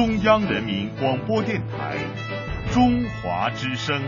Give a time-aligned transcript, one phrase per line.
[0.00, 1.98] 中央人民广播电台
[2.72, 4.02] 中华之声。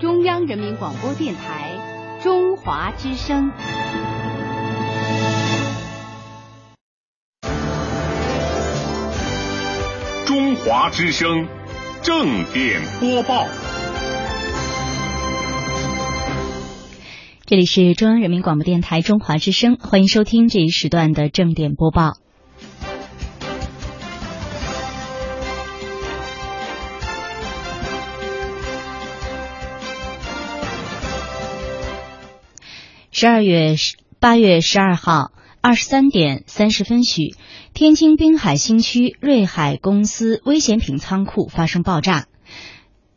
[0.00, 3.52] 中央人民广播电台中华之声。
[10.26, 11.46] 中华之声
[12.02, 13.46] 正点播报。
[17.46, 22.14] 这里是中央人民广播电台中华之声，欢迎收听这一时段的正点播报。
[33.20, 33.74] 十二月
[34.18, 37.34] 八月十二号二十三点三十分许，
[37.74, 42.28] 天津滨海新区瑞海公司危险品仓库发生爆炸。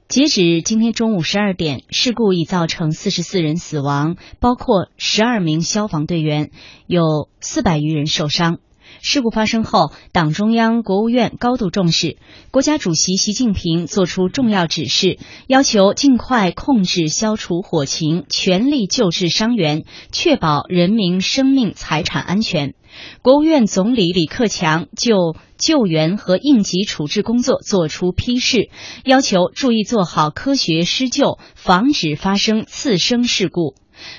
[0.09, 6.51] 截止今天中午十二点，事故已造成四十四人死亡，包括十二名消防队员，
[6.85, 8.59] 有四百余人受伤。
[9.02, 12.18] 事故发生后，党中央、国务院高度重视，
[12.51, 22.73] 国家主席习近平作出重要指示，要求尽快控制、消除火情，全力救治伤员，确保人民生命财产安全。
[23.21, 28.70] 国务院总理李克强就救援和应急处置工作作出批示，
[29.03, 33.73] 要求注意做好科学施救，防止发生次生事故。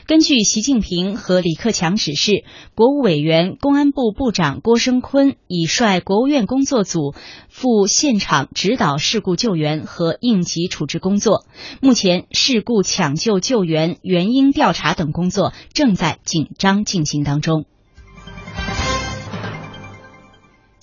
[0.07, 7.15] 根据习近平和李克强指示，国务委员、公安部部长郭声琨已率国务院工作组
[7.49, 11.45] 赴现场指导事故救援和应急处置工作。
[11.81, 17.65] 目前，事故抢救救援、原因调查等工作正在紧张进行当中。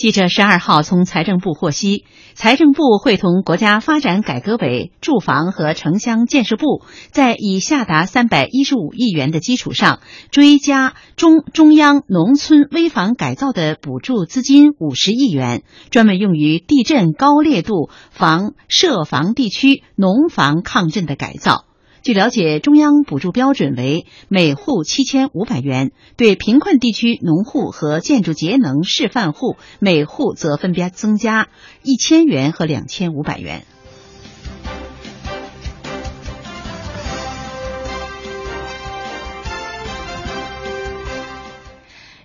[0.01, 9.99] 记者十二号从财政部获悉，财政部会同国家发展改革委、住房和城乡建设部，在已下达三百一十五亿元的基础上，
[10.31, 21.65] 追加中中央农村危房改造的补助资金五十亿元，专门用于地震高烈度房涉房地区农房抗震的改造。
[22.03, 31.47] 据了解，中央补助标准为每户七千五百元，对贫困地区农户和建筑节能示范户，每户则分别增加
[31.83, 33.65] 一千元和两千五百元。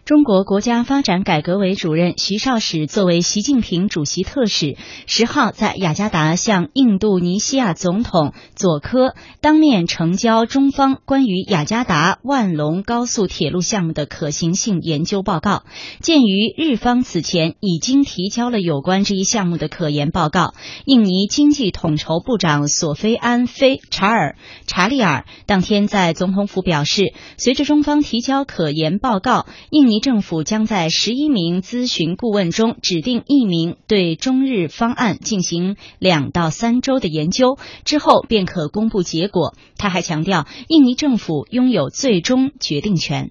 [0.06, 4.76] 中国国家发展改革委主任徐绍史作为习近平主席特使，
[5.08, 15.64] 十号在雅加达向印度尼西亚总统佐科当面呈交中方关于雅加达万隆高速铁路项目的可行性研究报告。
[16.00, 24.36] 鉴于日方此前已经提交了有关这一项目的可研报告，印尼经济统筹部长索菲安·菲查尔
[24.68, 29.95] 查利尔当天在总统府表示，随着中方提交可研报告，印尼。
[30.00, 39.54] 政府将在十一名咨询顾问中指定一名，对中日方案进行两到三周的研究，之后便可公布结果。
[39.76, 43.30] 他还强调，印尼政府拥有最终决定权。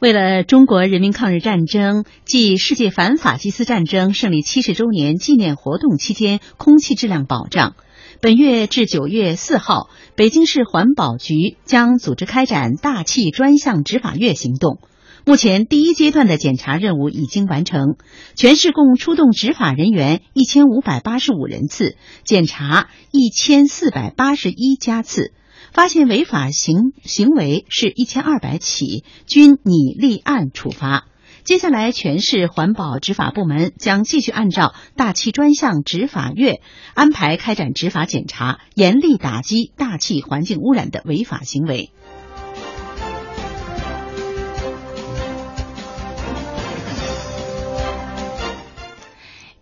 [0.00, 7.74] 为了中国人民抗日战争暨世界反法西斯战争胜利七十周年纪念活动期间空气质量保障。
[8.20, 14.78] 本月至九月四号，北京市环保局将组织开展大气专项执法月行动。
[15.26, 17.96] 目前，第一阶段的检查任务已经完成，
[18.34, 25.32] 全市共出动执法人员一千五百八十五人次，检查一千四百八十一家次，
[25.72, 31.06] 发现违法行行为是一千二百起，均拟立案处罚。
[31.44, 36.62] 接下来，全市环保执法部门将继续按照大气专项执法月
[36.94, 41.90] 安排开展执法检查，严厉打击大气环境污染的违法行为。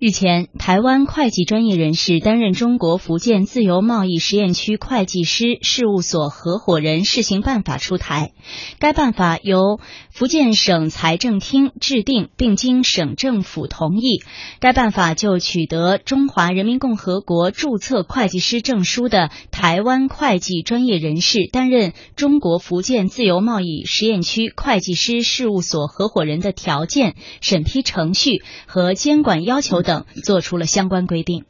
[0.05, 8.33] 日前，台湾会计专业人士担任中国福建自由贸易实验区会计师事务所合伙人试行办法出台。
[8.81, 9.79] 该办法由
[10.11, 14.25] 福建省财政厅制定，并经省政府同意。
[14.59, 29.92] 该办法就取得中华人民共和国注册会计师证书的台湾会计专业人士担任中国福建自由贸易实验区会计师事务所合伙人的条件、审批程序和监管要求等。
[29.93, 31.45] 等做出了相关规定。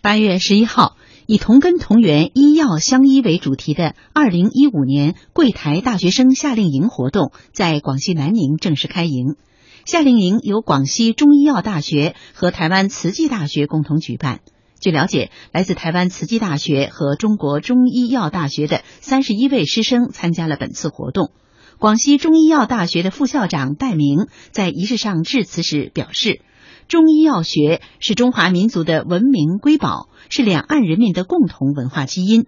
[0.00, 0.96] 八月十一号，
[1.26, 9.36] 以“同根同源，医药相依”为主题的二零一五年柜台大学生夏令营活动在广西南宁正式开营。
[9.84, 14.40] 夏令营由广西中医药大学和台湾慈济大学共同举办。
[14.80, 21.30] 据了解，来自台湾慈济大学和中国中医药大学的三十一位师生参加了本次活动。
[21.80, 26.42] 广西中医药大学的副校长戴明在仪式上致辞时表示，
[26.88, 32.44] 中医药学是中华民族的文明瑰宝，是两岸人民的共同文化基因。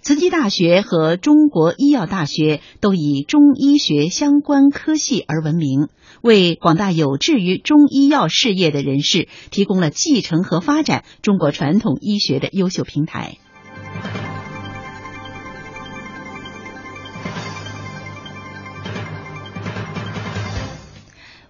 [0.00, 5.86] 慈济大学和中国医药大学都以中医学相关科系而闻名，
[6.20, 13.36] 为广大有志于中医药事业的人士提供了继承和发展中国传统医学的优秀平台。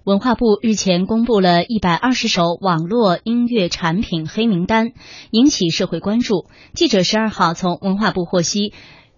[0.05, 4.95] 文化部日前公布了一百二十首网络音乐产品黑名单，
[5.31, 6.47] 引起社会关注。
[6.75, 8.73] 记者十二号从文化部获悉。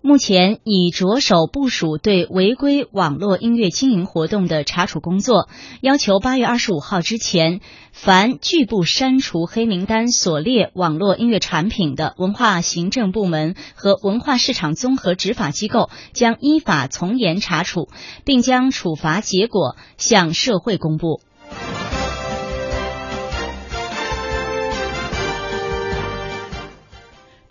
[0.07, 5.49] 目前已着手部署对违规网络音乐经营活动的查处工作，
[5.81, 17.89] 要求八月二十五号之前，凡拒不删除黑名单所列网络音乐产品的文化行政部门和文化市场综合执法机构将依法从严查处，
[18.27, 21.23] 并将处罚结果向社会公布。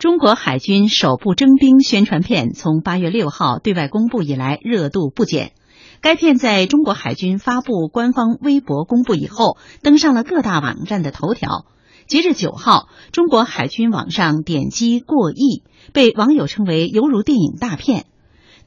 [0.04, 5.52] 中国海军首部征兵宣传片从八月六号对外公布以来，热度不减。
[6.02, 11.64] 该片在中国海军发布官方微博公布以后，登上了各大网站的头条。
[12.06, 15.62] 截至九号，中国海军网上点击过亿，
[15.94, 18.04] 被网友称为犹如电影大片。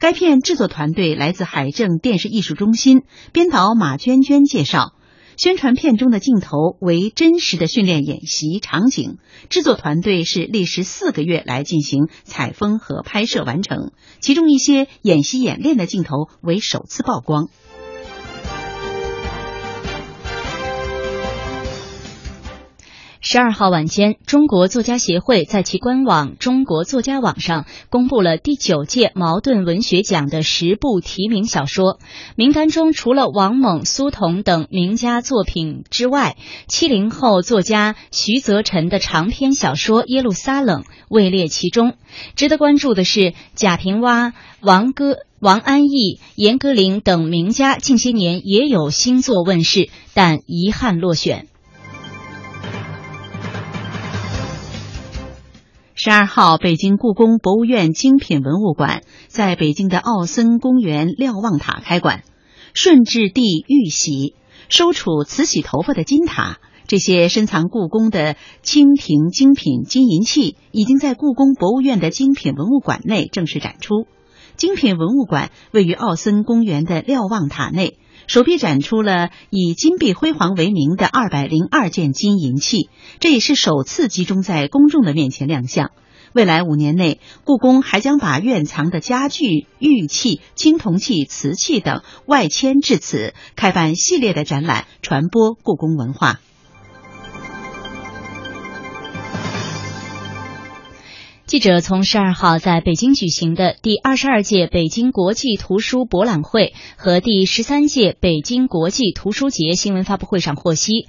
[0.00, 3.02] 该片制作团队来自海政电视艺术中心，
[3.32, 4.92] 编导马娟娟介绍。
[5.38, 9.18] 宣传片中的镜头为真实的训练演习场景，
[9.48, 17.50] 制作团队是历时四个月来进行采风和拍摄完成，其中一些演习演练的镜头为首次曝光。
[23.20, 31.98] 十二号晚间，中国作家协会在其官网“中国作家网”上公布了第九届茅盾文学奖的十部提名小说
[32.36, 36.36] 名单中，除了王蒙、苏童等名家作品之外，
[36.68, 41.94] 七零后作家徐则臣的长篇小说《耶路撒冷》位列其中。
[42.36, 51.48] 值得关注的是，贾平凹、王歌、王安忆、严歌苓等名家近些年也有新作问世，但遗憾落选。
[56.00, 62.22] 十二号，北京故宫博物院精品文物馆在北京的奥森公园瞭望塔开馆。
[62.72, 64.36] 顺治帝玉玺
[64.68, 74.06] 收储慈禧头发的金塔，这些深藏故宫的清廷精品金银器，已经在故宫博物院的精品文物馆内正式展出。
[74.56, 77.98] 精品文物馆位于奥森公园的瞭望塔内。
[78.28, 82.90] 首批展出了以金碧辉煌为名的二百零二件金银器，
[83.20, 85.92] 这也是首次集中在公众的面前亮相。
[86.34, 96.38] 未来五年内，故宫还将把院藏的家具、玉器、青铜器、瓷器等外迁至此，开办系列的展览，传播故宫文化。
[101.48, 111.08] 记者从十二号在北京举行的第二十二届北京国际图书博览会和第十三届北京国际图书节新闻发布会上获悉，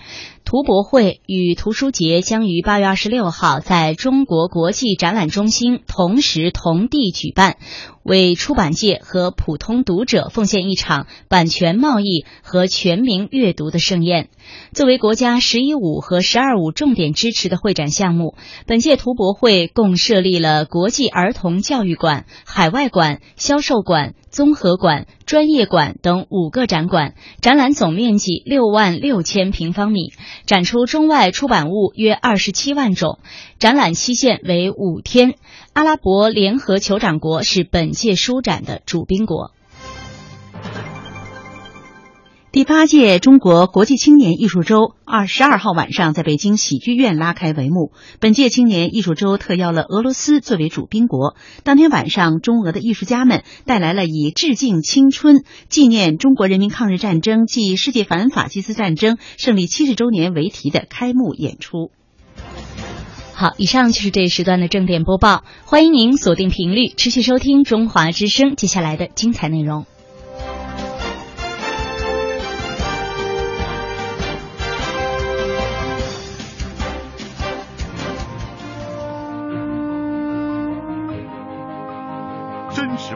[0.50, 7.58] 图博会与图书节将于八月二十六号在中国国际展览中心同时同地举办。
[8.02, 14.30] 为出版界和普通读者奉献一场版权贸易和全民阅读的盛宴。
[14.74, 18.34] 作为国家“十一五”和“十二五”重点支持的会展项目，
[18.66, 24.16] 本届图博会共设立了国际儿童教育馆、海外馆、销售馆。
[24.32, 30.14] 综合馆、专业馆等五个展馆，展览总面积六万六千平方米，
[30.46, 33.20] 展出中外出版物约二十七万种。
[33.60, 35.36] 展览期限为五天。
[35.74, 39.52] 阿拉伯联合酋长国是本届书展的主宾国。
[42.52, 47.92] 第八届中国国际青年艺术周二十二号晚上在北京喜剧院拉开帷幕。
[48.20, 51.36] 本届青年艺术周特邀了俄罗斯作为主宾国。
[51.64, 61.92] 当天晚上，中俄的艺术家们带来了以“致敬青春，纪念中国人民抗日战争暨世界反法西斯战争胜利七十周年”为题的开幕演出。
[63.36, 65.44] 好，以上就是这一时段的正点播报。
[65.66, 69.86] 欢迎您锁定频率，持续收听中华之声接下来的精彩内容。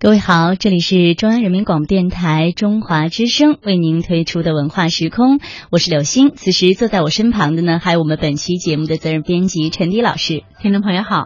[0.00, 5.40] 各位好，这里是中央人民广播电台中华之声为您推出的文化时空，
[5.72, 6.30] 我是柳星。
[6.36, 10.44] 此时坐在我身旁的呢，还有我们本期节目的责任编辑陈迪老师。
[10.62, 11.24] 听众朋友好。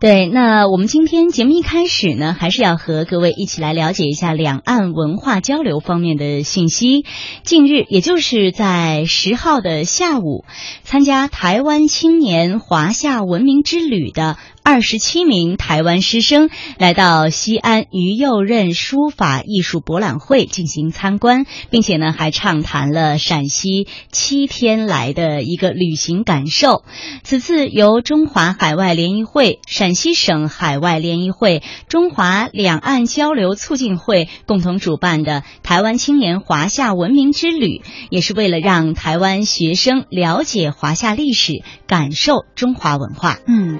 [0.00, 7.06] 对，那我们今天节目一开始呢，还是要和各位一起来了解一下两岸文化交流方面的信息。
[7.42, 10.44] 近日，也就是在十号的下午，
[10.82, 14.36] 参加台湾青年华夏文明之旅的。
[14.66, 26.82] 二十七名台湾师生来到西安于右任书法艺术博览会进行参观，并且呢还畅谈了陕西七天来的一个旅行感受。
[27.22, 43.38] 此次由中华海外联谊会、陕西省海外联谊会、中华两岸交流促进会共同主办的台湾青年华夏文明之旅，也是为了让台湾学生了解华夏历史，感受中华文化。
[43.46, 43.78] 嗯。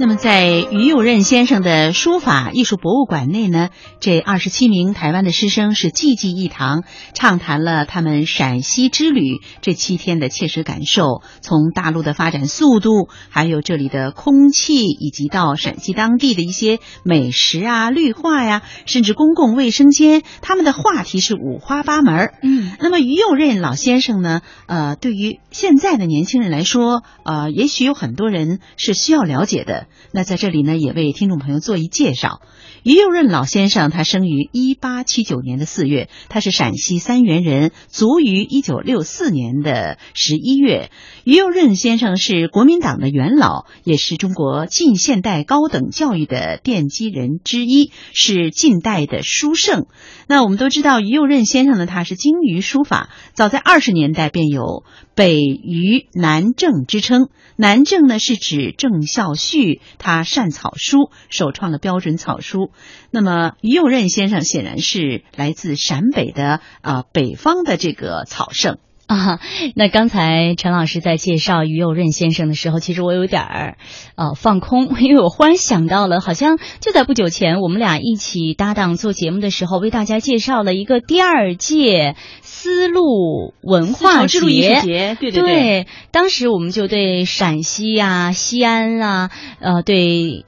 [0.00, 3.68] 那么，在于右任先生的书法艺术博物馆内呢，
[4.00, 22.30] 这二十七名台湾的师生是济济一堂，畅谈了他们陕西之旅这七天的切实感受，从大陆的发展速度，还有这里的空气，以及到陕西当地的一些美食啊、绿化呀，甚至公共卫生间，他们的话题是五花八门。
[22.42, 29.88] 嗯，那么于右任老先生呢，呃，对于现在的年轻人来说，呃，也许有很多人是需要了解的。
[30.12, 32.42] 那在这里呢，也为听众朋友做一介绍。
[32.82, 40.90] 于右任老先生，他生于一八七九年的四月，他是陕西三原人，卒于一九六四年的十一月。
[41.30, 49.86] 于右任先生是国民党的元老，也是中国近现代高等教育的奠基人之一，是近代的书圣。
[50.26, 54.82] 那我们都知道，于右任先生呢，他是精于书法，早在二十年代便有
[55.14, 57.28] “北于南郑”之称。
[57.54, 62.72] 南郑呢，是指郑孝胥，他善草书，首创了标准草书。
[63.12, 68.78] 那么于右任先生显然是来自陕北的啊北方的这个草圣
[69.16, 69.40] 啊。
[69.74, 73.76] 那刚才陈老师在介绍于右任先生的时候，其实我有点儿
[74.16, 82.16] 呃放空， 因为我忽然想到了，好像就在不久前，我们俩一起搭档做节目的时候，为大家介绍了一个第二届。
[82.42, 90.44] 丝路文化节，对对对，当时我们就对陕西啊、西安啊，呃，对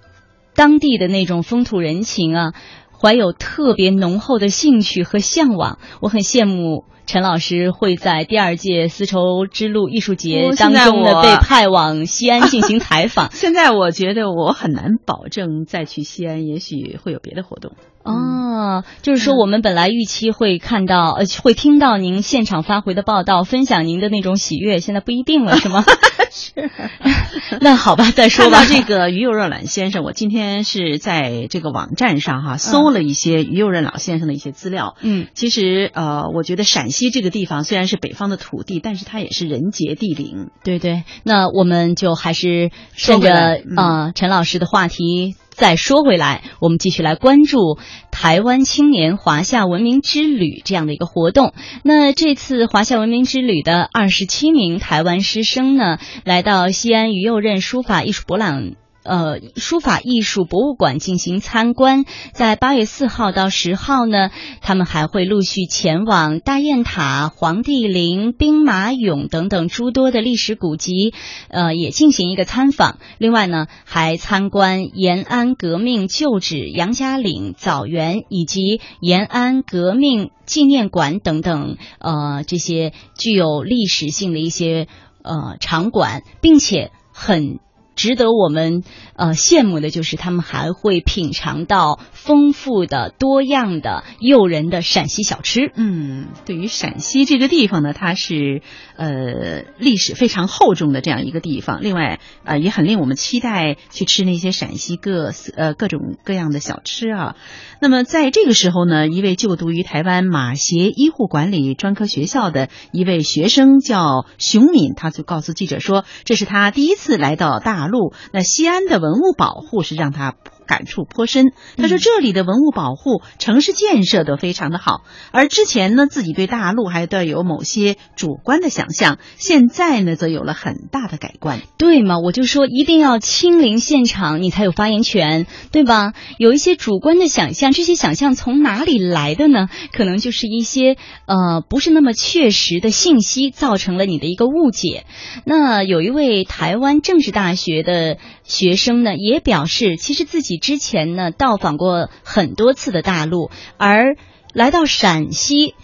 [0.55, 2.53] 当地的那种风土人情啊，
[3.01, 5.79] 怀有特别浓厚的兴趣和向往。
[6.03, 13.31] 我很羡慕陈老师会在第二届丝绸之路艺术节当中呢被派往西安进行 采访。
[13.33, 17.73] 现在我觉得我很难保证再去西安，也许会有别的活动。
[18.05, 25.85] 哦，就是说我们本来预期会看到呃，会听到您现场发回的报道，分享您的那种喜悦，现在不一定了，是吗？
[26.31, 26.71] 是。
[27.61, 28.65] 那好吧，再说吧。
[28.67, 34.97] 这个于右任老先生，我今天是在这个网站上哈搜了一些于右任老先生的一些资料。
[35.03, 40.51] 嗯，其实呃，我觉得陕西这个地方虽然是北方的土地，但是它也是人杰地灵。
[40.65, 45.37] 对对，那我们就还是顺着啊陈老师的话题。
[45.55, 47.79] 再说回来，我们继续来关注
[48.11, 51.53] 台湾青年华夏文明之旅这样的一个活动。
[51.85, 58.77] 那这次华夏文明之旅的二十七名台湾师生呢，来到西安于右任书法艺术博览。
[59.05, 64.31] 呃，书法艺术博物馆进行参观，在八月四号到十号呢，
[64.61, 71.13] 他们还会陆续前往大雁塔、黄帝陵、兵马俑等等诸多的历史古迹，
[71.49, 72.99] 呃，也进行一个参访。
[73.19, 84.87] 另外呢，还参观延安革命旧址杨家岭枣园以及延安革命纪念馆等等，呃，这些具有历史性的一些
[85.25, 87.59] 呃场馆，并且很。
[87.95, 88.83] 值得我们
[89.17, 95.71] 呃羡慕的就是他们还会品尝到丰富的、多样的、诱人的陕西小吃。
[95.75, 98.63] 嗯，对于陕西这个地方呢，它是
[98.97, 101.83] 呃历史非常厚重的这样一个地方。
[101.83, 107.37] 另外呃也很令我们期待去吃那些陕西各呃各种各样的小吃啊。
[107.81, 118.13] 那么在这个时候呢，一位就读于台湾马协医护管理专科学校的一位学生叫熊敏，他就告诉记者说，这是他第一次来到大陆。
[118.33, 120.35] 那西安的文物保护是让他。
[120.67, 121.53] 感触颇深。
[121.77, 125.03] 他说：“这里的文物保护、城市建设都非常的好。
[125.33, 131.61] 而之前呢，自己对大陆还带有某些主观的想象，现在呢，则有了很大的改观。
[131.79, 132.19] 对吗？
[132.19, 136.13] 我就说一定要亲临现场，你才有发言权，对吧？
[136.39, 139.69] 有一些主观的想象，这些想象从哪里来的呢？
[139.93, 145.05] 可能就是一些呃不是那么确实的信息，造成了你的一个误解。
[145.45, 154.17] 那有一位台湾政治大学的学生呢，也表示，其实自己。”之前呢，到访过很多次的大陆，而
[154.53, 155.75] 来到陕西，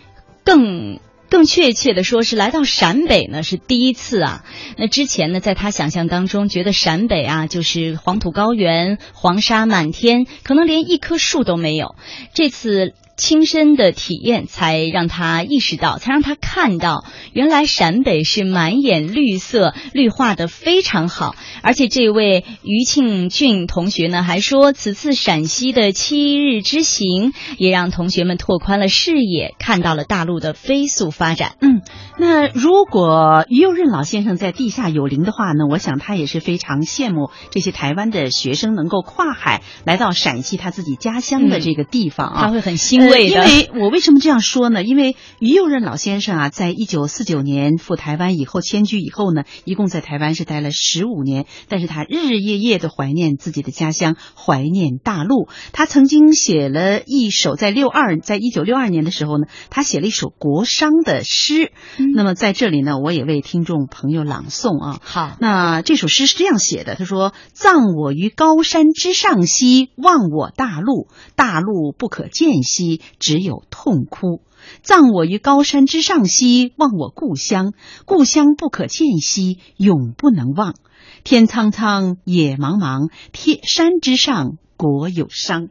[0.45, 1.01] 更
[1.31, 4.45] 更确切的说是来到陕北呢，是第一次啊。
[4.77, 11.95] 那之前呢，在他想象当中，觉得陕北啊就是黄土高原、黄沙满天，可能连一棵树都没有。
[12.35, 12.95] 这次。
[13.19, 21.35] 亲身的体验才让他意识到，才让他看到，原来陕北是满眼绿色，绿化的非常好。
[21.63, 31.57] 而且这位余庆俊同学呢，还说，此次陕西的七日之行，也让同学们拓宽了视野，看到了大陆的飞速发展。
[31.61, 31.83] 嗯，
[32.19, 42.77] 那如果于右任老先生在地下有灵的话呢，我想他也是非常羡慕这些台湾的学生能够跨海来到陕西他自己家乡的这个地方啊，他会很
[43.11, 43.31] 欣。
[43.31, 44.83] 因为我为什么这样说呢？
[44.83, 51.47] 因为于右任老先生啊，在一九四九年赴台湾以后迁居以后呢，一共在台湾是待了十五年。
[51.69, 55.49] 但是他日日夜夜的怀念自己的家乡，怀念大陆。
[55.73, 61.73] 他曾经写了一首，在六二，在一九六二年的时候呢，他写了一首国殇的诗。
[62.15, 65.01] 那么在这里呢，我也为听众朋友朗诵啊。
[65.03, 74.43] 好，那这首诗是这样写的：他说：“葬我于高山之上兮，望我大陆，大陆不可见兮。”只有痛哭，
[74.83, 77.73] 葬我于高山之上兮，望我故乡，
[78.05, 80.75] 故乡不可见兮，永不能忘。
[81.25, 85.69] 天苍苍，野茫茫，天山之上，国有伤。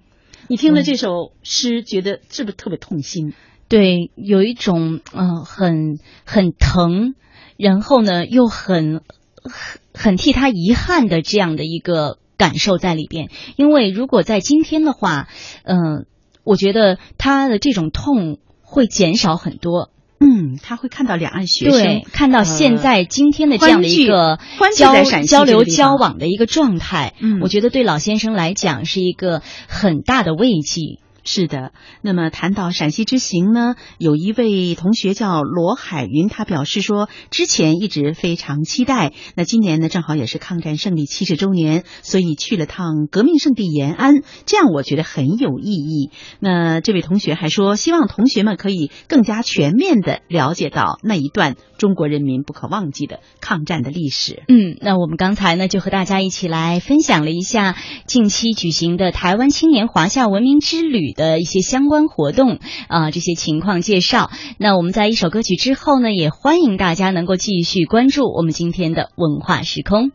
[0.48, 3.34] 你听了这首诗，觉得是不是特别痛心？
[3.68, 7.16] 对，有一种嗯，很很疼，
[7.58, 9.02] 然后呢，又很
[9.44, 13.30] 很很替他遗憾的这样的一个感受在里边。
[13.56, 15.28] 因为如果在今天的话，
[15.64, 16.06] 嗯。
[16.48, 19.92] 我觉得他的这种痛会减少很多。
[20.20, 24.40] 嗯，他会看到两岸学生，看到现在今天的这样的一个
[24.76, 27.14] 交交流交往的一个状态。
[27.20, 31.00] 嗯，我觉得对老先生来讲是一个很大的慰藉。
[31.28, 46.12] 是的，那么谈到陕西之行呢，有一位同学叫罗海云，他表示说，之前一直非常期待，那今年呢正好也是抗战胜利七十周年，所以去了趟革命圣地延安，这样我觉得很有意义。
[46.40, 54.44] 那这位同学还说，希望同学们可以更加全面的了解到那一段中国人民不可忘记的抗战的历史。
[54.48, 61.17] 嗯，那我们刚才呢就和大家一起来分享了一下近期举行的台湾青年华夏文明之旅。
[61.18, 64.32] 的一些相关活动啊，这些情况介绍。
[64.58, 70.12] 那我们在一首歌曲之后呢，也欢迎大家能够继续关注我们今天的文化时空。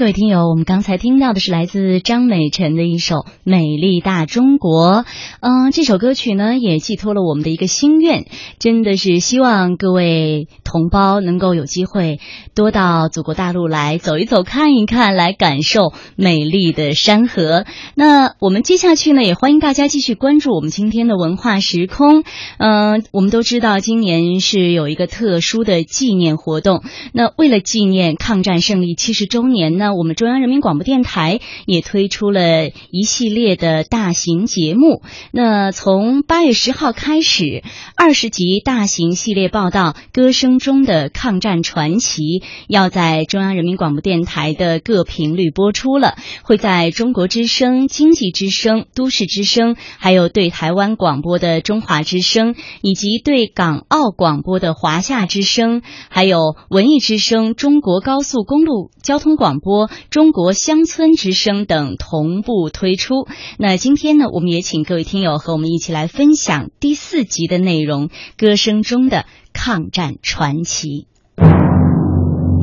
[0.00, 5.04] 各位听友，我们刚才听到的是来自张美晨的一首《美丽大中国》。
[5.40, 8.24] 嗯，这首歌曲呢，也寄托了我们的一个心愿，
[8.58, 12.18] 真的是希望各位同胞能够有机会
[12.54, 17.66] 多到祖国大陆来走一走、看一看，来感受美丽的山河。
[17.94, 22.24] 那我们接下去呢，也欢迎大家继续关注我们今天的文化时空。
[22.56, 26.82] 嗯，我们都知道今年是有一个特殊的纪念活动，
[27.12, 29.89] 那为了纪念抗战胜利七十周年呢。
[29.94, 35.02] 我们中央人民广播电台也推出了一系列的大型节目。
[35.30, 37.62] 那从八月十号开始，
[37.96, 42.22] 二十集大型系列报道《歌声中的抗战传奇》
[42.66, 59.60] 要在中央人民广播电台的各频率播出了，会在中国之声、经济之声、都市之声，还有对台湾广播的中华之声，以及对港澳广播的华夏之声，还有文艺之声、中国高速公路交通广。
[59.62, 63.28] 播播中国乡村之声等同步推出。
[63.56, 71.06] 那今天呢，我们也请各位听友和我们一起来分享第四集的内容《歌声中的抗战传奇》。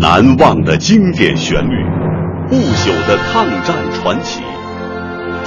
[0.02, 1.86] 难忘的经典旋律，
[2.50, 4.42] 不朽的抗战传奇。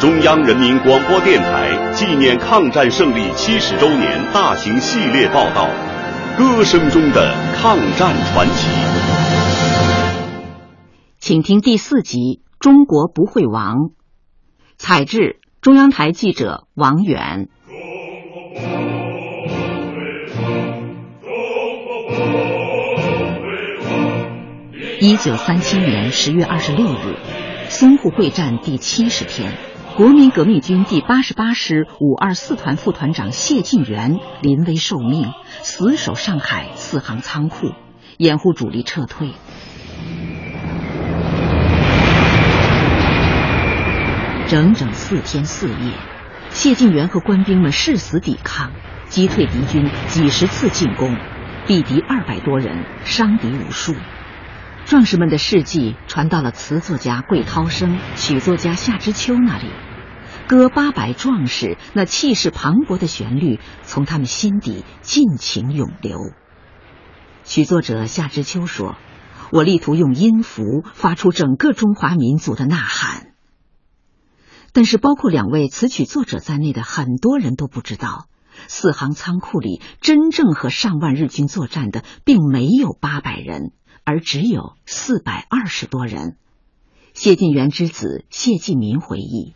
[0.00, 5.68] 中央人民广播电台纪念抗战胜利七十周年大型系列报道
[6.38, 8.66] 《歌声中的抗战传奇》。
[11.20, 12.18] 请听第四集
[12.60, 13.76] 《中国不会亡》，
[14.78, 17.50] 采制中央台记者王远。
[24.98, 27.18] 一九三七年十月二十六日，
[27.68, 29.52] 淞沪会战第七十天，
[29.98, 37.72] 国民革命军第八十八师五二四团副团长谢晋元临危受命，死守上海四行仓库，
[38.16, 39.32] 掩护主力撤退。
[44.50, 45.94] 整整四天四夜，
[46.48, 48.72] 谢晋元和官兵们誓死抵抗，
[49.06, 51.16] 击退敌军几十次进攻，
[51.68, 53.94] 毙敌二百多人，伤敌无数。
[54.86, 59.68] 壮士们的事迹传到了词作家桂涛生、曲作家夏之秋那里，
[60.48, 66.18] 歌八百壮士那气势磅礴的旋律从他们心底尽情涌流。
[67.44, 68.96] 曲作者夏之秋说
[69.52, 73.28] ：“我力图用音符发出整个中华民族的呐喊。”
[74.72, 78.26] 但是，包括两位词曲作者在内的很多人都不知道，
[78.68, 83.72] 四行仓库里真正和上万日军作战的并没有八百人，
[84.04, 86.36] 而只有四百二十多人。
[87.14, 89.54] 谢晋元之子谢继民回忆：“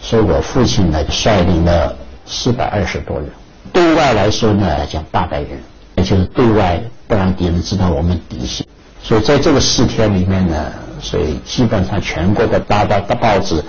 [0.00, 3.30] 说我父亲呢，率领了四百二十多人，
[3.74, 5.60] 对外来说呢，讲八百人，
[5.96, 8.66] 也就是对外不让敌人知道我们底细。
[9.02, 13.62] 所以在这个四天里面呢，所以基本上全国的大大大报纸。”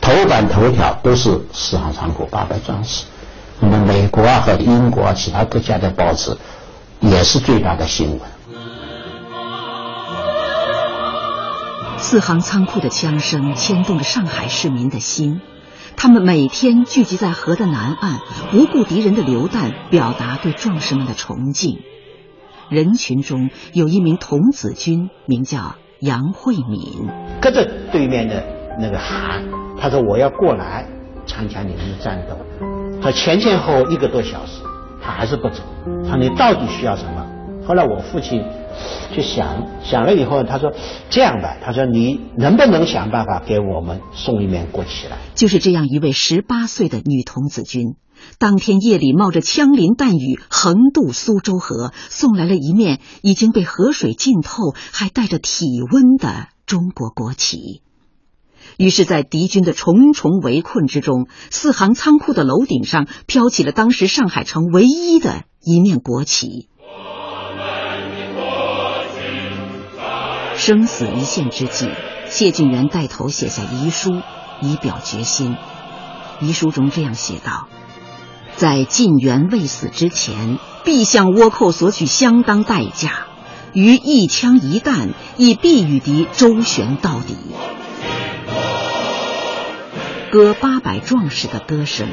[0.00, 3.06] 头版头条都是四行仓库八百壮士，
[3.60, 6.36] 那么美国啊和英国啊其他国家的报纸
[7.00, 8.20] 也是最大的新闻。
[11.98, 15.40] 四行仓库的枪声牵动着上海市民的心，
[15.96, 21.80] 他们每天聚集在河的南岸，不顾敌人的流弹，表达对壮士们的崇敬。
[22.70, 27.08] 人群中有一名童子军，名叫杨慧敏，
[27.42, 28.44] 隔着对面的
[28.80, 29.57] 那个喊。
[29.80, 30.86] 他说：“我要过来
[31.26, 32.36] 参加你们的战斗。”
[33.00, 34.62] 他前前后后一个多小时，
[35.02, 35.62] 他还是不走。
[36.04, 37.26] 他说：“你到底需要什么？”
[37.66, 38.42] 后来我父亲
[39.14, 40.72] 就想想了以后，他说
[41.10, 47.94] ：“这样吧，他说你能不能想办法给我们送一面国旗来？”就是这样一位十八岁的女童子军，
[48.38, 57.82] 当天夜里冒着枪林弹雨横渡苏州河，送来了一面已经被河水浸透、还带着体温的中国国旗。
[58.78, 66.68] 于是，在敌军的重重围困之中，四行仓库的楼顶上飘起了当时上海城唯一的一面国旗。
[70.54, 71.88] 生死一线之际，
[72.30, 74.12] 谢晋元带头写下遗书，
[74.62, 75.56] 以表决心。
[76.40, 77.66] 遗书中这样写道
[78.54, 83.26] ：“在晋元未死之前，必向倭寇索取相当代价，
[83.72, 87.34] 于一枪一弹，亦必与敌周旋到底。”
[90.30, 92.08] 歌八百壮士的歌声，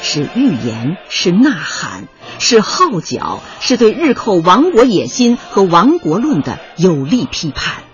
[0.00, 7.84] 是预言，是呐喊，是号角，是对日寇亡国野心和亡国论的有力批判。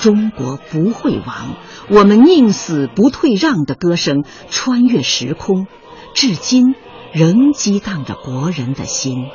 [0.00, 1.54] 中国不会亡，
[1.90, 5.66] 我们宁死不退让的歌声，穿越时空，
[6.14, 6.74] 至今
[7.12, 9.26] 仍激荡着国人的心。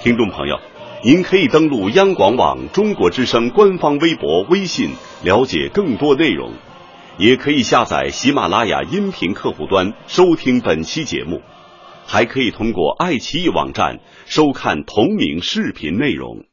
[0.00, 0.60] 听众朋友，
[1.02, 4.90] 您可以登录央广网中国之声官方微博、微信
[5.22, 6.52] 了解更多内容，
[7.18, 11.40] 也可以下载喜马拉雅音频客户端收听本期节目，
[12.06, 16.44] 还可以通过爱奇艺网站收看同名视频内容。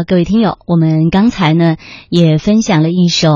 [0.00, 1.76] 好，各位听友，我们刚才呢
[2.08, 3.28] 也分享了一首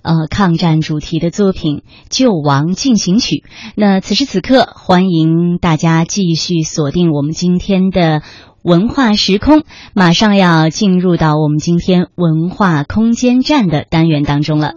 [0.00, 3.44] 呃抗战主题的作品《救亡进行曲》。
[3.74, 8.22] 那此时此刻，欢迎大家继续锁定我们今天的
[8.62, 14.72] 文化时空，马上要进入到我们今天文化空间站的单元当中了。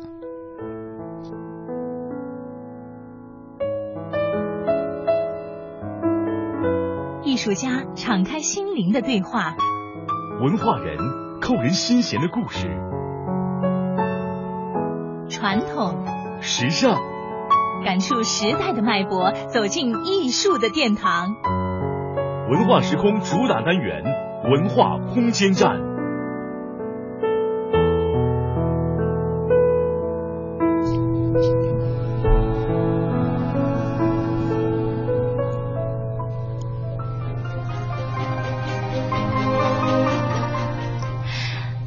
[7.24, 9.56] 艺术家敞开心灵的对话。
[10.42, 10.98] 文化人
[11.50, 12.68] 扣人心弦的故事，
[15.28, 15.96] 传统、
[16.42, 16.96] 时尚，
[17.84, 21.36] 感触时代的脉搏，走进艺术的殿堂。
[22.52, 24.04] 文化时空主打单元：
[24.44, 25.89] 文化空间站。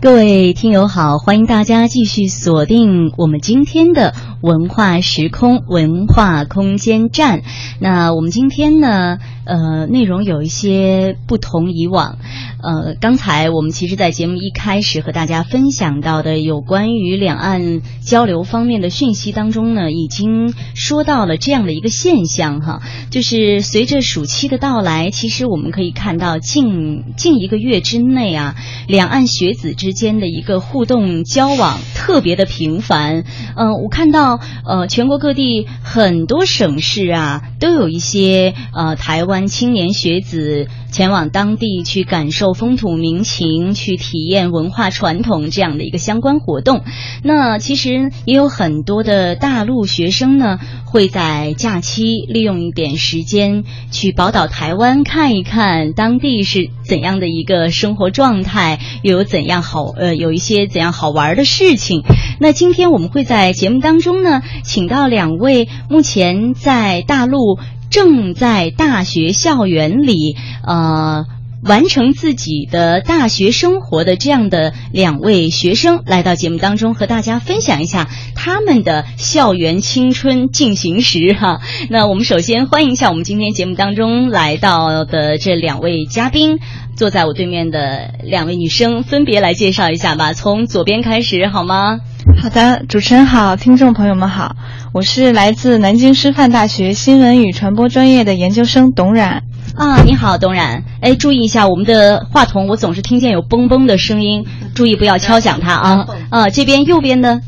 [0.02, 7.42] 各位听友好，欢迎大家继续锁定我们今天的文化时空文化空间站。
[7.78, 12.18] 那我们今天呢，呃，内容有一些不同以往。
[12.62, 28.55] 呃，刚才我们其实，在节目一开始和大家分享到的有关于两岸交流方面的讯息当中呢，已经说到了这样的一个现象哈，就是随着暑期的到来，其实我们可以看到近近一个月之内啊，
[28.87, 33.25] 两岸学子之间的一个互动交往特别的频繁。
[33.57, 40.68] 嗯，我看到呃，全国各地很多省市啊，都有一些呃台湾青年学子。
[40.92, 46.82] 前往当地去感受风土民情，去体验文化传统这样的一个相关活动。
[47.22, 62.02] 那其实也有很多的大陆学生呢，会在假期利用一点时间去宝岛台湾看一看当地是怎样的一个生活状态，又有怎样好呃有一些怎样好玩的事情。
[62.40, 67.58] 那今天我们会在节目当中呢，请到两位目前在大陆
[67.90, 70.36] 正在大学校园里
[70.66, 71.26] 呃。
[71.62, 81.61] 完成自己的大学生活的这样的两位学生来到节目当中，和大家分享一下他们的校园青春进行时哈。
[81.88, 86.59] 那我们首先欢迎一下我们今天节目当中来到的这两位嘉宾，
[86.96, 90.33] 坐在我对面的两位女生分别来介绍一下吧。
[90.33, 92.01] 从左边开始好吗？
[92.40, 94.54] 好的，主持人好，听众朋友们好，
[94.92, 99.42] 我是来自南京师范大学新闻与传播专业的研究生董冉。
[99.74, 100.85] 啊，你好，董冉。
[101.00, 106.06] 哎，注意一下我们的话筒，我总是听见有嘣嘣的声音，注意不要敲响它啊。
[106.30, 107.40] 啊，这边右边的，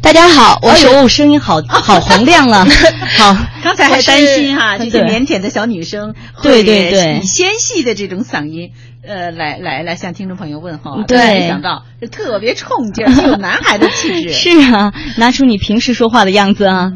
[0.00, 2.64] 大家好，我有声音好 好洪亮啊。
[3.18, 8.70] 好，刚才还担心哈，这些腼腆的小女生，对对对，以纤细的这种嗓音，
[9.04, 11.02] 呃，来来来向听众朋友问候。
[11.02, 14.30] 对，没想到是特别冲劲， 有男孩的气质。
[14.32, 16.92] 是啊，拿出你平时说话的样子啊。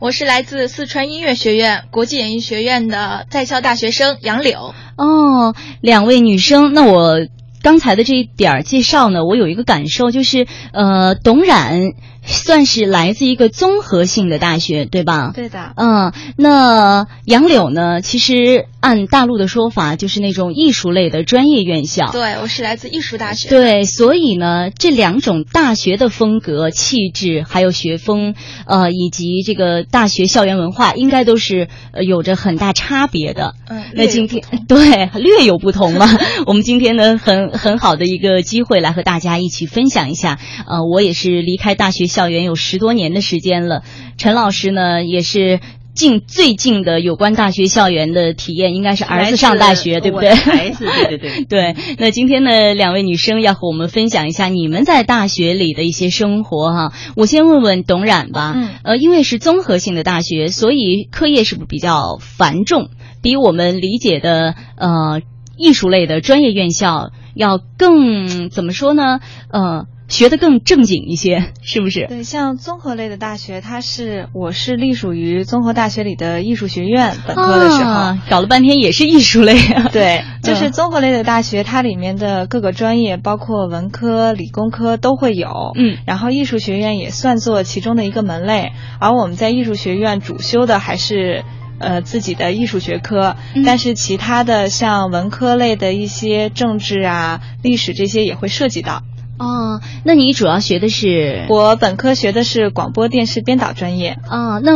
[0.00, 4.74] 我是来自四川音乐学院国际演艺学院的在校大学生杨柳。
[4.96, 7.26] 哦，两位女生，那我
[7.62, 11.92] 刚才的这一点介绍呢，我有一个感受，就是呃，董冉。
[12.30, 15.32] 算是来自一个综合性的大学，对吧？
[15.34, 15.72] 对的。
[15.76, 18.00] 嗯，那杨柳呢？
[18.02, 22.10] 其实按大陆的说法，就是那种艺术类的专业院校。
[22.12, 23.48] 对，我是来自艺术大学。
[23.48, 28.34] 对，所以呢，这两种大学的风格、气质，还有学风，
[28.66, 33.54] 呃，以及这个大学校园文化，应该都是呃有着很大差别的。
[33.68, 36.06] 嗯，那今天 对略有不同嘛。
[36.46, 40.38] 我们今天呢，很很好的一个机会，来和大家一起分享一下。
[40.66, 42.00] 呃，我也是离开大学。
[42.10, 43.82] 校园有十多年的时间了，
[44.18, 45.60] 陈老师呢也是
[45.92, 50.30] 近最近的有关大学校园的体验，应该是儿子上大学，对不对？
[50.34, 51.76] 孩子，对对对 对。
[51.98, 56.92] 那今天呢，两位女生要和我们分享一下你们在大学里的一些生活哈。
[57.16, 62.88] 我先问问董冉吧，嗯，呃，因为是综合性的大学，所以课业是不是比较繁重？
[63.20, 65.20] 比我们理解的呃
[65.58, 69.18] 艺术类的专业院校要更怎么说呢？
[69.52, 69.86] 呃。
[70.10, 72.06] 学的更正经一些，是不是？
[72.08, 79.56] 对，像综合类的大学，它是我是隶属于综合大学里的艺术学院，本科的时候搞了半天也是艺术类。
[79.92, 85.48] 对，就是综合类的大学，它里面的各个专业，包括文科、理工科都会有。
[85.76, 91.44] 嗯，然后艺术学院也算作其中的一个门类，而我们在艺术学院主修的还是
[91.78, 99.02] 呃自己的艺术学科，但是其他的像文科类的一些政治啊、历史这些也会涉及到。
[99.40, 101.46] 哦，那你主要学的是？
[101.48, 104.18] 我本科学的是广播电视编导专业。
[104.28, 104.72] 啊，那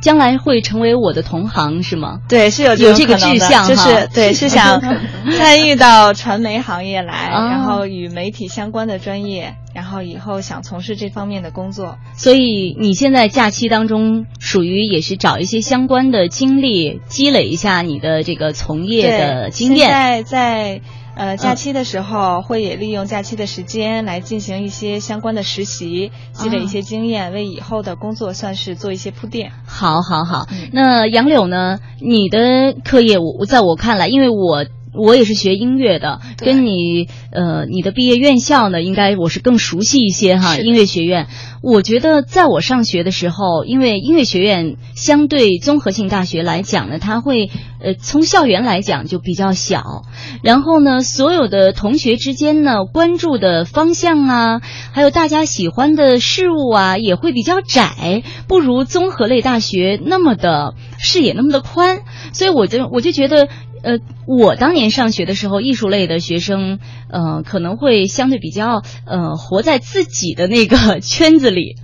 [0.00, 2.20] 将来会成为我的同行是吗？
[2.28, 4.80] 对，是有有这个志向就是对，是想
[5.36, 11.96] 参与到传媒行业来，然后与媒体相关的专业，然后以后想从事这方面的工作。
[12.14, 19.88] 所以你现在假期当中属于也是找一些相关的经历，积累一下你的这个从业的经验。
[19.88, 20.80] 在在。
[21.14, 29.52] 呃，假期的时候会也利用假期的时间来进行一些相关的实习，积累一些经验，为以后的工作算是做一些铺垫。
[29.66, 30.46] 好，好，好。
[30.72, 31.78] 那杨柳呢？
[32.00, 34.64] 你的课业，我在我看来，因为我。
[34.94, 40.58] 我也是学音乐的，跟你呃，你的毕业院校呢，应该我是更熟悉一些哈。
[40.58, 41.28] 音乐学院，
[41.62, 50.02] 我觉得在我上学的时候，因为音乐学院相对综合性大学来讲呢，它会呃从校园来讲就比较小，
[50.42, 54.60] 然后呢，所有的同学之间呢关注的方向啊，
[54.92, 62.02] 还有大家喜欢的事物啊，也会比较窄，不如综合类大学那么的视野那么的宽，
[62.34, 63.48] 所以我就我就觉得。
[63.82, 66.78] 呃，我当年上学的时候，艺术类的学生，
[67.10, 71.76] 呃，可能会相对比较，呃，活在自己的那个 圈子里。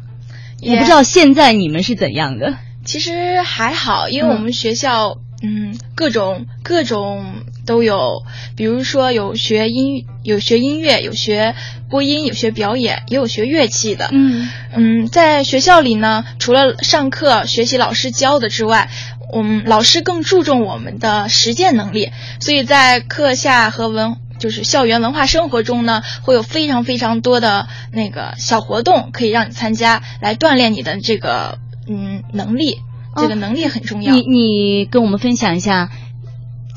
[0.62, 2.56] 我不知道现在你们是怎样的。
[2.84, 8.24] 其实还好，因为我们学校，嗯，各种各种都有，
[8.56, 11.54] 比如说有学音，有学音乐，有学
[11.88, 14.08] 播音，有学表演，也有学乐器的。
[14.12, 18.88] 嗯嗯，在学校里呢，除了上课学习老师教的之外。
[19.30, 32.78] 我们老师更注重我们的实践能力，所以在课下和文就是校园文化生活中呢，会有非常非常多的那个小活动可以让你参加，来锻炼你的这个嗯能力，
[33.20, 34.14] 这个能力很重要。
[34.14, 35.90] 你你跟我们分享一下，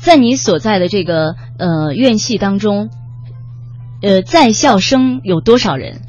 [0.02, 2.90] 在你所在的这个呃院系当中，
[4.02, 6.02] 呃在校生有多少人？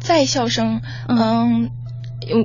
[0.00, 1.70] 在校生，嗯。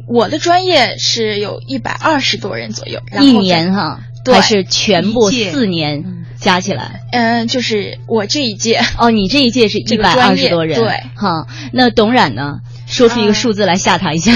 [0.10, 6.04] 我的专业是有一百二十多人左右，一年哈，还是全部四年？
[6.36, 7.00] 加起来？
[7.14, 8.82] 嗯，就是我这一届。
[8.98, 10.78] 哦，你这一届是一百二十多人。
[10.78, 12.60] 对，哈，那董冉呢？
[12.90, 14.34] 说出一个数字来吓他一下。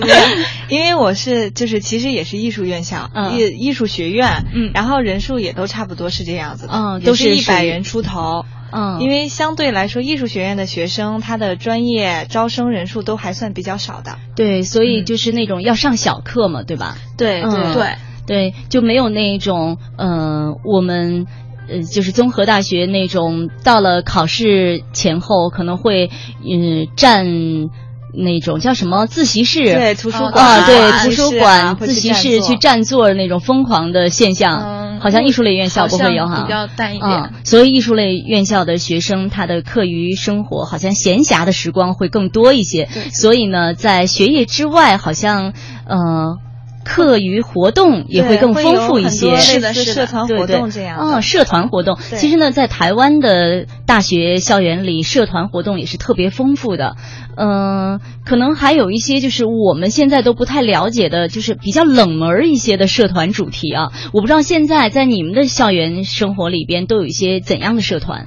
[0.68, 8.44] 因为我是就是其实也是艺术院校，艺艺术学院，嗯，然后人数也都差不多是这样子的，嗯，都是一百人出头。
[8.74, 14.16] 嗯，因为相对来说，艺术学院的学生他的专业招生人数都还算比较少的。
[14.34, 16.96] 对，所以就是那种要上小课嘛，对吧？
[17.18, 21.26] 对对对对，就没有那种呃，我们
[21.68, 26.10] 呃，就是综合大学那种到了考试前后可能会
[26.48, 27.70] 嗯占。
[28.14, 29.72] 那种叫什么自习室？
[29.72, 37.32] 对，图书馆啊，对，图书馆、自习室去占座那种疯狂的现象，好像艺术类院校不会有哈，比较淡一点。
[37.44, 42.86] 所以艺术类院校的学生，他的课余生活好像闲暇的时光会更多一些。
[43.14, 45.54] 所以呢，在学业之外，好像
[45.86, 46.36] 呃。
[46.84, 50.98] 课余活动也会更丰富一些，是的，是社团活动这样。
[50.98, 56.96] 哦，社团活动，其实呢，在台湾的大学校园里，社团活动也是特别丰富的。
[57.36, 63.92] 嗯，可能还有一些就是我们现在都不太了解的，就是比较冷门一些的社团主题啊。
[64.12, 68.26] 我不知道现在在你们的校园生活里边都有一些怎样的社团。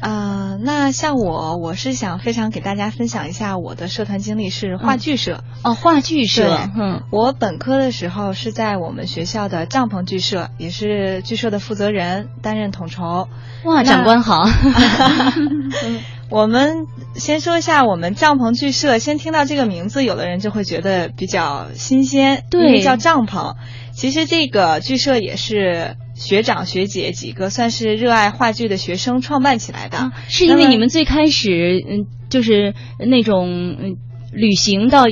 [0.00, 6.56] 啊，那像我，我是想非常给大家分享一下我的社团经历是话剧社哦，话剧社。
[6.76, 13.28] 嗯，我本科的时候是在我们学校的帐篷剧社，也是剧社的负责人，担任统筹。
[13.64, 14.44] 哇，长官好。
[16.32, 23.54] 我们先说一下我们帐篷剧社，先听到这个名字，有的人就会觉得比较新鲜，对，叫帐篷。
[23.92, 25.96] 其实这个剧社也是。
[26.14, 33.96] 学长学姐几个算是热爱话剧的学生创办起来的，是因为你们最开始嗯就是那种嗯
[34.30, 35.06] 旅行到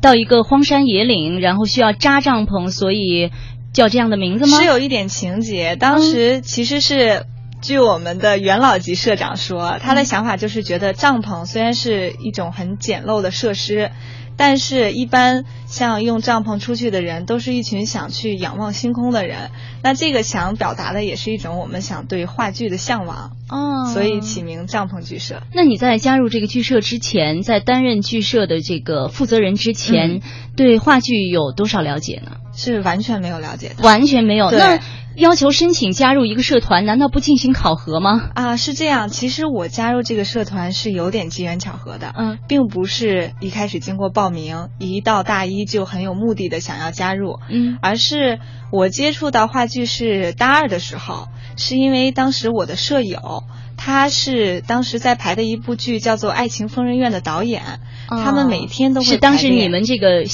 [0.00, 3.30] 到一个荒山野岭，然后需要扎帐篷，所以
[3.72, 4.58] 叫这样的名字吗？
[4.58, 5.76] 是有一点情节。
[5.76, 7.26] 当时其实是
[7.60, 13.90] 据我们的元老级社长说，他的想法就是觉得帐篷虽然是一种很简陋的设施。
[14.38, 19.50] 但是，一般像用帐篷出去的人，都是一群想去仰望星空的人。
[19.82, 25.42] 那这个想表达的也是一种我们想对话剧的向往哦，所以起名帐篷剧社。
[25.54, 30.20] 那你在加入这个剧社之前，在担任剧社的这个负责人之前，
[30.54, 32.32] 对话剧有多少了解呢？
[32.54, 34.50] 是完全没有了解的，完全没有。
[34.50, 34.78] 那。
[35.16, 38.30] 要求申请加入一个社团，难道不进行考核吗？
[38.34, 39.08] 啊，是这样。
[39.08, 48.40] 其实我加入这个社团是有点机缘巧合的，嗯，并不是一开始经过报名，一到大一就很有目的的想要加入，嗯，而是
[48.70, 53.44] 我接触到话剧是大二的时候，是因为当时我的舍友
[53.78, 60.24] 他是当时在排的一部剧叫做《爱情疯人院》的导演，他们每天都会是当时你们这个。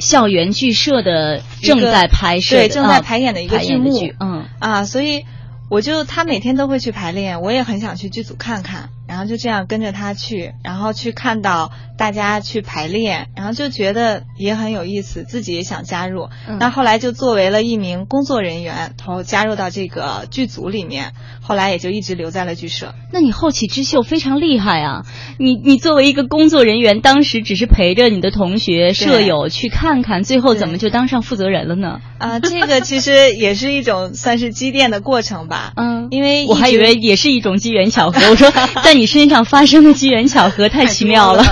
[0.00, 5.24] 校园剧社的正在拍摄，对，正在排演的一个剧目，嗯啊，所以
[5.68, 8.88] 我就他每天都会去排练，我也很想去剧组看看。
[9.10, 16.28] 然后就这样跟着他去，然后去看到大家去排练，然后就觉得也很有意思，自己也想加入。
[16.60, 22.94] 那后来就作为了一名工作人员，然后加入到这个剧组里面，后来也就一直留在了剧社。
[23.12, 25.04] 那你后起之秀非常厉害啊！
[25.40, 31.98] 你你作为一个工作人员，当时只是陪着你的同学舍友去看看，最后怎么就当上负责人了呢？
[32.18, 35.72] 啊，这个其实也是一种算是积淀的过程吧。
[35.74, 38.20] 嗯，因为我还以为也是一种机缘巧合。
[38.30, 38.48] 我说
[38.84, 38.94] 在。
[38.99, 41.44] 你身上发生的机缘巧合太奇妙了。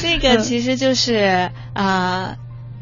[0.00, 2.36] 这个其实就是啊，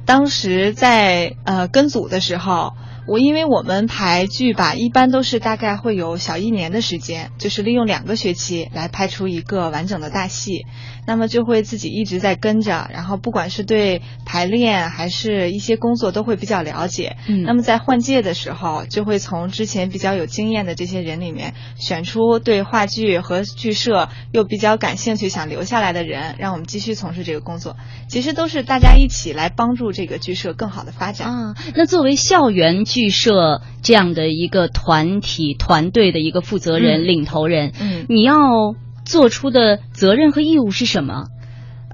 [0.05, 2.73] 当时在呃跟组的时候。
[3.09, 10.67] 我因为我们排剧吧，一般都是大概会有小一年的时间，就是利用两个学期来拍出一个完整的大戏，
[11.07, 17.17] 那么就会自己一直在跟着，然后不管是对排练还是一些工作都会比较了解。
[17.29, 27.77] 嗯，那么在换届的时候，就会从之前比较有经验的这些人里面选出对话剧和剧社又比较感兴趣、想留下来的人，让我们继续从事这个工作。
[28.09, 31.55] 其实都是大家一起来帮助这个剧社更好的发展啊。
[31.77, 32.85] 那作为校园。
[32.97, 38.75] 剧社这样的一个团体团队的一个负责人、领头人，嗯，你要
[39.05, 41.27] 做出的责任和义务是什么？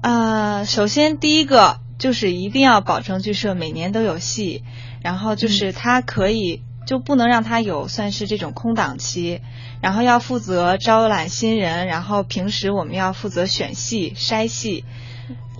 [0.01, 4.63] 呃，首先第一个就是一定要保证剧社每年都有戏，
[5.01, 9.41] 然后就是他可以就不能让他有算是这种空档期，
[9.81, 14.85] 然后要负责招揽新人，然后平时我们要负责选戏、筛戏。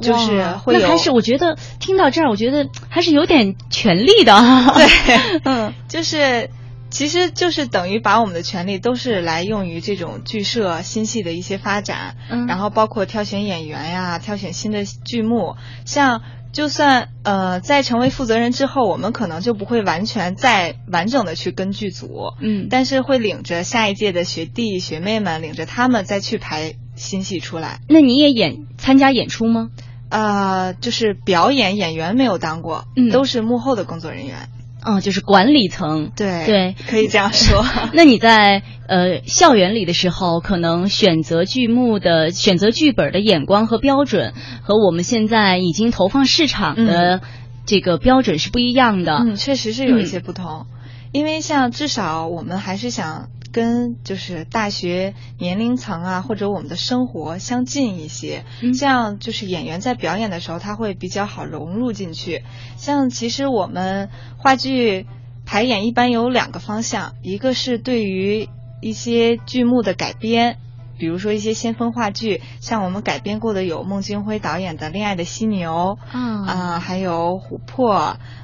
[0.01, 4.33] 就是会有，那还是我觉得听到这儿，我觉得还是有点权利的。
[4.75, 6.49] 对， 嗯， 就是
[6.89, 16.21] 其实就是等于把我们的权利都是来用于这种剧社新戏的一些发展，嗯然后包括挑选演员呀、挑选新的剧目，像。
[16.54, 27.80] 就算呃，在成为负责人之后，我们可能就不会完全再完整的去跟剧组，嗯但是会领着下一届的学弟学妹们，领着他们再去排新戏出来。
[27.89, 29.72] 那你也演参加演出吗？
[30.10, 34.47] 呃，就是表演演员没有当过，嗯都是幕后的工作人员。
[34.86, 36.11] 哦，就是管理层。
[36.15, 37.65] 对对，可以这样说。
[37.93, 47.21] 那你在呃校园里的时候，可能选择剧目的、选择剧本的眼光和标准，和我们现在已经投放市场的
[47.65, 49.13] 这个标准是不一样的。
[49.25, 50.65] 嗯，确实是有一些不同，
[51.11, 62.43] 因为像至少我们还是想跟就是大学年龄层啊，或者我们的生活相近一些，嗯这样就是演员在表演的时候，他会比较好融入进去。
[62.76, 65.06] 像其实我们话剧
[65.45, 68.49] 排演一般有两个方向，一个是对于
[68.82, 70.58] 一些剧目的改编。
[70.95, 77.95] 比如说一些先锋话剧，像我们改编过的有孟京辉导演的《恋爱的犀牛》啊啊、还有《琥珀》，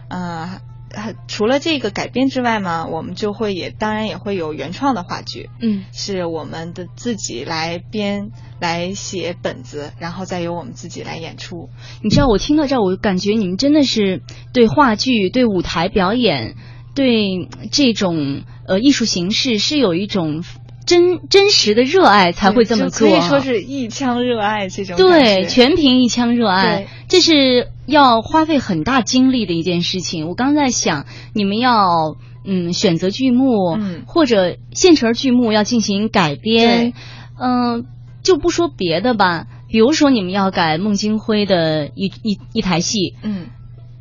[0.09, 0.59] 呃，
[0.93, 11.69] 还除了这个改编之外嘛，我们就会也当然也会有原创的话剧，嗯是我们的自己来编来写本子，然后再由我们自己来演出。
[12.03, 14.21] 你知道，我听到这儿，我感觉你们真的是
[14.53, 16.55] 对话剧、对舞台表演、
[16.95, 20.43] 对这种呃艺术形式是有一种
[20.89, 23.07] 真真实的热爱，才会这么做。
[23.07, 30.27] 就可以说是一腔热爱这种对，全凭一腔热爱，这是要花费很大精力的一件事情。
[30.27, 36.93] 我刚在想，你们要嗯选择剧目，嗯或者现成剧目要进行改编对，
[37.39, 37.85] 嗯、
[38.23, 43.45] 就不说别的吧，比如说你们要改孟京辉的一一一台戏，嗯。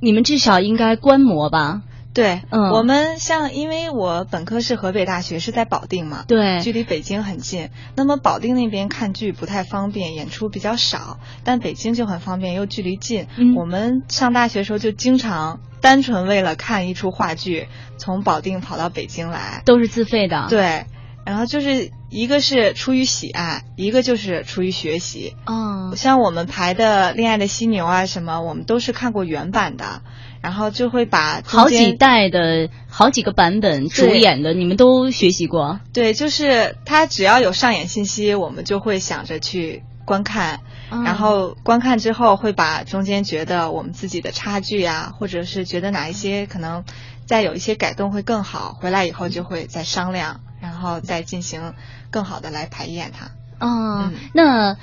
[0.00, 1.82] 你们至少应该观摩吧？
[2.14, 7.70] 对，嗯我们像，因为我本科是河北大学，是在保定嘛，对距离北京很近。
[7.94, 13.26] 那么保定那边看剧不太方便，演出比较少，但北京就很方便，又距离近。
[13.36, 19.62] 嗯我们上大学时候就经常单纯为了看一出话剧，从保定跑到北京来。
[19.64, 20.86] 都是自费的。，对，
[21.24, 25.36] 然后就是一个是出于喜爱，一个就是出于学习。
[25.46, 30.02] 嗯，像我们排的《恋爱的犀牛》啊什么，我们都是看过原版的，
[30.40, 35.80] 然后就会把好几代的好几个版本主演的，你们都学习过。
[35.92, 40.60] 对，就是它只要有上演信息，我们就会想着去观看，
[40.90, 46.84] 嗯然后观看之后会把中间觉得我们自己的差距呀，或者是觉得哪一些可能
[47.26, 51.74] 再有一些改动会更好，回来以后就会再商量，然后再进行
[52.10, 53.26] 更好的来排演它。
[53.58, 54.76] 啊、嗯那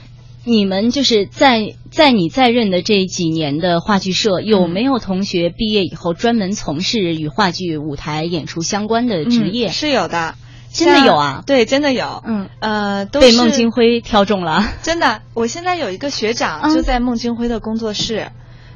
[0.45, 9.67] 你们就是在在你在任的这几年的话剧社，有没有同学毕业以后专门从事与话剧舞台演出相关的职业？
[9.67, 10.35] 嗯是有的，
[10.71, 12.21] 真的有啊对，真的有。
[12.25, 14.63] 嗯，呃，都被孟京辉挑中了。
[14.83, 18.27] 真的，我现在有一个学长嗯就在孟京辉的工作室，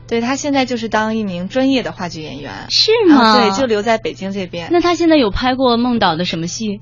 [0.07, 2.65] 对他现在就是当一名专业的话剧演员。
[2.69, 3.21] 是吗？
[3.21, 4.69] 啊，对，就留在北京这边。
[4.71, 6.81] 那他现在有拍过孟导的什么戏？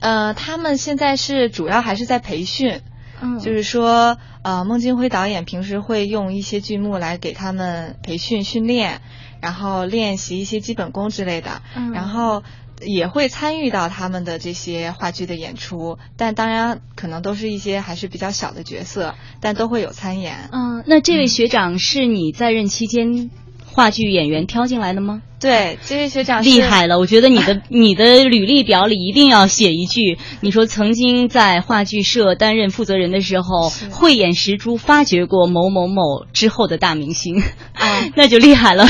[0.00, 2.82] 呃，他们现在是主要还是在培训，
[3.20, 9.00] 嗯就是说，呃，孟京辉导演平时会用一些剧目来给他们培训训练，
[9.40, 12.42] 然后练习一些基本功之类的，嗯然后
[12.80, 20.48] 也会参与到他们的这些话剧的演出，但当然可能都是一些还是比较小的角色，但都会有参演。
[20.52, 23.30] 嗯，那这位学长是你在任期间
[23.78, 25.22] 话剧演员挑进来的吗？
[25.38, 26.98] 对，这位学长厉害了！
[26.98, 37.40] 我觉得你的 你的履历表里一定要写一句，你说曾经在话剧社担任负责人的时候，慧眼识珠，发掘过某某某之后的大明星，
[37.72, 38.84] 啊 那就厉害了。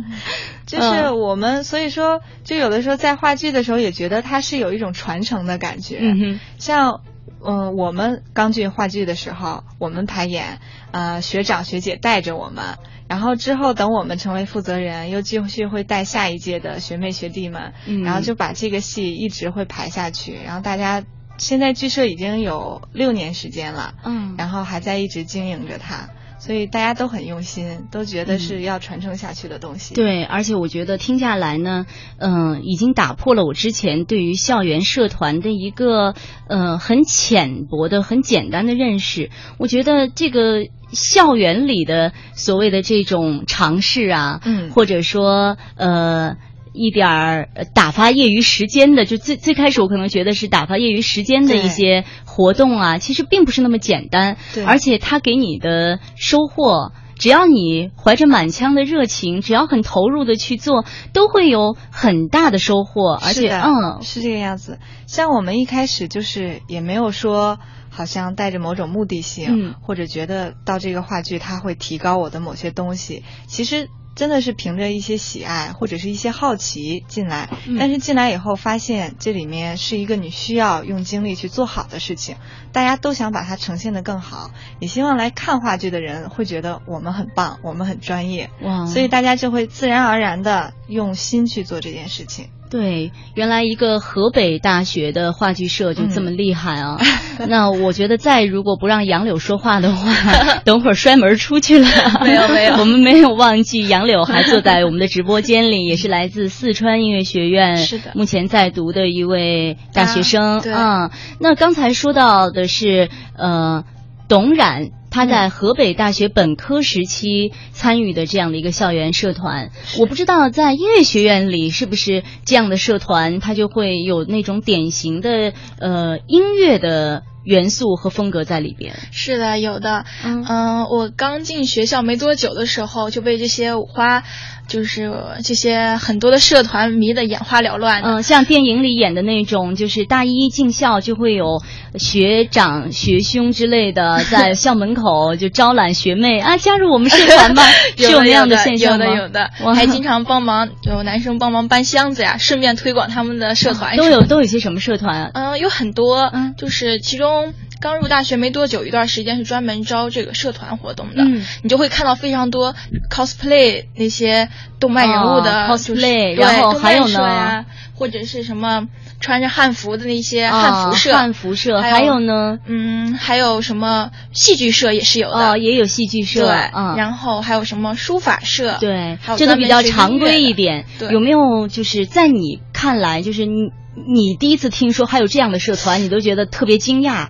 [0.66, 5.96] 就是我们，所以说，就有的时候在话剧的时候，也觉得它是有一种传承的感觉。
[6.02, 7.00] 嗯，像，
[7.42, 10.58] 嗯、我们刚进话剧的时候，我们排演，
[10.90, 12.76] 呃，学长学姐带着我们，
[13.08, 21.02] 然后之后等我们成为负责人，又继续会带下一届的学妹学弟们，嗯然后就把这个戏一直会排下去，然后大家
[21.38, 26.10] 现在剧社已经有六年时间了，嗯然后还在一直经营着它。
[26.38, 29.94] 所以大家都很用心，都觉得是要传承下去的东西。
[29.94, 31.86] 对，而且我觉得听下来呢，
[32.18, 36.14] 嗯、已经打破了我之前对于校园社团的一个
[36.48, 39.30] 呃很浅薄的、很简单的认识。
[39.58, 46.36] 我觉得这个校园里的所谓的这种尝试啊，嗯或者说呃。
[46.78, 63.14] 一点儿呃打发业余时间的，就最最开始我可能觉得是打发业余时间的一些活动啊，其实并不是那么简单，对而且它给你的收获只要你怀着满腔的热情，只要很投入的去做，都会有很大的收获。
[63.14, 64.78] 而且，嗯，是这个样子。
[65.06, 67.58] 像我们一开始就是也没有说。
[67.90, 73.88] 好像带着某种目的性，嗯，或者觉得到这个话剧它会提高我的某些东西，其实
[74.18, 77.48] 真的是凭着一些喜爱或者是一些好奇进来，
[77.78, 82.34] 但是进来以后发现这里面是一个你需要用精力去做好的事情，
[82.72, 84.50] 大家都想把它呈现的更好，
[84.80, 92.48] 也希望来看话剧的人会觉得我们很棒，我们很专业，哇，所以大家就会自然而然的用心去做这件事情。
[92.70, 96.98] 对，原来一个河北大学的话剧社就这么厉害啊！
[97.48, 100.12] 那我觉得再如果不让杨柳说话的话，
[100.64, 101.86] 等会儿摔门出去了。
[102.24, 111.10] 没有没有，我们没有忘记杨柳还坐在我们的直播间里，也是来自四川音乐学院，是的，目前在读的一位大学生啊。
[111.38, 113.84] 那刚才说到的是呃，
[114.28, 114.90] 董冉。
[115.18, 128.94] 他在河北大学本科时期参与的这样的一个校园社团，我不知道在音乐学院里是不是这样的社团，它就会有那种典型的呃音乐的元素和风格在里边。
[129.10, 130.04] 是的，有的。
[130.22, 134.22] 嗯，我刚进学校没多久的时候就被这些五花。
[134.68, 135.10] 就是
[135.42, 138.02] 这些很多的社团迷得眼花缭乱。
[138.02, 141.62] 嗯，像电影里演的那种，就是大一进校就会有
[141.98, 147.62] 学长、学兄之类的 在校门口就招揽学妹啊，加入我们社团吧，
[147.96, 149.06] 是有那样的现象吗？
[149.06, 153.96] 有的，有的，还经常帮忙有男生帮忙搬箱子呀，顺便推广他们的社团。
[153.96, 155.30] 都有都有些什么社团？
[155.34, 157.54] 嗯，有很多，嗯，就是其中。
[157.80, 161.24] 刚入大学没多久，一段时间是专门招这个社团活动的，
[161.62, 162.74] 你就会看到非常多
[163.10, 164.48] cosplay 那些
[164.80, 167.64] 动漫人物的 cosplay，然后还有呢，
[167.94, 168.88] 或者是什么
[169.20, 176.54] 穿着汉服的那些汉服社，汉服社，还有呢，嗯，还有什么戏剧社也是有的，也有戏剧社，对，
[176.96, 180.84] 然后还有什么书法社，对，这都比较常规一点。
[181.10, 187.28] 有没有就是在你看来，就是你你第一次听说还有这样的社团，你都觉得特别惊讶？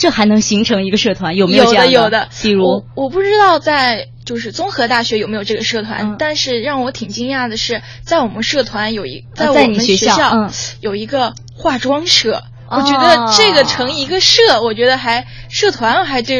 [0.00, 1.36] 这还能形成一个社团？
[1.36, 1.92] 有没有这样的？
[1.92, 16.34] 有的，比如我不知道在就是综合大学有没有这个社团，但是让我挺惊讶的是，在我们社团有一在我们学校有一个化妆社，我觉得这个成一个社，我觉得还社团还就。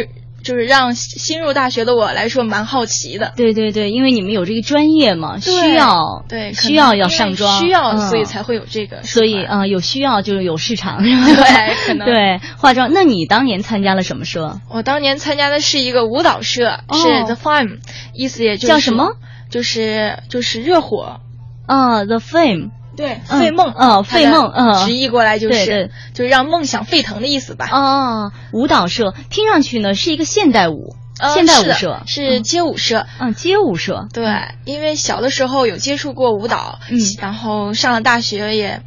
[0.50, 12.90] 就是让新入大学的我来说蛮好奇的，对对对，因为你们有这个专业嘛，需要对需要要上妆，需要所以才会有这个，所以啊有需要就是有市场， 对可能对化妆。
[12.92, 14.60] 那你当年参加了什么社？
[14.68, 17.78] 我当年参加的是一个舞蹈社，是 The Flame，
[18.12, 19.12] 意思也就是叫什么？
[19.50, 21.20] 就是就是热火，
[21.66, 22.70] 啊 The Flame。
[22.96, 27.68] 对，费梦，嗯，废梦，嗯，直译过来就是，就是让梦想沸腾的意思吧。
[27.70, 30.96] 哦，舞蹈社听上去呢是一个现代舞，
[31.34, 34.08] 现代舞社是街舞社，嗯，街舞社。
[34.12, 34.24] 对，
[34.64, 38.82] 因为小的时候有接触过舞蹈，嗯，然后上了大学也。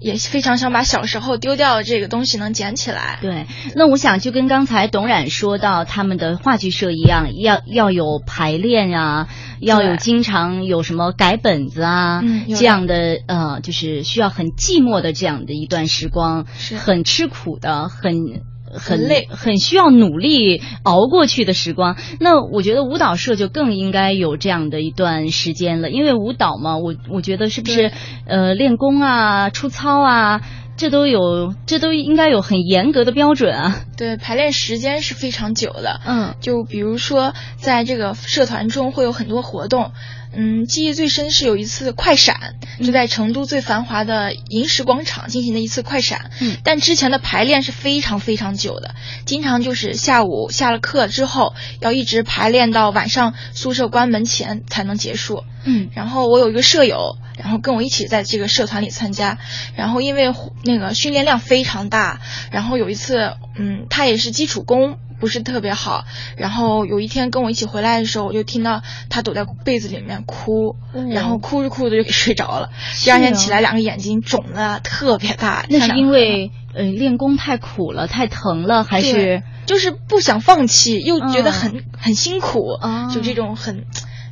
[0.00, 3.18] 也非常想把小时候丢掉的这个东西能捡起来。
[3.20, 3.46] 对，
[3.76, 9.28] 那我想就跟刚才董冉说到他们的话剧社一样，要要有排练啊，
[9.60, 12.22] 要有经常有什么改本子啊，
[12.56, 16.46] 这样的呃，就是需要很寂寞的这样的一段时光，
[16.78, 18.42] 很吃苦的，很。
[18.72, 21.96] 很累，很需要努力熬过去的时光。
[22.20, 27.92] 那我觉得舞蹈社就更应该有这样的一段时间了，因为舞蹈嘛，我我觉得是不是
[28.26, 30.40] 呃练功啊、出操啊，
[30.76, 33.84] 这都有，这都应该有很严格的标准啊。
[33.96, 36.00] 对，排练时间是非常久的。
[36.06, 39.90] 嗯，就比如说在这个社团中会有很多活动。
[40.32, 46.30] 嗯，记忆最深是有一次快闪，就在成都最繁华的银石广场进行的一次快闪。
[46.40, 55.44] 嗯，但之前的排练是非常非常久的，经常就是下午下了课之后，要一直排练到晚上宿舍关门前才能结束。
[55.64, 59.38] 嗯，然后我有一个舍友，然后跟我一起在这个社团里参加，
[59.74, 60.32] 然后因为
[60.64, 62.20] 那个训练量非常大，
[62.50, 64.98] 然后有一次，嗯，他也是基础功。
[65.20, 66.06] 不是特别好，
[66.38, 68.80] 然后有一天跟我一起回来的时候，我就听到
[69.10, 70.76] 他躲在被子里面哭，
[71.10, 72.70] 然后哭着哭着就给睡着了。
[73.04, 75.66] 第二天起来，两个眼睛肿的特别大。
[75.68, 82.78] 那是因为呃练功太苦了，太疼了，还是就是不想放弃，又觉得很很辛苦，
[83.12, 83.84] 就这种很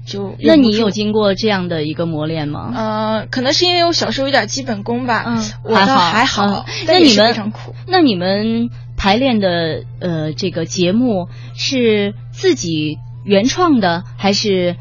[0.09, 0.35] 就。
[0.41, 2.73] 那你有经过这样的一个磨练吗？
[2.75, 5.25] 呃，可能是因为我小时候有点基本功吧。
[5.27, 5.37] 嗯，
[5.73, 6.67] 还好还好。
[6.87, 7.53] 那你们
[7.87, 8.71] 那你们。
[9.01, 14.75] 排练的呃，这个节目是自己原创的，还是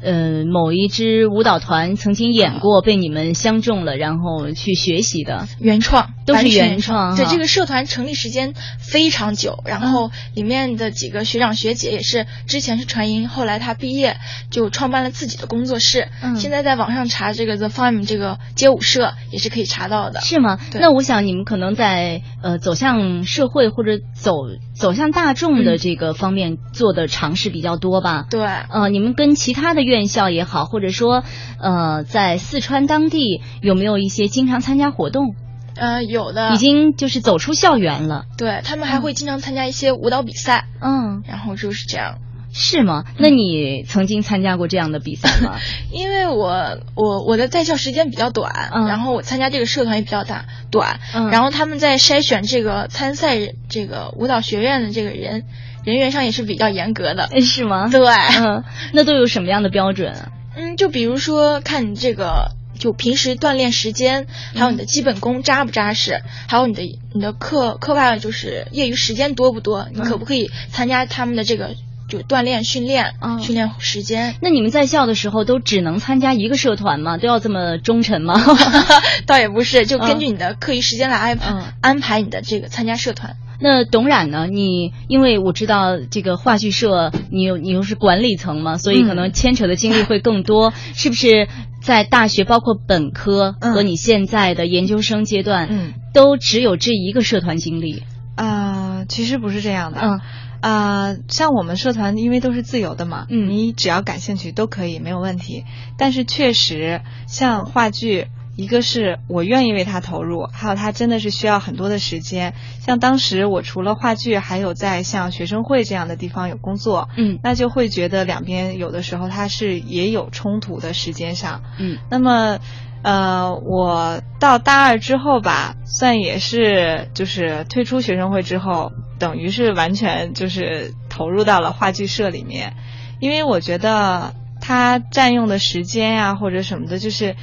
[0.00, 7.16] 呃，某一支舞蹈团曾经演过，被你们相中了，然后去学习的原创，都是原创。
[7.16, 14.16] 对，这个社团成立时间非常久，然后里面的几个学长学姐也是之前是传音，后来他毕业
[14.50, 16.08] 就创办了自己的工作室。
[16.22, 20.20] 嗯，现在在网上查这个 The Farm 这个街舞社也是可以查到的。
[20.20, 20.58] 是吗？
[20.74, 24.32] 那我想你们可能在呃走向社会或者走
[24.74, 28.26] 走向大众的这个方面做的尝试比较多吧？
[28.30, 28.40] 对。
[28.70, 31.24] 呃，你们跟其他的院校也好，或者说，
[31.60, 35.34] 呃，在四川当地有没有一些经常参加活动？
[35.74, 38.26] 呃，有的，已经就是走出校园了。
[38.36, 40.66] 对他们还会经常参加一些舞蹈比赛。
[40.80, 42.18] 嗯，然后就是这样。
[42.50, 43.04] 是吗？
[43.18, 45.58] 那你曾经参加过这样的比赛吗？
[45.92, 50.98] 因为我我我的在校时间比较短，然后我参加这个社团也比较大短，
[51.30, 53.36] 然后他们在筛选这个参赛
[53.68, 55.44] 这个舞蹈学院的这个人。
[55.88, 57.88] 人员上也是比较严格的，是吗？
[57.90, 58.62] 对，嗯，
[58.92, 60.14] 那都有什么样的标准？
[60.54, 66.82] 嗯，就比如说看你这个，就平时锻炼时间，还有你的基本功扎不扎实，还有你的
[67.14, 71.70] 你的课课外就是业余时间多不多，你可不可以参加他们的这个
[72.08, 74.34] 就锻炼训练，训练时间？
[74.42, 77.16] 那你们在校的时候都只能参加一个社团吗？
[77.16, 78.34] 都要这么忠诚吗？
[79.26, 83.36] 倒也不是，就根据你的课余时间来安排安排你的这个参加社团。
[83.60, 84.46] 那董冉呢？
[84.46, 90.72] 你因为我知道这个话剧社，你又你又是管理层嘛，所以可能牵扯的精力会更多。
[90.94, 91.48] 是不是
[91.82, 98.04] 在大学，包括本科和你现在的研究生阶段，嗯，都只有这一个社团经历？
[98.36, 100.00] 啊，其实不是这样的。
[100.00, 100.20] 嗯，
[100.60, 105.64] 啊，像我们社团，因为都是自由的嘛，嗯，你只要感兴趣都可以，没有问题。
[105.96, 108.28] 但是确实，像话剧。
[108.58, 112.54] 一个是我愿意为他投入，还有他真的是需要很多的时间。
[112.84, 121.98] 像当时我除了话剧，还有在像学生会这样的地方有工作，嗯，那就会觉得两边有的时候他是也有冲突的时间上，嗯。
[122.10, 122.58] 那么，
[123.04, 128.90] 呃，我到大二之后吧，算也是就是退出学生会之后，
[129.20, 132.74] 等于是完全就是投入到了话剧社里面，
[133.20, 137.36] 因为我觉得他占用的时间呀或者什么的，就是。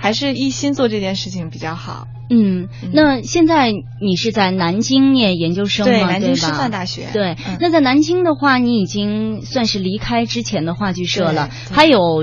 [0.00, 2.06] 还是一心做这件事情比较好。
[2.30, 5.92] 嗯，那现在你是在南京念研究生吗？
[5.92, 7.08] 对，南京师范大学。
[7.12, 12.22] 对，那在南京的话，你已经算是离开之前的话剧社了，还有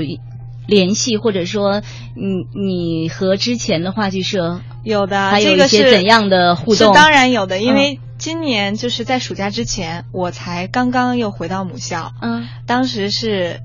[0.67, 1.81] 联系，或者说，
[2.15, 6.93] 你你和之前的话剧社有的，还有一些怎样的互动？
[6.93, 12.13] 是当然有的，因为今年就是在暑假之前，我才刚刚又回到母校。
[12.21, 13.59] 嗯，当时是。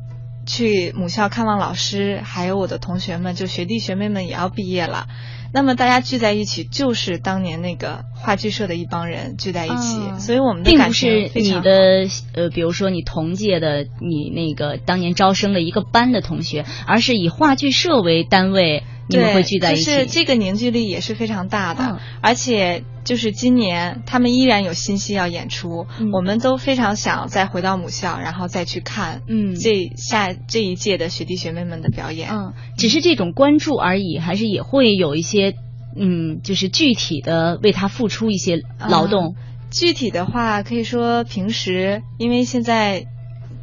[0.51, 5.07] 去母校看望老师，还有我的同学们，就学弟学妹们也要毕业了。
[5.53, 10.71] 那么大家聚在一起，就是当年那个话剧社的一帮人聚在一起，所以我们的。
[10.71, 18.83] 并不是你的呃，比如说你同届的，你那个当年招生的一个班的同学，而是以话剧社为单位。
[19.11, 35.55] 你们会聚在一起，就是这个凝聚力也是非常大的，而且就是今年他们依然有新戏要演出，我们都非常想再回到母校，然后再去看，嗯，这下这一届的学弟学妹们的表演，嗯，只是这种关注而已，还是也会有一些，
[35.97, 39.35] 嗯，就是具体的为他付出一些劳动。
[39.71, 43.07] 具体的话，可以说平时因为现在。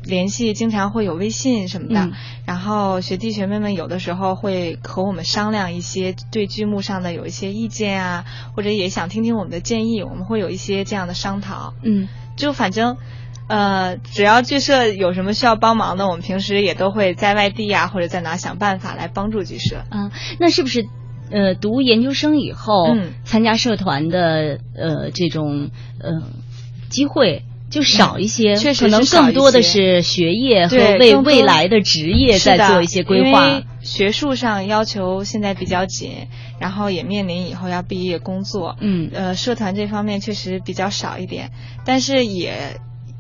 [0.08, 2.12] 联系经常会有微信什么的，
[2.46, 11.74] 然后学弟学妹们有的时候会和我们商量一些对剧目上的有一些意见啊，或者也想听听我们的建议，我们会有一些这样的商讨。
[11.84, 12.98] 嗯，就反正，
[13.50, 19.84] 呃，只要剧社有什么需要帮忙的，我们平时也都会在外地啊或者在哪想办法来帮助剧社。
[19.92, 20.88] 嗯，那是不是
[21.32, 22.96] 呃读研究生以后
[23.26, 26.32] 参加社团的呃这种呃
[26.90, 27.44] 机会？
[27.70, 33.62] 就少一些，确实可能更多的是学业和为未来的职业在做一些规划。
[33.82, 36.28] 学术上要求现在比较紧，
[36.60, 38.76] 然后也面临以后要毕业工作。
[38.80, 41.52] 嗯，呃，社团这方面确实比较少一点，
[41.86, 42.80] 但是也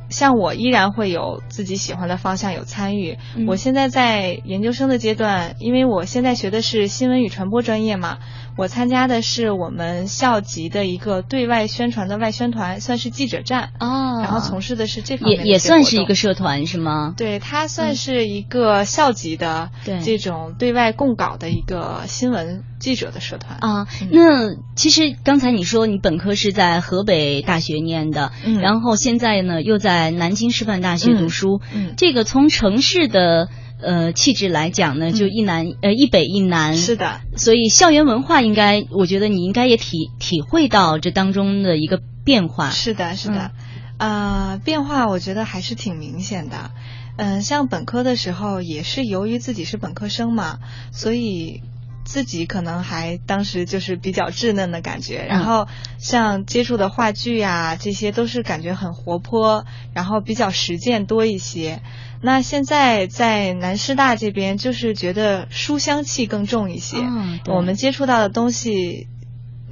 [0.09, 3.17] 像我依然会有自己喜欢的方向有参与。
[3.47, 8.17] 我现在在研究生的阶段，因为我现在学的是新闻与传播专业嘛。
[8.57, 14.19] 我参加的是我们校级的一个对外宣传的外宣团，算是记者站哦。
[14.23, 17.13] 然后从事的是这方面也也算是一个社团是吗？
[17.15, 19.69] 对，它算是一个校级的
[20.03, 23.87] 这种对外供稿的一个新闻记者的社团啊。
[24.11, 31.61] 那其实刚才你说你本科是在河北大学念的，然后现在呢又在南京师范大学读书。
[31.71, 33.49] 嗯，这个从城市的。
[33.79, 42.71] 呃，气质来讲呢，就一南呃一北一南，是的，所以校园文化应该，我觉得你应该也体体会到这当中的一个变化。
[42.71, 43.51] 是的，是的，
[43.97, 46.71] 啊，变化我觉得还是挺明显的。
[47.17, 50.59] 嗯，像本科的时候也是由于自己是本科生嘛，
[50.91, 51.61] 所以
[52.07, 55.25] 自己可能还当时就是比较稚嫩的感觉。
[55.27, 55.67] 然后
[55.99, 61.81] 像接触的话剧呀，这些都是感觉很活泼，然后比较实践多一些。
[62.21, 66.97] 那现在在南师大这边，就是觉得书香气更重一些。
[67.01, 69.07] 嗯，我们接触到的东西。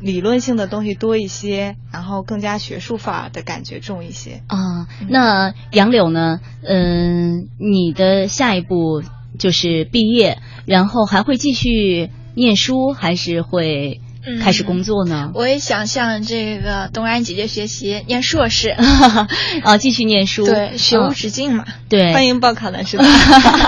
[0.02, 4.88] 理论性的东西多一些，然后更加学术化的感觉重一些啊。
[5.10, 6.42] 那杨柳呢？
[6.68, 9.02] 嗯，你的下一步
[9.40, 14.02] 就是毕业，然后还会继续念书，还是会？
[14.42, 15.32] 开始工作呢？
[15.36, 18.70] 我也想向这个东安姐姐学习，念硕士
[19.64, 20.46] 啊，继续念书。
[20.46, 21.66] 对，学无止境嘛。
[21.88, 23.06] 对，欢迎报考的是吧。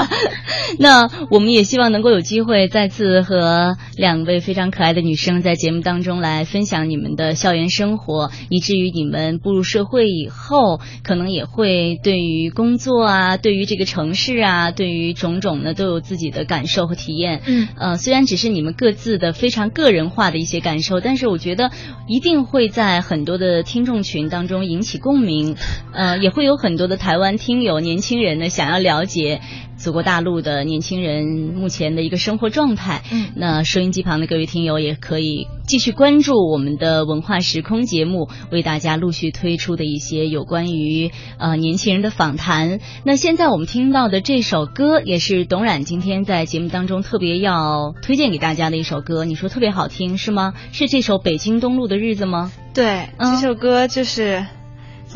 [0.79, 17.41] 那我们也希望能够有机会再次和两位非常可爱的女生在节目当中来分享你们的校园生活，以至于你们步入社会以后，可能也会对于工作啊，对于这个城市啊，对于种种呢，都有自己的感受和体验。
[17.45, 20.46] 嗯，呃，虽然只是你们各自的非常个人化的一。
[20.47, 21.71] 一些感受，但是我觉得
[22.07, 25.57] 一定会在很多的听众群当中引起共鸣，
[25.91, 29.41] 呃，也会有很多的台湾听友年轻人呢想要了解。
[29.77, 42.79] 祖国大陆的年轻人目前的一个生活状态，嗯，那收音机旁的各位听友也可以继续关注我们的文化时空节目，为大家陆续推出的一些有关于呃年轻人的访谈。
[43.03, 49.25] 那现在我们听到的这首歌，也是董冉今天在节目当中特别要推荐给大家的一首歌。
[49.25, 50.53] 你说特别好听是吗？
[50.71, 52.51] 是这首《北京东路的日子》吗？
[52.73, 54.45] 对，这首歌就是。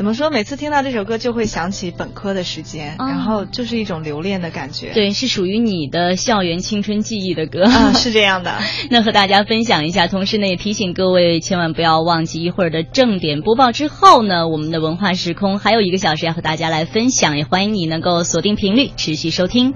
[0.02, 0.30] 怎么说？
[0.30, 4.90] 每次听到这首歌，就会想起本科的时间，然后就是一种留恋的感觉。
[4.92, 7.62] 对，是属于你的校园青春记忆的歌。
[7.66, 8.52] 啊，是这样的。
[8.90, 19.72] 那和大家分享一下，同时呢，也提醒各位千万不要忘记，一会儿的正点播报之后呢，我们的文化时空还有一个小时要和大家来分享，也欢迎你能够锁定频率，持续收听。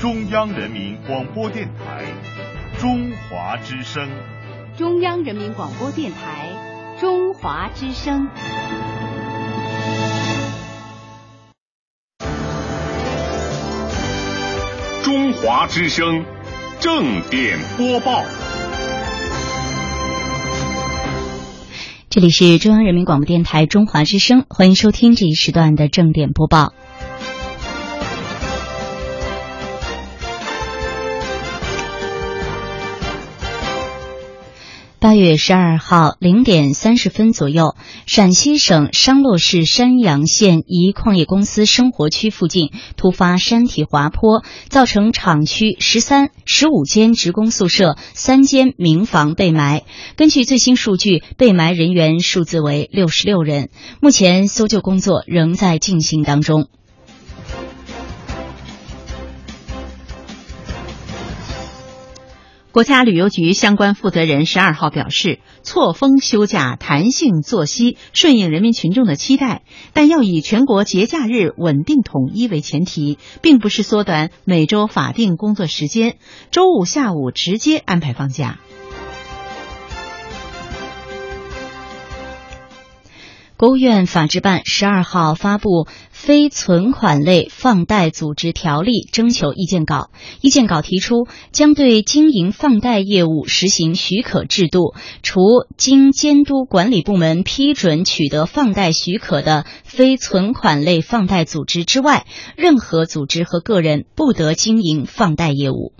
[0.00, 2.06] 中央人民广播电台
[2.78, 4.08] 中华之声，
[4.74, 6.48] 中央人民广播电台
[6.98, 8.26] 中华之声，
[15.04, 16.24] 中华之声
[16.80, 18.24] 正点播报。
[22.08, 26.72] 这里是中央人民广播电台中华之声，欢迎收听这一时段的正点播报。
[35.00, 37.74] 八月十二号零点三十分左右，
[38.04, 49.84] 陕西省商洛市山阳县一矿业公司生活区附近突发山体滑坡，造成厂区十三、十五间职工宿舍、三间民房被埋。
[50.16, 53.70] 根据最新数据，被埋人员数字为六十六人。
[54.02, 56.68] 目前搜救工作仍在进行当中。
[62.72, 69.62] 国家旅游局相关负责人十二号表示，错峰休假、弹性作息，顺应人民群众的期待，
[69.92, 76.16] 但要以全国节假日稳定统一为前提，并不是缩短每周法定工作时间，
[76.52, 78.60] 周五下午直接安排放假。
[83.56, 85.68] 国务院法制办十二号发布
[86.22, 90.10] 《非存款类放贷组织条例》征求意见稿。
[90.42, 95.40] 意见稿提出，将对经营放贷业务实行许可制度，除
[95.78, 105.94] 经监督管理部门批准取得放贷许可的非存款类放贷组织之外，任何组织和个人不得经营放贷业务。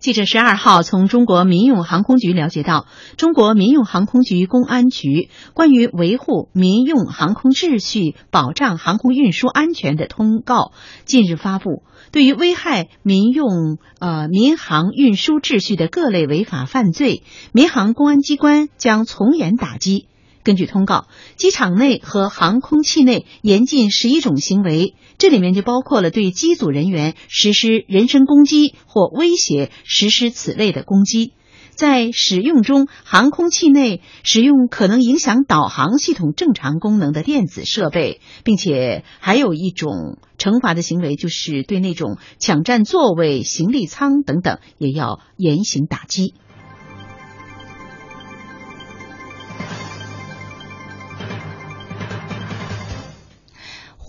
[0.00, 2.86] 记者十二号从中国民用航空局了解到，
[3.18, 10.72] 中国民用航空局公安局关于维护民用航空秩序、保障航空运输安全的通告
[11.04, 11.82] 近日发布，
[12.12, 17.22] 对于危害民用呃民航运输秩序的各类违法犯罪，
[17.52, 20.06] 民航公安机关将从严打击。
[20.42, 31.32] 根据通告，机场内和航空器内严禁十一种行为，这里面就包括了对机组人员实施人身攻击或威胁实施此类的攻击。
[31.74, 46.34] 在使用中，航空器内使用可能影响导航系统正常功能的电子设备，并且还有一种惩罚的行为，就是对那种抢占座位、行李舱等等，也要严刑打击。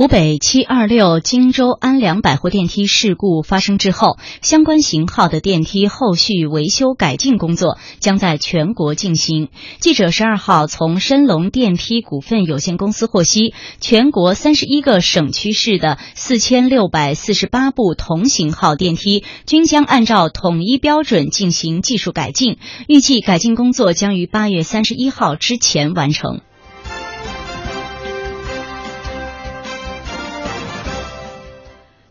[0.02, 9.49] 湖北七二六荆州安良百货电梯事故发生之后，相关型号的电梯后续维修改进工作将在全国进行。
[9.80, 26.41] 记者十二号从申龙电梯股份有限公司获悉，全国三十一个省区市的四千六百四十八部同型号电梯均将按照统一标准进行技术改进，预计改进工作将于八月三十一号之前完成。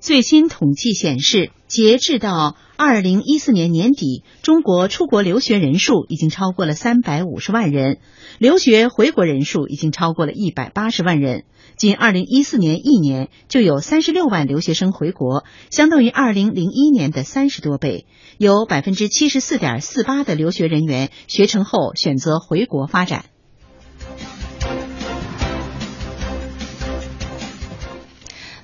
[0.01, 7.99] 最新统计显示，截至到二零一四年年底，中国出国留学人数已经超过了三百五十万人，
[8.39, 11.45] 留学回国人数已经超过了一百八十万人。
[11.77, 18.07] 仅二零一四年一年就有三十六万留学生回国，相当于二零零一年的三十多倍。
[18.39, 23.27] 有百分之七十四点四八的留学人员学成后选择回国发展。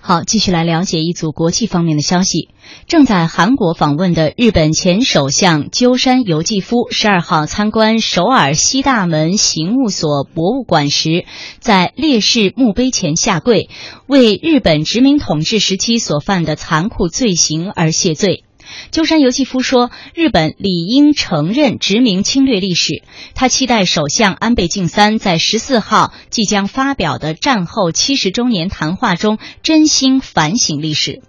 [0.06, 2.48] 好，继续来了解一组国际方面的消息。
[2.86, 11.24] 正在韩国访问的日本前首相鸠山由纪夫，十二号参观首尔西大门刑务所博物馆时，
[11.58, 13.68] 在烈士墓碑前下跪，
[14.06, 18.44] 为日本殖民统治时期所犯的残酷罪行而谢罪。
[18.90, 23.02] 鸠山由纪夫说：“日本理应承认殖民侵略历史。
[23.34, 31.22] 他期待首相安倍晋三在十四号即将发表的战后七十周年谈话中真心反省历史。”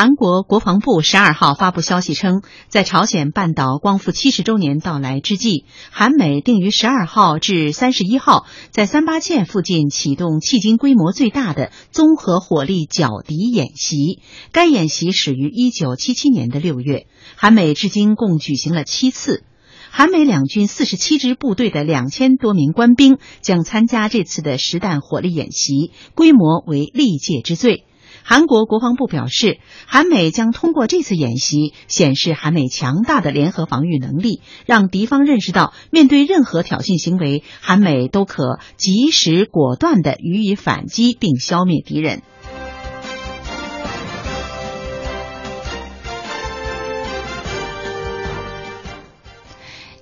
[0.00, 14.20] 韩国国防部十二号发布消息称，在朝鲜半岛光复七十周年到来之际，韩美定于十二号至三十一号在三八线附近启动迄今规模最大的综合火力角敌演习。
[14.52, 19.42] 该演习始于一九七七年的六月，韩美至今共举行了七次。
[19.90, 27.82] 韩美两军四十七支部队的两千多名官兵将参加这次的实弹火力演习，规模为历届之最。
[28.30, 42.20] 韩国国防部表示，韩美将通过这次演习显示韩美强大的联合防御能力，让敌方认识到面对任何挑衅行为，韩美都可及时果断地予以反击并消灭敌人。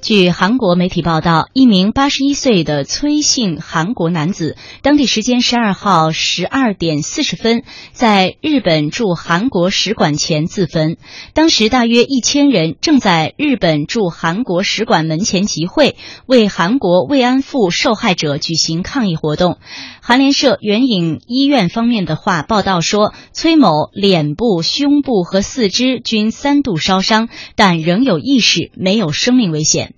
[0.06, 10.96] 据韩国媒体报道，一名八十一岁的崔姓韩国男子，当地时间十二号十二点四十分，在日本驻韩国使馆前自焚。
[11.34, 19.58] 当时大约一千人正在日本驻韩国使馆门前集会，为韩国慰安妇受害者举行抗议活动。
[20.00, 29.94] 韩联社援引医院方面的话报道说，崔某脸部、胸部和四肢均三度烧伤，但仍有意识，没有生命危险。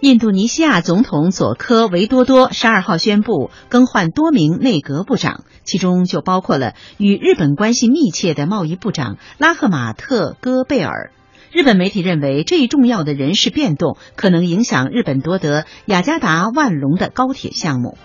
[0.00, 11.10] 印度尼西亚总统佐科维多多十二号宣布更换多名内阁部长，其中就包括了与日本关系密切的贸易部长拉赫马特·戈贝尔。
[11.50, 17.98] 日本媒体认为，这一重要的人事变动可能影响日本夺得雅加达万隆的高铁项目。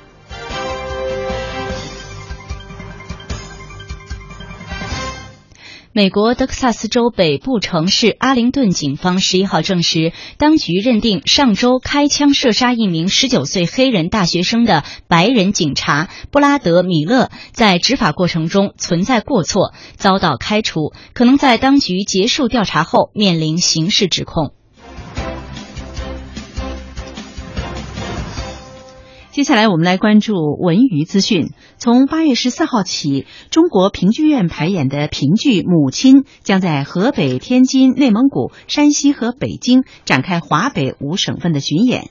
[5.95, 24.51] 美国德克萨斯州北部城市阿灵顿警方十一号证实，当局认定上周开枪射杀一名十九岁黑人大学生的白人警察布拉德·米勒在执法过程中存在过错，遭到开除，可能在当局结束调查后面临刑事指控。
[29.29, 31.49] 接下来，我们来关注文娱资讯。
[31.77, 42.09] 从八月十四号起，中国评剧院排演的评剧《母亲》将在河北、天津、内蒙古、山西和北京展开华北五省份的巡演。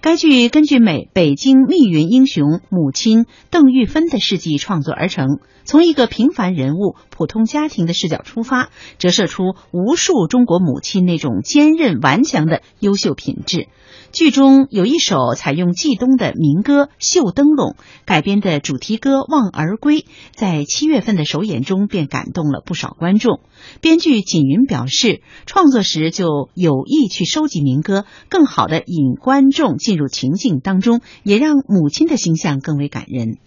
[0.00, 9.42] 该剧根据美北京密云英雄母亲邓玉芬的事迹创作而成，从一个平凡人物、普通家庭的视角出发，折射出
[9.72, 13.68] 无数中国母亲那种坚韧顽强的优秀品质。
[14.12, 20.00] 剧中有一首采用冀东的民歌《绣灯笼》改编的主题歌《望儿归》，
[20.34, 23.38] 在七月份的首演中便感动了不少观众。
[23.80, 33.38] 编剧锦云表示，创作时就有意去收集民歌，更好的引观众进入情境当中，也让母亲的形象更为感人。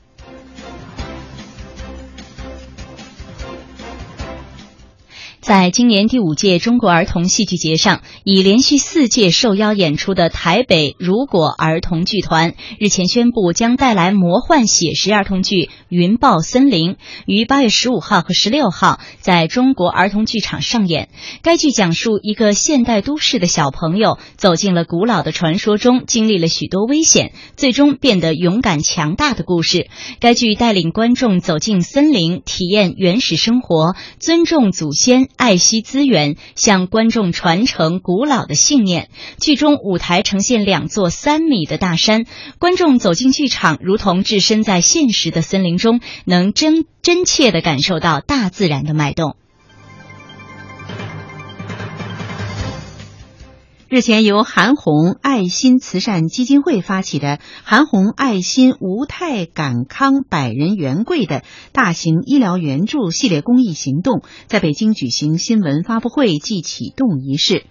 [5.43, 16.91] 在今年第五届中国儿童戏剧节上，已连续四届受邀演出的台北如果儿童剧团日前宣布，将带来魔幻写实儿童剧《云豹森林》，
[17.25, 21.09] 于八月十五号和十六号在中国儿童剧场上演。
[21.41, 29.89] 该剧讲述一个现代都市的小朋友走进了古老的传说中，经历了许多危险，最终变得勇敢强大的故事。
[30.21, 35.27] 该剧带领观众走进森林，体验原始生活，尊重祖先。
[35.35, 39.09] 爱惜资源，向观众传承古老的信念。
[39.39, 42.25] 剧中舞台呈现两座三米的大山，
[42.59, 49.35] 观众走进剧场，如同置身在现实的森林中，能真真切地感受到大自然的脉动。
[53.93, 61.43] 日前，由韩红爱心慈善基金会发起的“韩红爱心无泰感康百人援贵”的
[61.73, 67.67] 大型医疗援助系列公益行动，在北京举行新闻发布会暨启动仪式。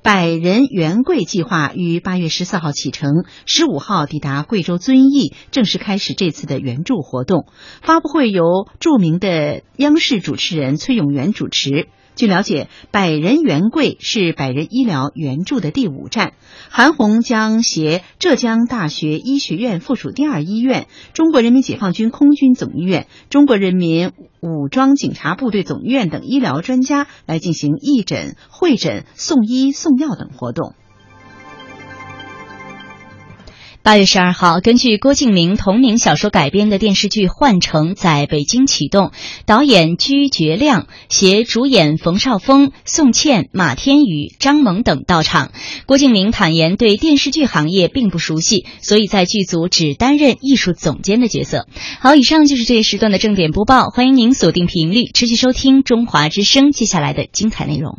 [0.00, 7.46] 百人援贵计划于八月十四号启程，十五号抵达贵州遵义，正式开始这次的援助活动。
[7.82, 11.88] 发布会由著名的央视主持人崔永元主持。
[12.16, 16.34] 据了解，百人援贵是百人医疗援助的第五站。
[16.70, 30.74] 韩红将携浙江大学医学院附属第二医院、中国人民解放军空军总医院、中国人民武装警察部队总医院等医疗专家来进行义诊、会诊、送医送药等活动。
[33.84, 39.12] 八月十二号，根据郭敬明同名小说改编的电视剧《幻城》在北京启动，
[39.44, 45.52] 导演居觉亮携主演冯绍峰、宋茜、马天宇、张萌等到场。
[45.84, 51.66] 郭敬明坦言，对电视剧行业并不熟悉，所以在剧组只担任艺术总监的角色。
[52.00, 57.98] 好，以上就是这一时段的正点播报，欢迎您锁定频率，持续收听中华之声接下来的精彩内容。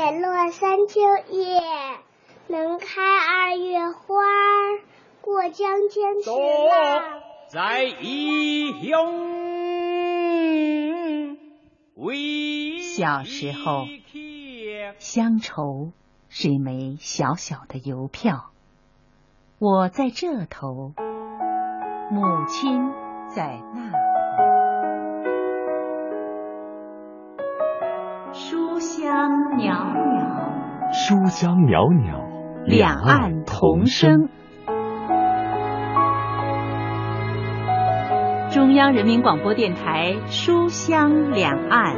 [0.00, 0.98] 解落三秋
[1.28, 1.60] 叶，
[2.46, 4.14] 能开二月花。
[5.20, 7.20] 过江千尺浪，
[7.50, 9.12] 在异乡
[12.80, 13.84] 小时候，
[14.98, 15.90] 乡愁
[16.30, 18.52] 是一枚小小的邮票，
[19.58, 20.94] 我在这头，
[22.10, 22.90] 母亲
[23.28, 24.09] 在那
[28.32, 34.28] 书香袅袅，书香袅袅，两岸同声。
[38.50, 41.96] 中央人民广播电台《书香两岸》。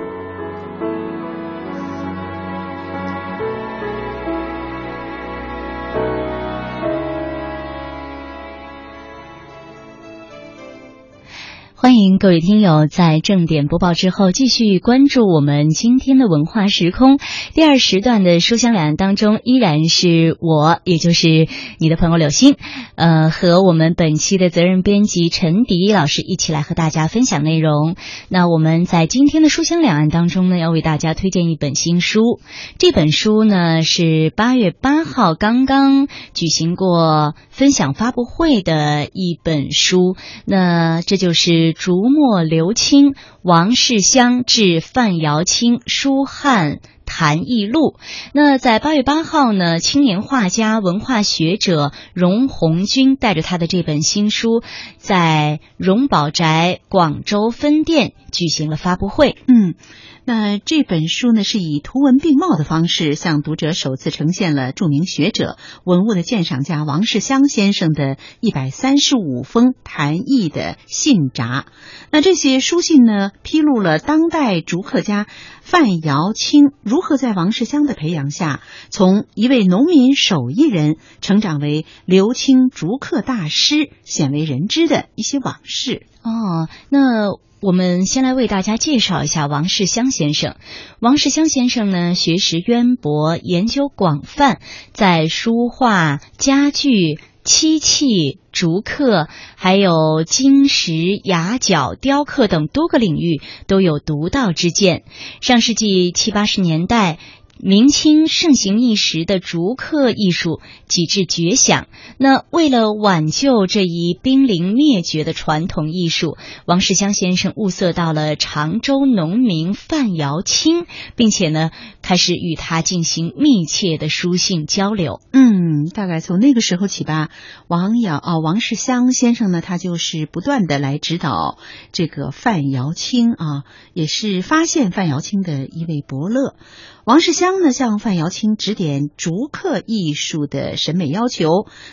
[12.23, 17.19] 各位听友在正点播报之后继续关注我们今天的文化时空。
[17.53, 21.49] 第二时段的书香两岸当中，依然是我，也就是
[21.81, 22.55] 你的朋友柳鑫，
[22.95, 27.97] 呃，和我们本期的责任编辑陈迪老师一起来和大家分享内容。
[28.29, 32.39] 那我们在今天的书香两岸当中呢，要为大家推荐一本新书。
[32.79, 40.15] 这本书呢是八月八号刚刚举行过分享发布会的一本书。
[40.45, 41.73] 那这就是。
[41.73, 47.97] 竹墨留清，王世襄致范瑶清书翰谈艺录。
[48.33, 54.63] 那在八月八号呢，青年画家、文化学者荣红军带着他的这本新书，
[54.99, 59.37] 在荣宝斋广州分店举行了发布会。
[59.47, 59.75] 嗯。
[60.25, 71.67] 那这本书呢，是以图文并茂的方式向读者首次呈现了著名学者、文物的鉴赏家王世襄先生的一百三十五封谈艺的信札。
[72.13, 75.27] 那这些书信呢，披露了当代竹刻家
[75.61, 86.07] 范瑶卿如何在王世襄的培养下，从一位农民手艺人成长为留清竹刻大师、鲜为人知的一些往事。
[86.23, 87.37] 哦，那。
[87.65, 90.57] 我们先来为大家介绍一下王世襄先生。
[90.99, 94.59] 王世襄先生呢，学识渊博，研究广泛，
[94.93, 100.93] 在书画、家具、漆器、竹刻，还有金石、
[101.23, 105.05] 牙角、雕刻等多个领域都有独到之见。
[105.41, 107.21] 上世纪七八十年代。
[107.65, 111.87] 明清盛行一时的竹刻艺术几至绝响。
[112.19, 116.37] 那为了挽救这一濒临灭绝的传统艺术，
[116.67, 121.71] 王世襄先生物色到了常州农民范瑶卿，并且呢，
[122.03, 125.21] 开始与他进行密切的书信交流。
[125.33, 127.31] 嗯，大概从那个时候起吧，
[127.69, 131.59] 王瑶啊，王世襄先生呢，他就是不断的来指导
[131.93, 133.65] 这个范瑶卿啊，
[133.95, 136.57] 也是发现范瑶卿的一位伯乐。
[137.05, 141.49] 王世襄呢，向范瑶卿指点竹刻艺术的审美要求。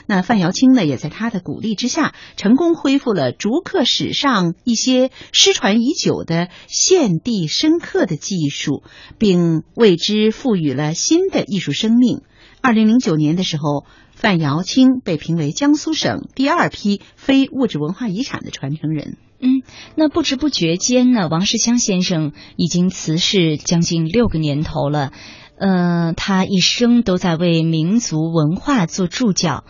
[0.05, 8.83] 那范瑶卿呢，也在他的鼓励之下，成功恢复了竹刻史上一些失传已久的献地深刻的技术，
[9.17, 12.21] 并为之赋予了新的艺术生命。
[12.61, 13.85] 二零零九年的时候，
[14.15, 19.17] 范瑶青被评为江苏省第二批非物质文化遗产的传承人。
[19.41, 19.61] 嗯，
[19.95, 25.13] 那不知不觉间呢，王世襄先生已经辞世将近六个年头了。
[25.57, 29.63] 呃，他一生都在为民族文化做注脚，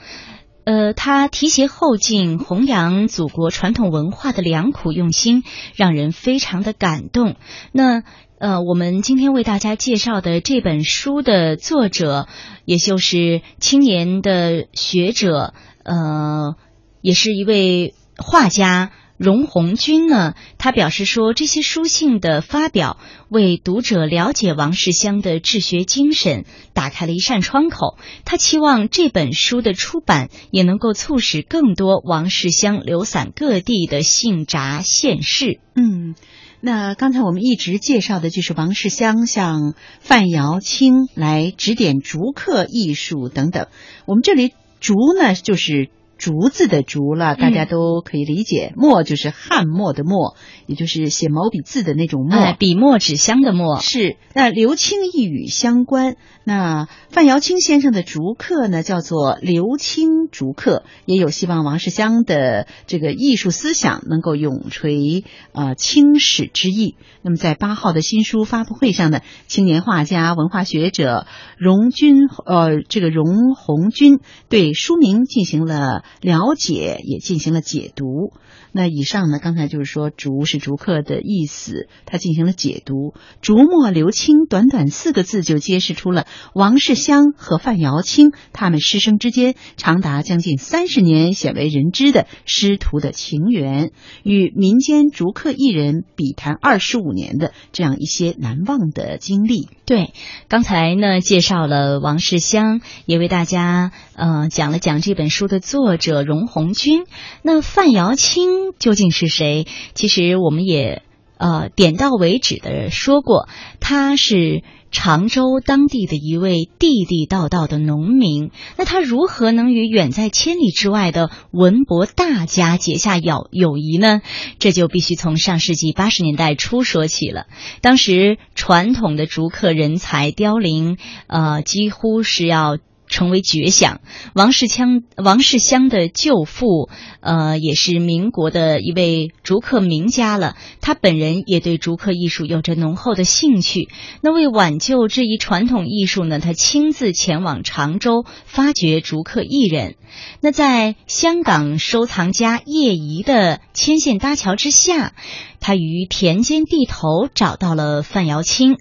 [0.64, 5.44] 呃，他提携后进、弘扬祖国传统文化的良苦用心，
[5.76, 7.36] 让人非常的感动。
[7.72, 8.04] 那
[8.40, 12.30] 呃，我们今天为大家介绍的这本书的作者，
[12.64, 15.53] 也就是青年的学者，
[15.84, 16.56] 呃，
[17.02, 18.91] 也是一位画家。
[19.18, 22.98] 荣红军呢，他表示说，这些书信的发表
[23.28, 27.98] 为读者了解王世襄的治学精神打开了一扇窗口。
[28.24, 35.60] 他期望这本书的出版也能够促使更多王世襄流散各地的信札现世。
[35.76, 36.16] 嗯，
[36.61, 43.68] 那刚才我们一直介绍的就是王世襄向范瑶卿来指点竹刻艺术等等。
[44.06, 45.90] 我们这里竹呢，就是。
[46.20, 48.74] 竹字的竹了，大家都可以理解。
[48.76, 50.36] 墨就是汉墨的墨，
[50.68, 53.80] 也就是写毛笔字的那种墨，笔墨纸香的墨。
[53.80, 54.18] 是。
[54.36, 56.16] 那刘清一语相关。
[56.44, 65.24] 那范瑶卿先生的竹刻呢，叫做刘清竹刻，也有希望王世襄的这个艺术思想能够永垂
[65.54, 66.96] 呃青史之意。
[67.22, 71.28] 那么在八号的新书发布会上呢，青年画家、文化学者
[71.58, 72.16] 荣军
[72.46, 74.20] 呃这个荣红军
[74.50, 78.34] 对书名进行了了解，也进行了解读。
[78.72, 83.14] 那以上呢，刚才就是说“竹”是竹刻的意思，他进行了解读。
[83.41, 93.91] “竹墨留青”短短四个字就揭示出了王世襄和范瑶卿他们师生之间长达将近三十年鲜为人知的师徒的情缘，
[94.24, 99.68] 与民间竹刻艺人比谈二十五年的这样一些难忘的经历。
[99.86, 100.14] 对，
[100.48, 107.06] 刚才呢介绍了王世襄，也为大家呃讲了讲这本书的作者荣红军。
[107.41, 108.59] 那范瑶卿。
[108.80, 109.65] 究竟是谁？
[109.94, 111.03] 其实我们也
[111.38, 113.48] 呃点到为止的说过，
[113.80, 118.49] 他是常州当地的一位地地道道的农民。
[118.77, 124.22] 那他如何能与远在千里之外的文博大家结下友友谊呢？
[124.57, 127.45] 这就必须从上世纪八十年代初说起了。
[127.81, 132.77] 当时传统的竹刻人才凋零，呃，几乎是要。
[133.10, 133.99] 成为绝响。
[134.34, 140.56] 王世襄、王世襄的舅父，呃，也是民国的一位竹刻名家了。
[140.80, 143.90] 他本人也对竹刻艺术有着浓厚的兴趣。
[144.22, 149.95] 那为挽救这一传统艺术呢，他亲自前往常州发掘竹刻艺人。
[150.40, 155.14] 那在香港收藏家叶怡的牵线搭桥之下。
[155.60, 158.77] 他于田间地头找到了范瑶卿，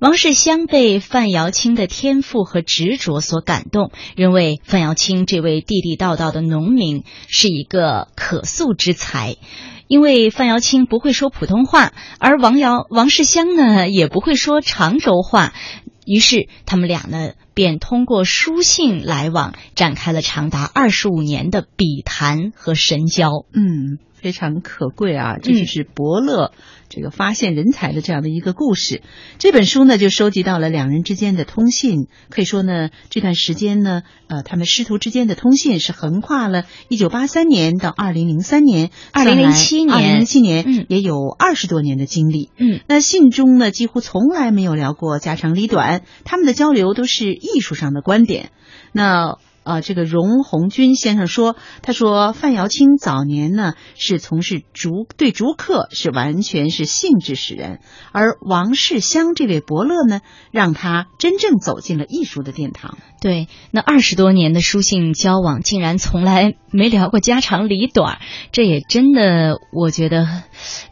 [0.00, 9.36] 王世襄被范瑶卿的天赋和执着所感动，认为范瑶卿这位地地道道的农民是一个可塑之才。
[9.88, 15.52] 因为范瑶卿不会说普通话，而王瑶王世襄呢也不会说常州话，
[16.06, 23.28] 于是他们俩呢便通过书信来往，展开了长达二十五年的笔谈和神交。
[23.52, 23.98] 嗯。
[24.22, 25.36] 非常可贵啊！
[25.42, 26.52] 这就是伯乐
[26.88, 29.02] 这个发现人才的这样的一个故事。
[29.38, 32.06] 这本书呢，就收集到了两人之间的通信。
[32.30, 42.50] 可以说呢，这段时间呢，呃，他们师徒之间的通信是横跨了一九八三年到二零零三年、二零零七年、二零零七年，也有二十多年的经历。
[42.56, 48.50] 嗯，那信中呢，几乎从来没有聊过家长里短，他们的交流都是艺术上的观点。
[48.92, 49.38] 那。
[49.64, 57.80] 啊，这个荣鸿钧先生说，他说范瑶青早年呢是从事竹，对竹刻是完全是兴致使然，
[58.12, 60.20] 而王世襄这位伯乐呢，
[60.50, 62.98] 让他真正走进了艺术的殿堂。
[63.22, 68.18] 对，那二十多年的书信交往，竟然从来没聊过家长里短，
[68.50, 70.26] 这也真的我觉得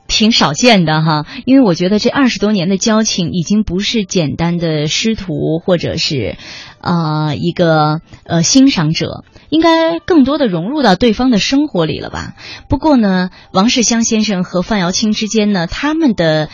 [0.07, 1.27] 挺少见的哈。
[1.45, 6.37] 因为我觉得这二十多年的交情，已经不是简单的师徒或者是。
[6.83, 12.33] 啊，一个呃欣赏者应该更多的融入到对方的生活里了吧？
[12.71, 16.49] 不过呢，王世襄先生和范瑶卿之间呢，他们的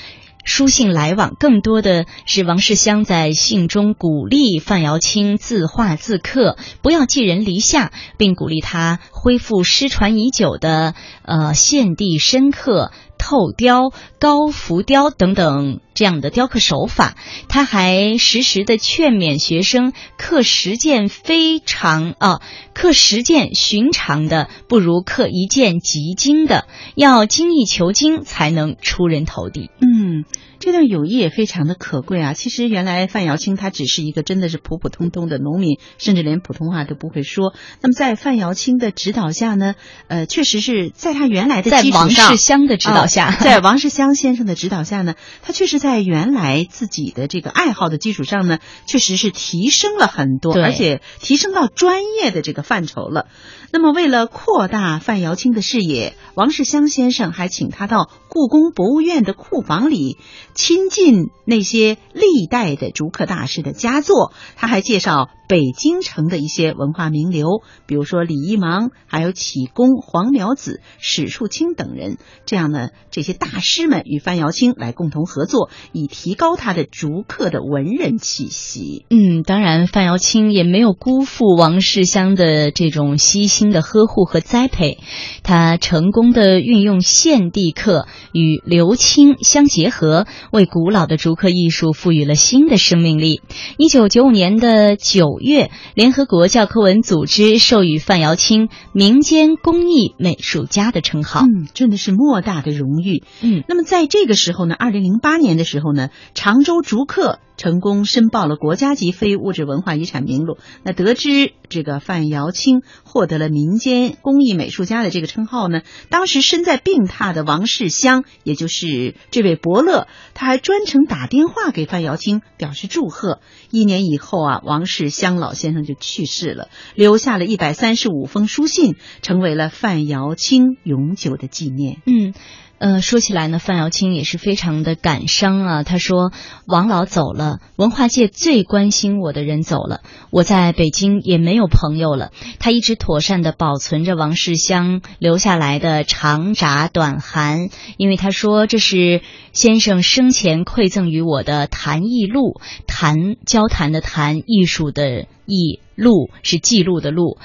[0.46, 12.92] 书信来往更多的是王世襄在信中鼓励范瑶卿自画自刻，不要寄人篱下，并鼓励他恢复失传已久的呃献地深刻。
[13.18, 17.16] 透雕、高浮雕等等这样的雕刻手法，
[17.48, 22.40] 他还时时的劝勉学生刻十件非常啊，
[22.74, 29.70] 刻十件寻常的不如刻一件极精的，要精益求精才能出人头地。
[29.80, 30.24] 嗯。
[30.66, 32.32] 这段友谊也非常的可贵啊！
[32.32, 37.54] 其实原来范瑶青他只是一个真的是普普通通的农民，甚至连普通话都不会说。
[37.80, 39.76] 那么在范瑶青的指导下呢，
[40.08, 53.28] 呃，确实是在他原来的在王世襄的指导下，在王世襄先生的指导下呢，他确实在原来自己的这个爱好的基础上呢，确实是提升了很多，而且提升到专业的这个范畴了。
[53.72, 60.18] 那么为了扩大范瑶青的视野，王世襄先生还请他到故宫博物院的库房里。
[60.54, 72.18] 亲近那些历代的竹刻大师的佳作，他还介绍北京城的一些文化名流，比如说李一芒，还有启功、黄苗子、史树清等人。
[72.44, 79.04] 这样呢，这些大师们与范瑶卿来共同合作，以提高他的竹刻的文人气息。
[79.10, 84.98] 嗯，当然，范瑶卿也没有辜负王世襄的这种悉心的呵护和栽培，
[85.42, 90.26] 他成功的运用现地刻与刘青相结合。
[90.52, 93.42] 为古老的竹刻艺术赋予了新的生命力。
[93.76, 101.40] 一九九五年的九九月，联合国教科文组织授予范瑶清“民间工艺美术家”的称号。
[101.40, 103.22] 嗯，真的是莫大的荣誉。
[103.42, 110.58] 嗯，那么在这个时候呢，二零零八年的时候呢，常州竹刻成功申报了国家级非物质文化遗产名录。
[110.82, 123.40] 那得知这个范瑶青获得了民间工艺美术家的这个称号呢，当时身在病榻的王世襄，也就是这位伯乐，他还专程打电话给范瑶青表示祝贺。
[123.70, 132.02] 一年以后啊，王世襄老先生就去世了，留下了一百三十五封书信，成为了范瑶青永久的纪念。
[132.06, 132.34] 嗯。
[132.78, 135.82] 呃，说起来呢，范瑶青也是非常的感伤啊。
[135.82, 136.30] 他说
[136.68, 149.22] ：“王老走了，文化界最关心我的人走了，我在北京也没有朋友了。”他一直妥善的保存着王世襄留下来的长札短函，因为他说这是
[149.52, 157.38] 先生生前馈赠于我的谈艺录，谈交谈的谈，艺术的艺，录是记录的录。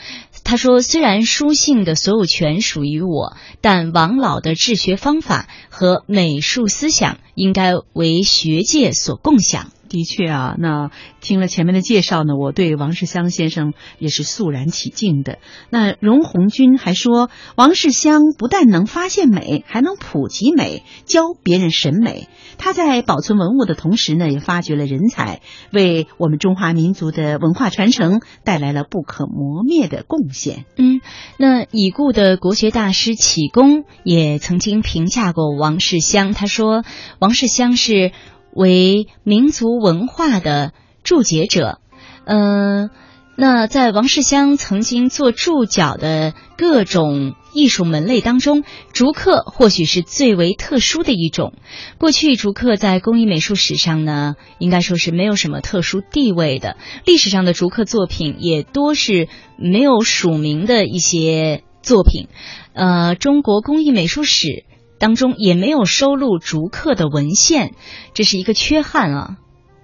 [0.52, 10.90] 他说：“虽然书信的所有权属于我，但王老的治学方法和美术思想应该为学界所共享。”的确啊，那
[11.20, 15.40] 听了前面的介绍呢，我对王世襄先生也是肃然起敬的。
[15.70, 22.30] 那荣鸿钧还说，王世襄不但能发现美，还能普及美，教别人审美。
[22.58, 25.42] 他在保存文物的同时呢，也发掘了人才，
[25.74, 30.64] 为我们中华民族的文化传承带来了不可磨灭的贡献。
[30.78, 31.02] 嗯，
[31.38, 36.86] 那已故的国学大师启功也曾经评价过王世襄，他说，
[37.20, 38.14] 王世襄是。
[38.54, 40.74] 为民族文化的
[41.04, 41.80] 注解者，
[42.26, 42.90] 嗯，
[43.36, 48.64] 那在王世襄曾经做注脚的各种艺术门类当中，
[48.94, 51.54] 竹刻或许是最为特殊的一种。
[51.98, 56.78] 过去竹刻在工艺美术史上呢，应该说是没有什么特殊地位的。
[57.06, 62.28] 历史上的竹刻作品也多是没有署名的一些作品，
[62.74, 64.66] 呃，中国工艺美术史。
[65.02, 67.74] 当中也没有收录竹刻的文献，
[68.14, 69.38] 这是一个缺憾啊。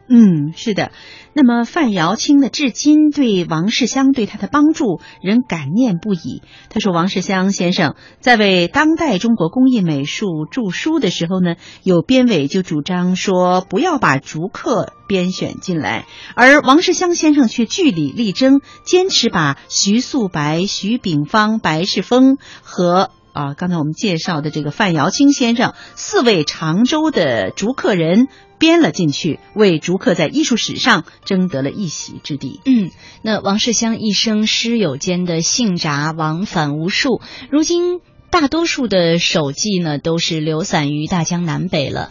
[0.09, 0.91] 嗯，是的。
[1.33, 6.43] 那么范瑶卿呢，至今对王世襄对他的帮助仍感念不已。
[6.69, 23.09] 他说，王世襄先生在为当代中国工艺美术著书的时候呢，有编委就主张说不要把竹刻编选进来，而王世襄先生却据理力争，坚持把徐素白、徐秉芳、白世峰和。
[23.37, 32.59] 啊，刚才我们介绍的这个范瑶清先生，四位常州的竹刻人编了进去，为竹刻在艺术史上争得了一席之地。
[32.65, 32.89] 嗯，
[33.21, 37.99] 那王世襄一生诗友间的信札往返无数，如今
[38.31, 42.09] 大多数的手迹呢，都是流散于大江南北了。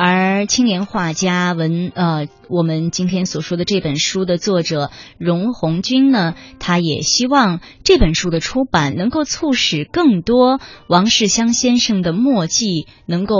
[0.00, 13.34] 而青年画家文呃，我们今天所说的这本书的作者荣鸿钧呢，他也希望这本书的出版能够促使更多王世襄先生的墨迹能够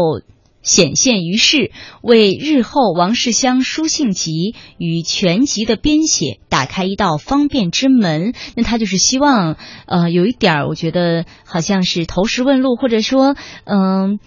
[0.61, 1.71] 显现于世，
[2.03, 8.35] 为日后王世襄书信集与全集的编写打开一道方便之门。
[8.57, 9.57] 那他就是希望
[9.87, 14.19] 呃，有一点儿，我觉得好像是投石问路，或者说嗯。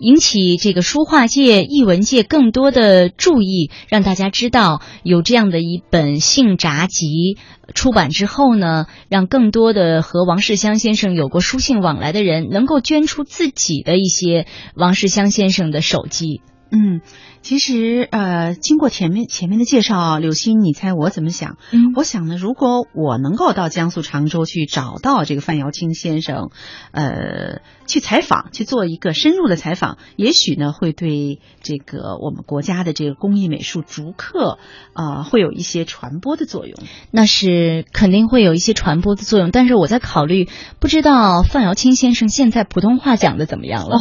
[0.00, 7.36] 引起这个书画界、艺文界更多的注意，让大家知道有这样的一本性札集
[7.74, 16.40] 出版之后呢，让更多的和王世襄先生有过书信往来的人能够捐出自己的一些王世襄先生的手机。
[16.72, 17.02] 嗯。
[17.42, 21.56] 其实，呃，经过前面前面的介绍，柳鑫，你猜我怎么想？
[21.72, 26.50] 嗯，我想呢，如果我能够到江苏常州去找到这个范瑶青先生，
[26.92, 34.58] 呃，去采访，去做一个深入的采访，也许呢，会对这个我们国家的这个工艺美术竹刻，
[34.92, 36.78] 啊，会有一些传播的作用。
[37.10, 40.48] 那是肯定会有一些传播的作用，但是我在考虑，
[40.78, 43.98] 不知道范瑶青先生现在普通话讲的怎么样了？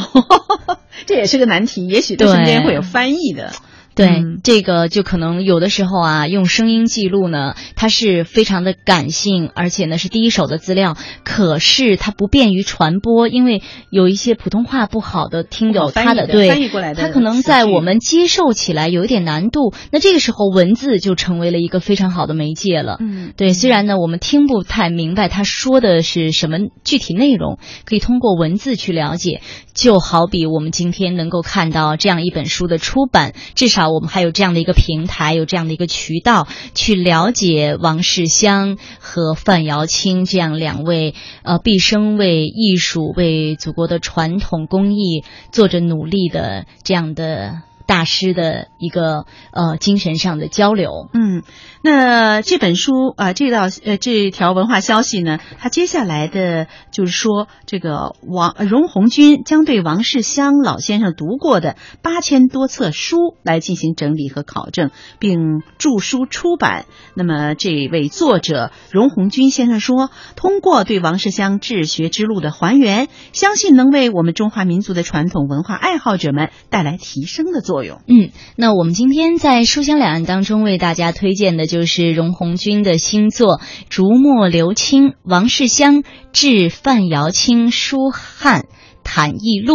[1.05, 3.33] 这也是个难题，也许他身边会有翻译。
[3.33, 3.53] 的。
[3.99, 10.95] 对，这个就可能有的时候啊，用声音记录呢，它是非常的感性，而且呢是第一手的资料，
[11.25, 19.73] 可是它不便于传播，因为有一些普通话不好的听友，他的对，翻译过来的，他可能在我们接受起来有一点难度。
[19.91, 22.95] 那这个时候，文字就成为了一个非常好的媒介了。
[23.01, 29.41] 嗯，对，虽然呢我们听不太明白他说的是什么具体内容，可以通过文字去了解。
[29.73, 33.88] 就好比我们今天能够看到这样一本书的出版，至少。
[33.91, 51.09] 我们还有这样的一个平台，有这样的一个渠道，去了解王世襄和范瑶青这样两位呃毕生为艺术、为祖国的传统工艺做着努力的这样的大师的一个呃精神上的交流。
[51.13, 51.41] 嗯，
[51.81, 66.85] 那这本书啊，这道呃这条文化消息呢，它接下来的就是说，这个王荣鸿钧将对王世襄老先生读过的八千多册书来进行整理和考证，并著书出版。
[67.15, 78.01] 那么这位作者荣鸿钧先生说，通过对王世襄治学之路的还原，相信能为我们中华民族的传统文化爱好者们带来提升的作用。
[78.07, 88.65] 嗯，那我们今天在书香两岸当中为大家推荐的就是荣红军的新作《竹墨流清：王世襄致范瑶卿书汉
[89.03, 89.73] 谈艺录》。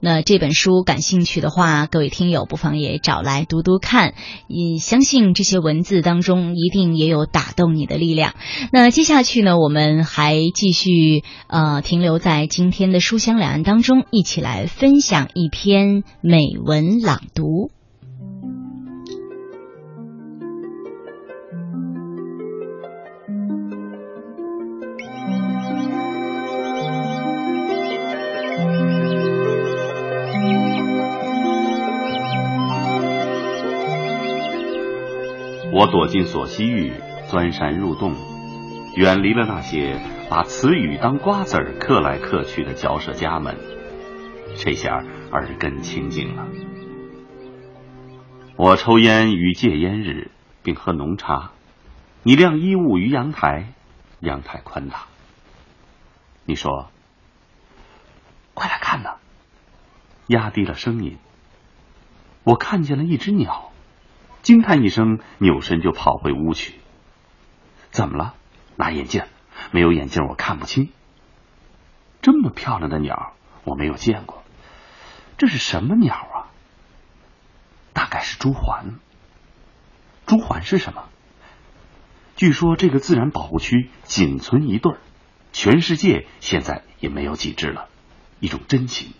[0.00, 4.14] 那这本书感兴趣的话，各位听友不妨也找来读读看，
[4.48, 8.34] 也相信这些文字当中一定也有打动你的力量。
[8.72, 17.75] 那接下去呢，我们还继续呃停留在今天的书香两岸当中，一起来分享一篇美文朗读。
[35.78, 36.94] 我躲进锁西域，
[37.28, 38.14] 钻山入洞，
[38.94, 40.00] 远离了那些
[40.30, 43.58] 把词语当瓜子儿嗑来嗑去的嚼舌家们。
[44.56, 46.48] 这下耳根清净了。
[48.56, 50.30] 我抽烟于戒烟日，
[50.62, 51.50] 并喝浓茶。
[52.22, 53.74] 你晾衣物于阳台，
[54.20, 55.02] 阳台宽大。
[56.46, 56.88] 你说
[58.54, 59.16] ：“快来看呐！”
[60.28, 61.18] 压低了声音。
[62.44, 63.72] 我看见了一只鸟。
[64.46, 66.76] 惊叹一声，扭身就跑回屋去。
[67.90, 68.36] 怎么了？
[68.76, 69.24] 拿眼镜？
[69.72, 70.92] 没有眼镜，我看不清。
[72.22, 73.32] 这么漂亮的鸟，
[73.64, 74.44] 我没有见过。
[75.36, 76.54] 这是什么鸟啊？
[77.92, 78.98] 大概是朱鹮。
[80.26, 81.08] 朱鹮是什么？
[82.36, 85.00] 据说这个自然保护区仅存一对儿，
[85.52, 87.88] 全世界现在也没有几只了。
[88.38, 89.12] 一种真情。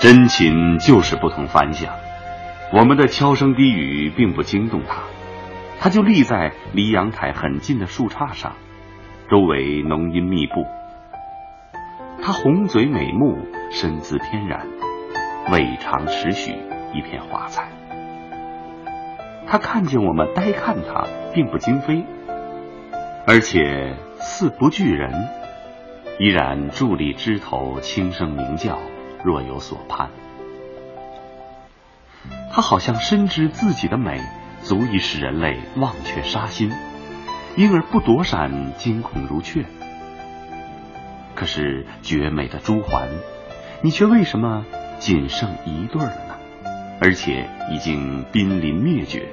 [0.00, 1.92] 真情就是不同凡响。
[2.72, 5.02] 我们的悄声低语并不惊动他，
[5.80, 8.54] 他就立在离阳台很近的树杈上，
[9.28, 10.64] 周围浓荫密布。
[12.22, 13.38] 他红嘴美目，
[13.72, 14.68] 身姿翩然，
[15.50, 16.52] 尾长尺许，
[16.94, 17.68] 一片华彩。
[19.48, 22.04] 他看见我们呆看他，并不惊飞，
[23.26, 25.12] 而且似不惧人，
[26.20, 28.78] 依然伫立枝头，轻声鸣叫。
[29.24, 30.10] 若有所盼，
[32.52, 34.20] 他好像深知自己的美
[34.62, 36.70] 足以使人类忘却杀心，
[37.56, 39.64] 因而不躲闪，惊恐如雀。
[41.34, 43.08] 可是绝美的朱鹮，
[43.82, 44.64] 你却为什么
[44.98, 46.34] 仅剩一对了呢？
[47.00, 49.28] 而且已经濒临灭绝，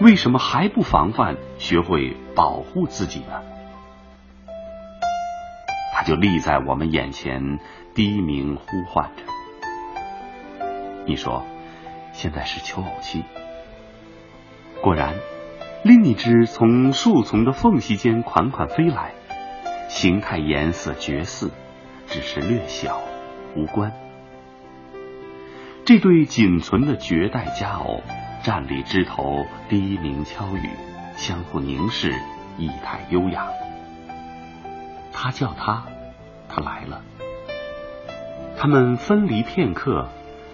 [0.00, 3.42] 为什么还不防范，学会保护自己呢？
[5.94, 7.58] 他就立在我们眼前。
[7.94, 9.22] 低鸣呼唤着，
[11.06, 11.44] 你说
[12.12, 13.24] 现在是求偶期。
[14.80, 15.14] 果然，
[15.82, 19.12] 另一只从树丛的缝隙间款款飞来，
[19.88, 21.50] 形态颜色绝似，
[22.06, 23.00] 只是略小，
[23.56, 23.92] 无关。
[25.84, 28.02] 这对仅存的绝代佳偶
[28.44, 30.70] 站立枝头，低鸣悄语，
[31.16, 32.14] 相互凝视，
[32.56, 33.48] 仪态优雅。
[35.12, 35.84] 他叫他，
[36.48, 37.02] 他来了。
[38.62, 40.06] 他们分离片刻，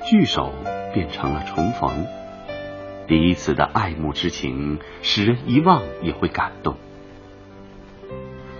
[0.04, 0.52] 聚首
[0.94, 2.06] 变成了重逢。
[3.08, 6.76] 彼此的爱慕之情，使人一望也会感动。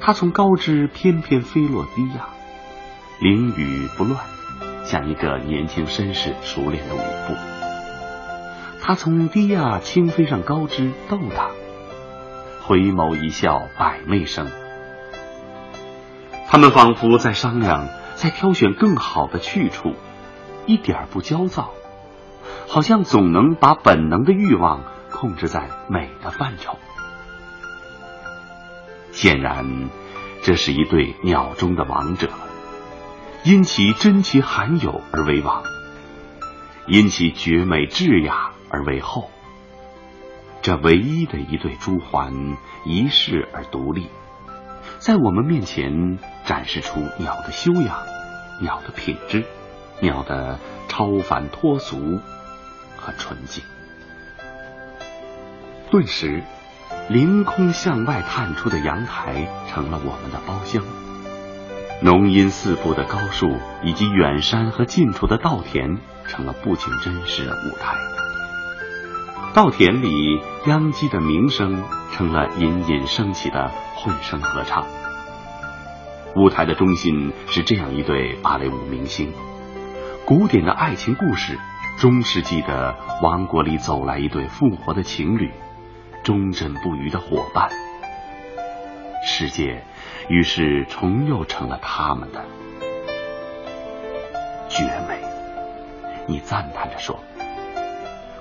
[0.00, 2.26] 他从高枝翩翩飞落低崖，
[3.20, 4.18] 灵雨不乱，
[4.84, 7.34] 像一个年轻绅士熟练的舞步。
[8.82, 11.50] 他从低崖轻飞上高枝，逗他，
[12.64, 14.48] 回眸一笑百媚生。
[16.48, 17.86] 他们仿佛在商量。
[18.16, 19.94] 在挑选更好的去处，
[20.66, 21.70] 一点不焦躁，
[22.66, 26.76] 好像总能把本能的欲望控制在美的范畴。
[29.12, 29.90] 显然，
[30.42, 32.30] 这是一对鸟中的王者，
[33.44, 35.62] 因其珍奇罕有而为王，
[36.86, 39.30] 因其绝美质雅而为后。
[40.62, 44.08] 这唯一的一对朱鹮，一世而独立。
[44.98, 47.98] 在我们面前展示出鸟的修养、
[48.60, 49.44] 鸟的品质、
[50.00, 50.58] 鸟的
[50.88, 52.20] 超凡脱俗
[52.96, 53.62] 和纯净。
[55.90, 56.42] 顿时，
[57.08, 60.82] 凌空向外探出的阳台成了我们的包厢，
[62.02, 67.94] 浓荫四伏的高树以及远山和近处的稻田成了不仅真实的舞台。
[69.56, 74.84] 稻田里秧鸡的鸣声成了隐隐升起的混声合唱。
[76.34, 79.32] 舞台的中心是这样一对芭蕾舞明星：
[80.26, 81.58] 古典的爱情故事，
[81.96, 85.50] 中世纪的王国里走来一对复活的情侣，
[86.22, 87.70] 忠贞不渝的伙伴。
[89.24, 89.82] 世界
[90.28, 92.44] 于是重又成了他们的
[94.68, 95.18] 绝美。
[96.26, 97.18] 你赞叹着说：“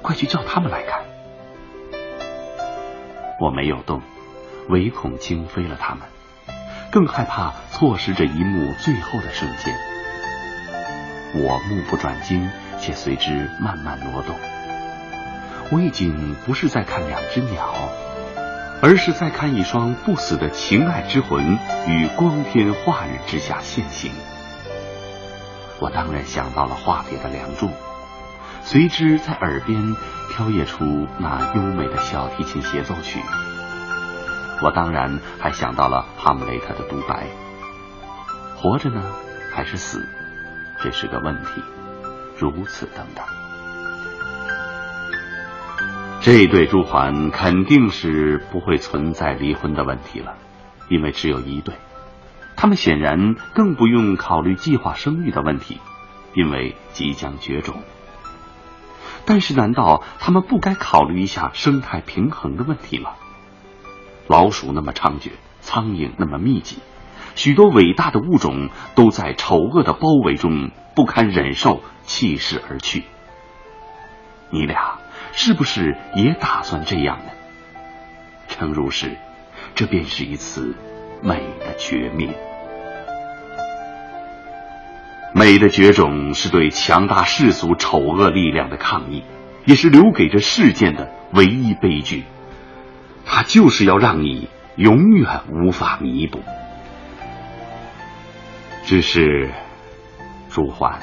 [0.05, 1.01] 快去叫他们来看。”
[3.41, 4.01] 我没有动，
[4.69, 6.03] 唯恐惊飞了他们。
[6.91, 9.75] 更害怕错失这一幕最后的瞬间。
[11.33, 12.49] 我目不转睛，
[12.79, 14.33] 且随之慢慢挪动。
[15.71, 17.73] 我已经不是在看两只鸟，
[18.81, 21.57] 而是在看一双不死的情爱之魂
[21.87, 24.13] 于光天化日之下现形。
[25.81, 27.69] 我当然想到了画里的梁祝，
[28.65, 29.95] 随之在耳边
[30.31, 33.19] 飘曳出那优美的小提琴协奏曲。
[34.63, 37.27] 我当然还想到了哈姆雷特的独白：
[38.55, 39.03] 活着呢，
[39.53, 40.03] 还是死？
[40.81, 41.61] 这是个问题。
[42.39, 43.23] 如此等等，
[46.21, 50.33] 这对朱鹮肯定是不会存在离婚的问题了，
[50.89, 51.75] 因为只有一对。
[52.57, 55.79] 他们显然更不用考虑计划生育的问题，
[56.33, 57.83] 因为即将绝种。
[59.25, 63.11] 但是，难道他们不该考虑一下生态平衡的问题吗？
[64.27, 65.31] 老鼠那么猖獗，
[65.61, 66.77] 苍蝇那么密集，
[67.35, 73.03] 许多伟大的物种都在丑恶的包围中不堪忍受，弃世而去。
[74.51, 74.99] 你俩
[75.31, 77.31] 是不是也打算这样呢？
[78.47, 79.17] 诚如是，
[79.73, 80.75] 这便是一次
[81.21, 82.54] 美的绝灭。
[85.37, 89.25] 美的绝种是对强大世俗丑恶力量的抗议，
[89.65, 92.23] 也是留给这世间的唯一悲剧。
[93.25, 94.47] 它就是要让你
[94.77, 96.39] 永远无法弥补。
[98.85, 99.51] 只是，
[100.49, 101.01] 朱焕，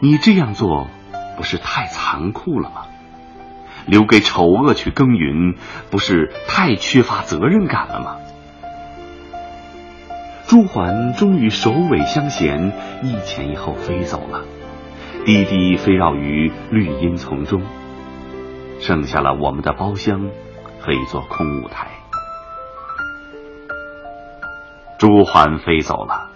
[0.00, 0.88] 你这样做
[1.36, 2.86] 不是太残酷了吗？
[3.86, 5.54] 留给丑恶去耕耘，
[5.88, 8.16] 不是太缺乏责任感了吗？
[10.50, 12.72] 朱鹮终于首尾相衔，
[13.04, 14.44] 一前一后飞走了，
[15.24, 17.62] 滴滴飞绕于绿荫丛中，
[18.80, 20.28] 剩下了我们的包厢。
[20.80, 21.86] 和一座空舞台，
[24.98, 26.30] 朱鹮飞走了，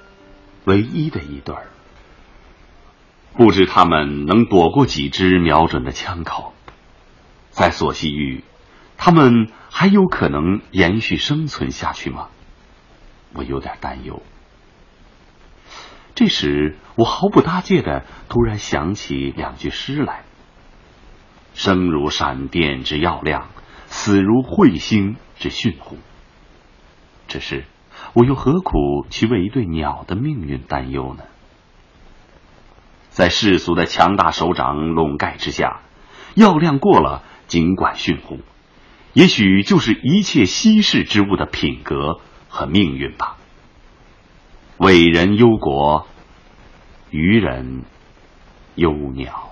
[0.64, 1.64] 唯一的一对儿。
[3.36, 6.52] 不知他们能躲过几支瞄准的枪口，
[7.50, 8.44] 在索西域，
[8.96, 12.28] 他们还有可能延续生存下去吗？
[13.34, 14.22] 我有点担忧。
[16.14, 20.22] 这时，我毫不搭界的突然想起两句诗来
[21.54, 23.50] ：“生如闪电之耀亮。”
[23.86, 25.98] 死如彗星之迅乎？
[27.28, 27.64] 只是
[28.12, 31.22] 我又何苦去为一对鸟的命运担忧呢？
[33.10, 35.82] 在世俗的强大手掌笼盖之下，
[36.34, 38.40] 耀亮过了，尽管迅乎，
[39.12, 42.20] 也许就是一切稀世之物的品格
[42.54, 43.36] 和命运吧。
[44.76, 46.06] 伟人忧国，
[47.10, 47.82] 愚人
[48.76, 49.50] 忧鸟。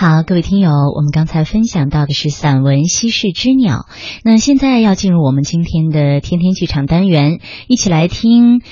[0.00, 3.78] 好，各位听友，我们刚才分享到的是散文《稀世之鸟》。
[4.22, 8.62] 那现在要进入我们今天的天天剧场单元，一起来听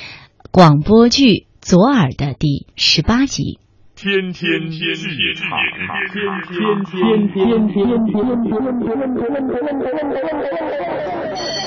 [0.53, 1.25] 广播剧
[1.61, 3.59] 《左耳》的第十八集。
[3.97, 4.95] 天天剧
[5.35, 5.49] 场，
[6.13, 7.75] 天天天天天。
[7.75, 9.35] 天
[10.55, 11.66] 天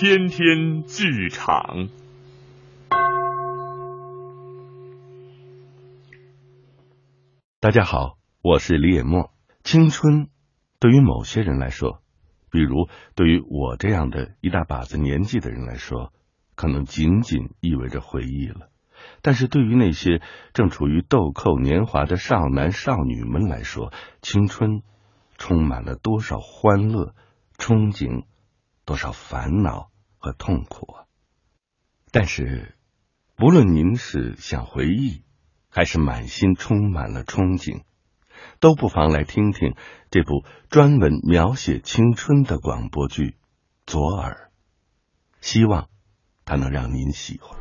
[0.00, 1.88] 天天剧场，
[7.58, 9.32] 大家好，我是李野墨。
[9.64, 10.28] 青春
[10.78, 12.00] 对于某些人来说，
[12.48, 16.12] 比如对于我这样的一大把子年纪的人来说，
[16.54, 18.68] 可能仅仅意味着回忆了；
[19.20, 20.22] 但是对于那些
[20.54, 23.92] 正处于豆蔻年华的少男少女们来说，
[24.22, 24.82] 青春
[25.38, 27.16] 充满了多少欢乐、
[27.56, 28.26] 憧憬，
[28.88, 31.04] 多少烦恼和痛苦啊！
[32.10, 32.74] 但是，
[33.36, 35.24] 不论您是想回忆，
[35.68, 37.82] 还是满心充满了憧憬，
[38.60, 39.74] 都不妨来听听
[40.10, 43.22] 这部专门描写青春的广播剧
[43.84, 44.50] 《左耳》，
[45.46, 45.90] 希望
[46.46, 47.58] 它能让您喜欢。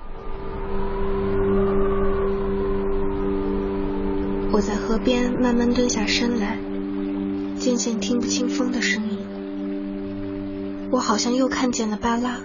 [4.54, 6.58] 我在河边慢慢蹲下身来，
[7.60, 9.17] 渐渐听不清风的声音。
[10.90, 12.38] 我好像又看见了巴拉，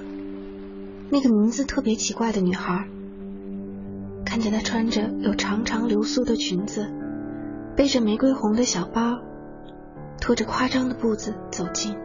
[1.10, 2.88] 那个名字特别奇怪的女孩。
[4.24, 6.90] 看见她穿着有长长流苏的裙子，
[7.76, 9.20] 背着玫瑰红的小包，
[10.20, 11.96] 拖着夸张的步子走近，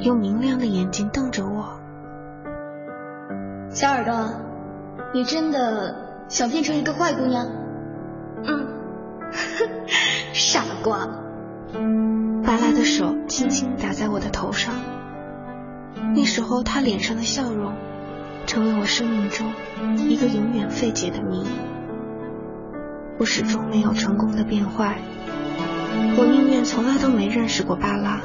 [0.00, 1.80] 用明亮的眼睛瞪着我。
[3.70, 4.12] 小耳朵，
[5.14, 7.46] 你真的想变成一个坏姑娘？
[8.44, 8.66] 嗯，
[10.34, 11.08] 傻瓜。
[12.44, 14.74] 巴拉的手轻轻打在我的头上，
[16.14, 17.72] 那时候他脸上的笑容，
[18.46, 19.52] 成为我生命中
[20.08, 21.46] 一个永远费解的谜。
[23.18, 24.98] 我始终没有成功的变坏，
[26.16, 28.20] 我宁愿从来都没认识过巴拉，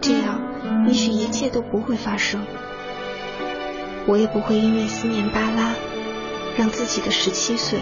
[0.00, 0.40] 这样
[0.86, 2.44] 也许一切都不会发生，
[4.06, 5.72] 我也不会因为思念巴拉，
[6.56, 7.80] 让自己的十七岁。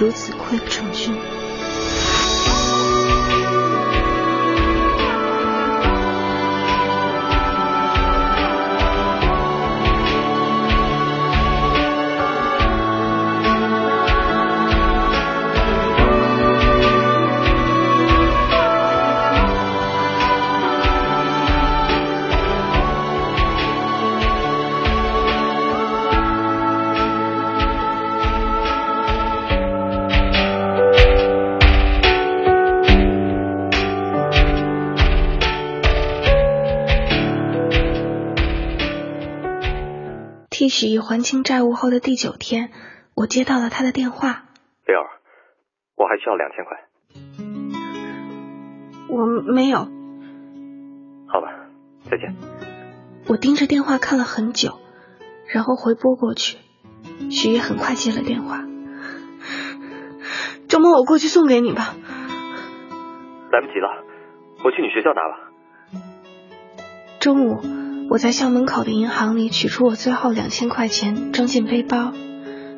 [0.00, 1.12] 如此溃不成军。
[40.78, 42.70] 替许毅还清债务后的第九天，
[43.16, 44.44] 我接到了他的电话。
[44.86, 45.04] 贝尔，
[45.96, 46.86] 我还需要两千块。
[49.08, 49.78] 我没有。
[51.26, 51.48] 好吧，
[52.08, 52.36] 再见。
[53.26, 54.78] 我盯着电话看了很久，
[55.52, 56.58] 然后回拨过去。
[57.28, 58.64] 许毅很快接了电话。
[60.68, 61.96] 周末我过去送给你吧。
[63.50, 64.04] 来不及了，
[64.62, 65.50] 我去你学校拿了。
[67.18, 67.87] 中午。
[68.10, 72.14] 我在校门口的银行里取出我最后两千块钱，装进背包，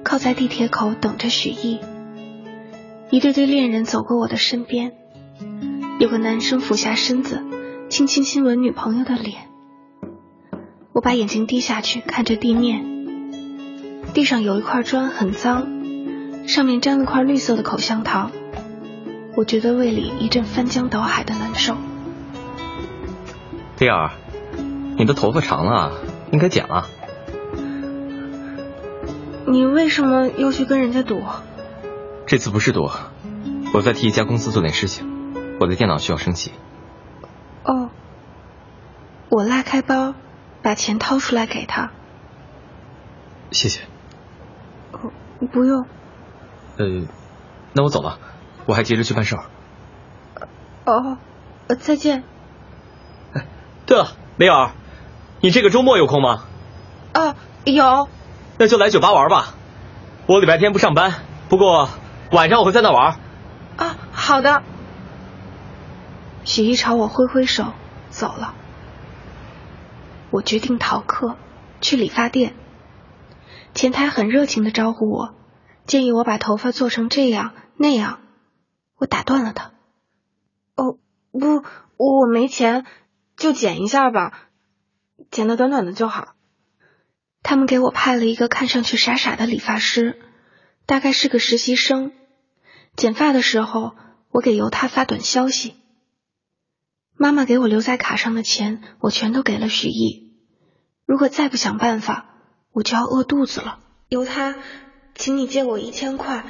[0.03, 1.79] 靠在地铁口等着许毅。
[3.11, 4.93] 一对对恋人走过我的身边，
[6.01, 7.45] 有个男生俯下身子，
[7.89, 9.43] 轻轻亲吻女朋友的脸。
[10.93, 12.85] 我把眼睛低下去看着地面，
[14.13, 15.69] 地上有一块砖很脏，
[16.49, 18.33] 上面沾了块绿色的口香糖。
[19.37, 21.77] 我觉得胃里一阵翻江倒海的难受。
[23.77, 24.11] 第二。
[25.01, 25.93] 你的头发长了，
[26.31, 26.87] 应该剪了。
[29.47, 31.23] 你为什么又去跟人家赌？
[32.27, 32.91] 这次不是赌，
[33.73, 36.53] 我在替一家公司做点事情，我的电脑需要升级。
[37.65, 37.89] 哦，
[39.31, 40.13] 我拉开包，
[40.61, 41.93] 把钱掏出来给他。
[43.53, 43.81] 谢谢。
[44.93, 45.11] 哦，
[45.51, 45.87] 不用。
[46.77, 47.07] 呃，
[47.73, 48.19] 那我走了，
[48.67, 49.45] 我还急着去办事儿。
[50.85, 51.17] 哦，
[51.79, 52.23] 再见。
[53.33, 53.47] 哎，
[53.87, 54.73] 对了，雷尔。
[55.43, 56.45] 你这个周末有空吗？
[57.13, 57.35] 啊，
[57.65, 58.09] 有。
[58.59, 59.55] 那就来酒吧玩吧。
[60.27, 61.15] 我礼拜天不上班，
[61.49, 61.89] 不过
[62.31, 63.19] 晚上我会在那玩。
[63.77, 64.63] 啊，好的。
[66.45, 67.73] 许一朝我挥挥手
[68.11, 68.55] 走了。
[70.31, 71.37] 我决定逃课，
[71.81, 72.55] 去理发店。
[73.75, 75.35] 前台很热情的招呼我，
[75.87, 78.19] 建议我把头发做成这样那样。
[78.99, 79.73] 我打断了他。
[80.77, 80.99] 哦，
[81.33, 81.65] 不，
[81.97, 82.85] 我没钱，
[83.37, 84.33] 就剪一下吧。
[85.31, 86.35] 剪的短短的就好。
[87.43, 90.21] 他们给我派了一个看上去傻傻的理发师，
[90.87, 92.13] 大概是个实习生。
[92.97, 93.95] 剪发的时候，
[94.31, 95.77] 我给由他发短消息。
[97.17, 100.33] 妈妈给我留在卡上的钱，我全都给了许毅。
[101.07, 102.27] 如果再不想办法，
[102.73, 103.81] 我就要饿肚子了。
[104.09, 104.57] 由他，
[105.15, 106.45] 请你借我一千块，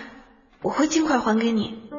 [0.62, 1.90] 我会尽快还给你。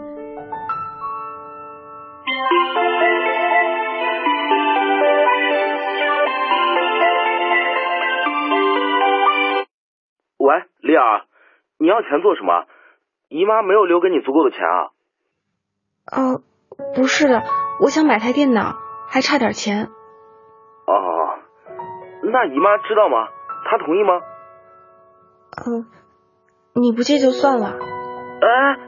[10.79, 11.25] 丽儿，
[11.77, 12.65] 你要钱做什么？
[13.29, 14.91] 姨妈没有留给你足够的钱啊。
[16.11, 16.41] 哦，
[16.95, 17.43] 不是的，
[17.79, 18.75] 我想买台电脑，
[19.07, 19.87] 还差点钱。
[20.85, 21.39] 哦，
[22.23, 23.29] 那姨妈知道吗？
[23.65, 24.21] 她同意吗？
[25.65, 25.85] 嗯，
[26.73, 27.77] 你不借就算了。
[28.41, 28.79] 哎，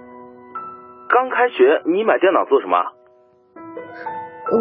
[1.07, 2.91] 刚开学你买电脑做什么？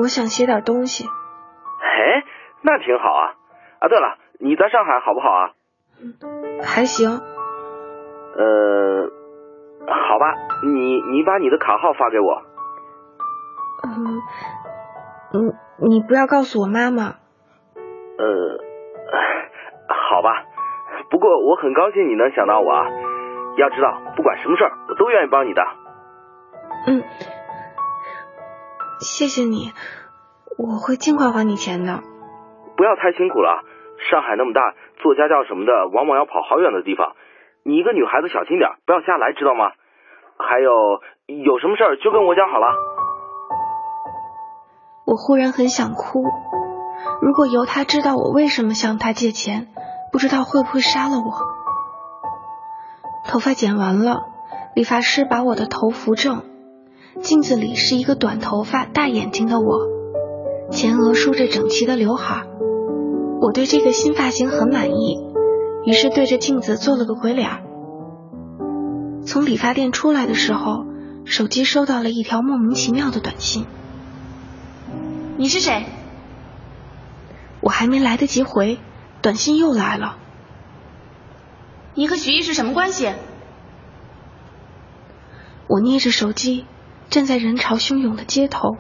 [0.01, 1.07] 我想写点东西。
[1.09, 2.25] 哎，
[2.61, 3.35] 那挺好啊！
[3.81, 5.51] 啊，对了，你在上海好不好啊？
[6.63, 7.11] 还行。
[7.11, 7.21] 呃，
[9.87, 12.43] 好吧，你你把你的卡号发给我。
[13.85, 14.23] 嗯，
[15.81, 17.05] 你你不要告诉我妈妈。
[17.05, 17.13] 呃，
[19.89, 20.45] 好吧，
[21.11, 22.87] 不过我很高兴你能想到我啊。
[23.59, 25.63] 要知道，不管什么事儿，我都愿意帮你的。
[26.87, 27.03] 嗯，
[29.01, 29.73] 谢谢你，
[30.57, 32.01] 我会尽快还你钱的。
[32.79, 33.63] 不要太辛苦了，
[34.11, 34.61] 上海那么大，
[35.03, 37.15] 做家教什么的，往往要跑好远的地方。
[37.65, 39.71] 你一个女孩子小心点，不要瞎来，知道吗？
[40.39, 40.71] 还有，
[41.27, 42.67] 有什么事儿就跟我讲好了。
[45.07, 46.25] 我忽然很想哭。
[47.21, 49.69] 如果由他知道我为什么向他借钱，
[50.11, 51.33] 不知道会不会杀了我。
[53.31, 54.23] 头发剪完了，
[54.75, 56.43] 理发师把我的头扶正，
[57.21, 59.87] 镜子里是一个短头发、大眼睛的我，
[60.73, 62.47] 前额梳着整齐的刘海。
[63.43, 65.19] 我对这个新发型很满意，
[65.85, 67.51] 于是对着镜子做了个鬼脸。
[69.27, 70.85] 从理发店出来的时候，
[71.25, 73.67] 手机收到了一条莫名其妙的短信。
[75.39, 75.87] 你是谁？
[77.61, 78.79] 我还没来得及回，
[79.23, 80.19] 短信又来了。
[81.95, 83.13] 你和徐艺是什么关系？
[85.67, 86.65] 我捏着手机，
[87.11, 88.77] 站在人潮汹涌的街头，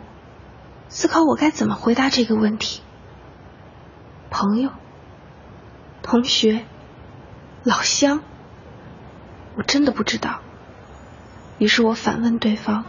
[0.87, 2.81] 思考我该怎么回答这个问题。
[4.33, 4.71] 朋友、
[6.03, 6.65] 同学、
[7.65, 8.23] 老乡，
[9.57, 10.41] 我真的不知道。
[11.59, 12.85] 于是我反问对方：“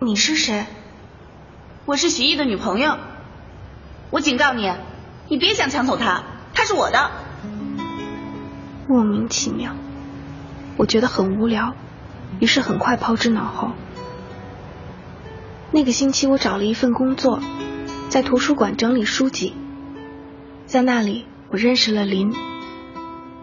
[0.00, 0.64] 你是谁？”
[1.84, 2.96] 我是徐艺的女朋友。
[4.10, 4.72] 我警告你，
[5.28, 6.24] 你别想抢走她，
[6.54, 7.10] 她是我的。
[8.88, 9.72] 莫名其妙，
[10.78, 11.74] 我觉得很无聊，
[12.40, 13.72] 于是很快抛之脑后。
[15.72, 17.40] 那个星期，我找了一份工作，
[18.08, 19.54] 在图书馆整理书籍。
[20.66, 22.32] 在那里，我认识了林，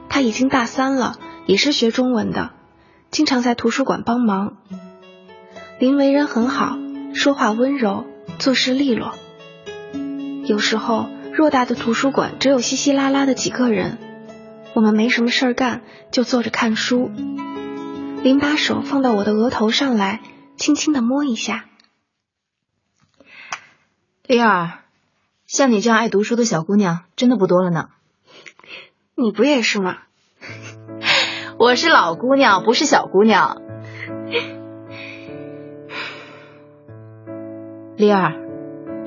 [0.10, 2.52] 他已经大三了，也是学中文的，
[3.10, 4.58] 经常在图书馆帮忙。
[5.80, 6.78] 林为人很好，
[7.14, 8.06] 说话温柔，
[8.40, 9.14] 做事利落。
[10.46, 13.98] 有时候，偌大的图书馆只有稀稀拉拉的几个人。
[14.74, 15.82] 我们没什么事儿干，
[16.12, 17.12] 就坐着看书。
[18.24, 20.22] 林把手放到我的额头上来，
[20.56, 21.66] 轻轻的摸一下。
[24.32, 24.80] 丽儿，
[25.46, 27.90] 像你这样爱读书的小姑娘真的不多了呢。
[29.14, 29.98] 你不也是吗？
[31.60, 33.62] 我是老姑娘，不是小姑娘。
[37.98, 38.36] 丽儿，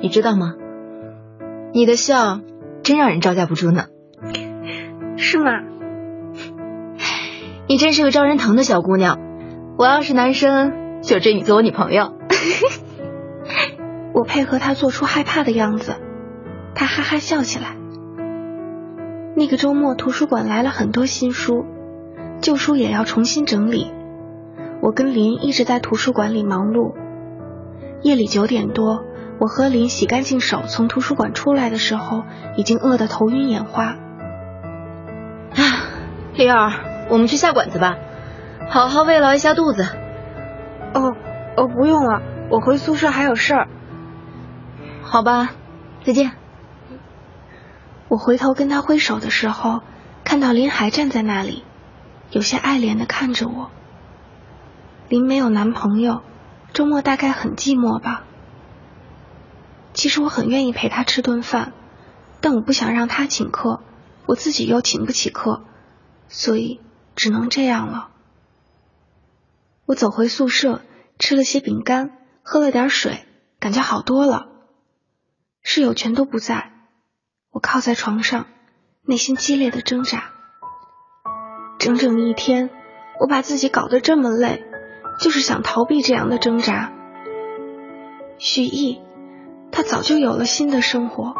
[0.02, 0.56] 你知道吗？
[1.72, 2.40] 你的笑
[2.82, 3.86] 真让人招架不住呢。
[5.16, 5.52] 是吗？
[7.66, 9.18] 你真是个招人疼的小姑娘。
[9.78, 12.12] 我要是男生，就追你做我女朋友。
[14.14, 15.96] 我配合他做出害怕的样子，
[16.74, 17.76] 他哈哈笑起来。
[19.34, 21.64] 那个周末，图书馆来了很多新书，
[22.40, 23.92] 旧书也要重新整理。
[24.80, 26.94] 我跟林一直在图书馆里忙碌。
[28.02, 29.02] 夜里九点多，
[29.40, 32.22] 我和林洗干净手从图书馆出来的时候，
[32.56, 33.96] 已经饿得头晕眼花。
[35.56, 35.58] 啊
[36.36, 36.72] 丽儿，
[37.08, 37.96] 我们去下馆子吧，
[38.68, 39.84] 好好慰劳一下肚子。
[40.94, 41.16] 哦
[41.56, 43.68] 哦，不用了，我回宿舍还有事儿。
[45.04, 45.54] 好吧，
[46.04, 46.32] 再见。
[48.08, 49.82] 我回头跟他挥手的时候，
[50.24, 51.62] 看到林还站在那里，
[52.30, 53.70] 有些爱怜的看着我。
[55.08, 56.22] 林没有男朋友，
[56.72, 58.24] 周末大概很寂寞吧。
[59.92, 61.72] 其实我很愿意陪他吃顿饭，
[62.40, 63.82] 但我不想让他请客，
[64.26, 65.62] 我自己又请不起客。
[66.26, 66.80] 所以
[67.14, 68.08] 只能这样了。
[69.86, 70.80] 我走回宿舍，
[71.18, 72.10] 吃了些饼干，
[72.42, 73.26] 喝了点水，
[73.60, 74.48] 感觉好多了。
[75.66, 76.72] 室友全都不在，
[77.50, 78.46] 我靠在床上，
[79.02, 80.24] 内心激烈的挣扎。
[81.78, 82.68] 整整一天，
[83.18, 84.62] 我把自己搞得这么累，
[85.18, 86.92] 就是想逃避这样的挣扎。
[88.36, 89.00] 许毅，
[89.72, 91.34] 他早就有了新的生活，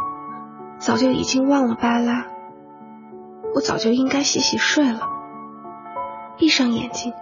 [0.78, 2.26] 早就已经忘了巴拉。
[3.54, 5.06] 我早就应该洗洗睡了，
[6.38, 7.12] 闭上眼睛，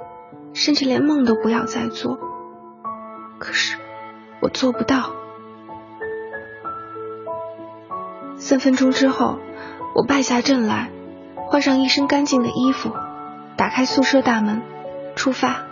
[0.54, 2.16] 甚至连梦都不要再做。
[3.40, 3.76] 可是
[4.40, 5.21] 我做不到。
[8.44, 9.38] 三分钟之后，
[9.94, 10.90] 我败下阵来，
[11.46, 12.90] 换上一身干净的衣服，
[13.56, 14.62] 打开宿舍大门，
[15.14, 15.62] 出发。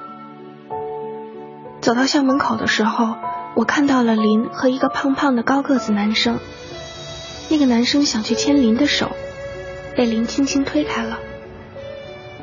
[1.80, 3.16] 走到校门口的时候，
[3.56, 6.38] 我看到了林和一个胖胖的高个子男生。
[7.48, 9.10] 那个男生想去牵林的手。
[9.97, 11.18] 被林轻轻推开了。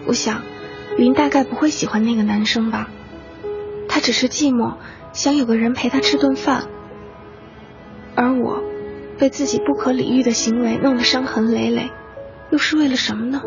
[0.06, 0.42] 我想，
[0.98, 2.90] 林大概不会喜欢那个男生吧，
[3.88, 4.74] 他只是寂寞，
[5.14, 6.66] 想有个人陪他吃顿饭，
[8.14, 8.62] 而我
[9.18, 11.92] 被自己不可理喻的行为弄得伤痕累累，
[12.52, 13.42] 又是为了什么呢？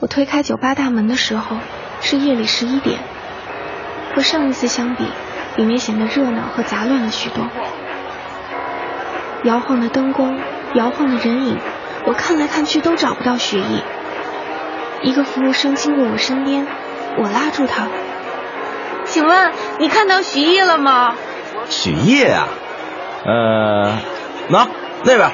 [0.00, 1.56] 我推开酒吧大门的时候
[2.00, 2.98] 是夜里十一点，
[4.14, 5.04] 和上一次相比，
[5.56, 7.46] 里面显得热闹和杂乱了许多。
[9.44, 10.38] 摇晃的灯光，
[10.74, 11.58] 摇晃的人影，
[12.06, 13.82] 我看来看去都找不到许毅。
[15.02, 16.66] 一个服务生经过我身边，
[17.18, 17.86] 我拉住他，
[19.04, 21.14] 请问你看到许毅了吗？
[21.68, 22.48] 许毅啊，
[23.26, 23.98] 呃，
[24.48, 24.68] 那
[25.04, 25.32] 那边。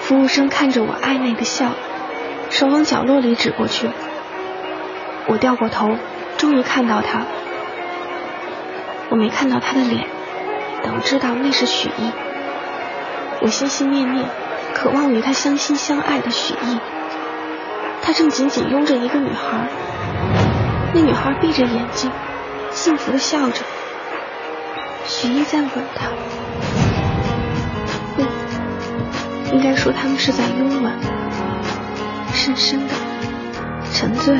[0.00, 1.72] 服务生看着我暧昧的笑，
[2.48, 3.90] 手往角落里指过去。
[5.26, 5.96] 我掉过头，
[6.38, 7.26] 终于看到他。
[9.10, 10.06] 我没看到他的脸，
[10.82, 12.10] 但我知道那是许毅。
[13.42, 14.26] 我心心念念，
[14.72, 16.78] 渴望与他相亲相爱的许毅。
[18.00, 19.68] 他正紧紧拥着一个女孩，
[20.94, 22.10] 那女孩闭着眼睛，
[22.70, 23.62] 幸福的笑着。
[25.06, 26.08] 许毅在吻她，
[28.16, 28.22] 不，
[29.54, 30.92] 应该说他们是在拥吻，
[32.32, 32.94] 深深的，
[33.92, 34.36] 沉醉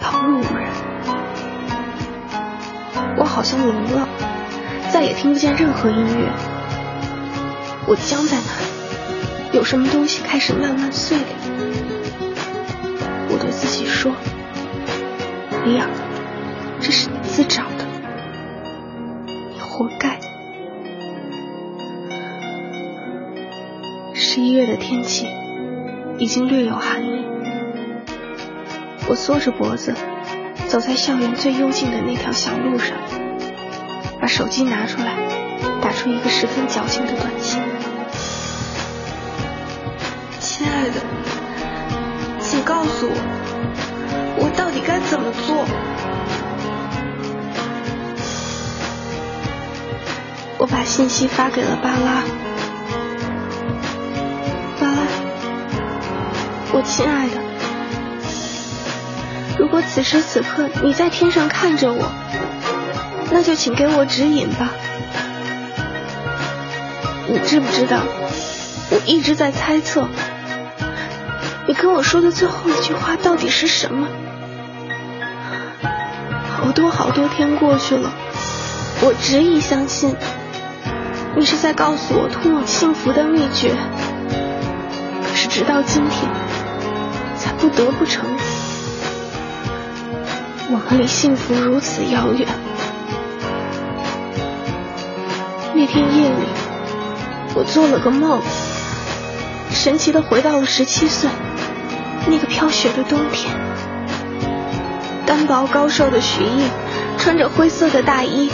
[0.00, 0.68] 旁若无人。
[3.16, 4.08] 我好像聋了，
[4.90, 6.32] 再也听不见任何音乐。
[7.86, 8.52] 我僵在那
[9.52, 11.26] 里，有什么东西开始慢慢碎裂。
[13.28, 14.12] 我对自己说
[15.64, 15.86] ：“李尔，
[16.80, 17.79] 这是你自找的，
[19.80, 20.20] 活该。”
[24.12, 25.26] 十一月的天气
[26.18, 27.24] 已经略有寒意，
[29.08, 29.94] 我缩着脖子
[30.68, 32.98] 走在校园最幽静的那条小路上，
[34.20, 35.16] 把手机拿出来，
[35.80, 37.62] 打出一个十分矫情的短信
[40.38, 41.00] ：“亲爱的。”
[42.38, 43.14] 请告诉我，
[44.40, 45.64] 我到底该怎么做？
[50.70, 52.22] 把信息发给了巴拉。
[54.78, 55.02] 巴拉，
[56.72, 57.34] 我亲爱的，
[59.58, 62.10] 如果此时此刻你在天上看着我，
[63.30, 64.70] 那就请给我指引吧。
[67.26, 67.98] 你知不知道，
[68.90, 70.08] 我一直在猜测。
[71.66, 74.08] 你跟我说的最后一句话到底是什么？
[76.56, 78.10] 好多好多天过去了，
[79.02, 80.16] 我执意相信
[81.36, 83.74] 你是在告诉我通往幸福的秘诀。
[85.22, 86.30] 可是直到今天，
[87.36, 88.36] 才不得不承认，
[90.72, 92.48] 我们离幸福如此遥远。
[95.72, 96.46] 那天夜里，
[97.54, 98.40] 我做了个梦，
[99.70, 101.30] 神奇的回到了十七岁。
[102.26, 103.56] 那个飘雪的冬天，
[105.24, 106.68] 单薄高瘦的徐毅
[107.16, 108.50] 穿着灰色的大衣，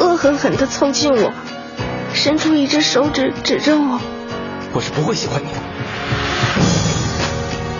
[0.00, 1.32] 恶狠狠地凑近我，
[2.18, 4.00] 伸出一只手指指着我。
[4.72, 5.58] 我是不会喜欢你的。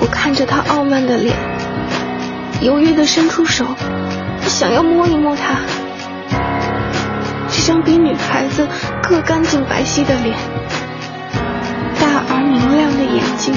[0.00, 1.36] 我看着他傲慢的脸，
[2.60, 3.66] 犹豫地伸出手，
[4.46, 5.56] 想要摸一摸他
[7.50, 8.68] 这张比女孩子
[9.02, 10.36] 更干净白皙的脸，
[11.98, 13.52] 大而明亮的眼睛。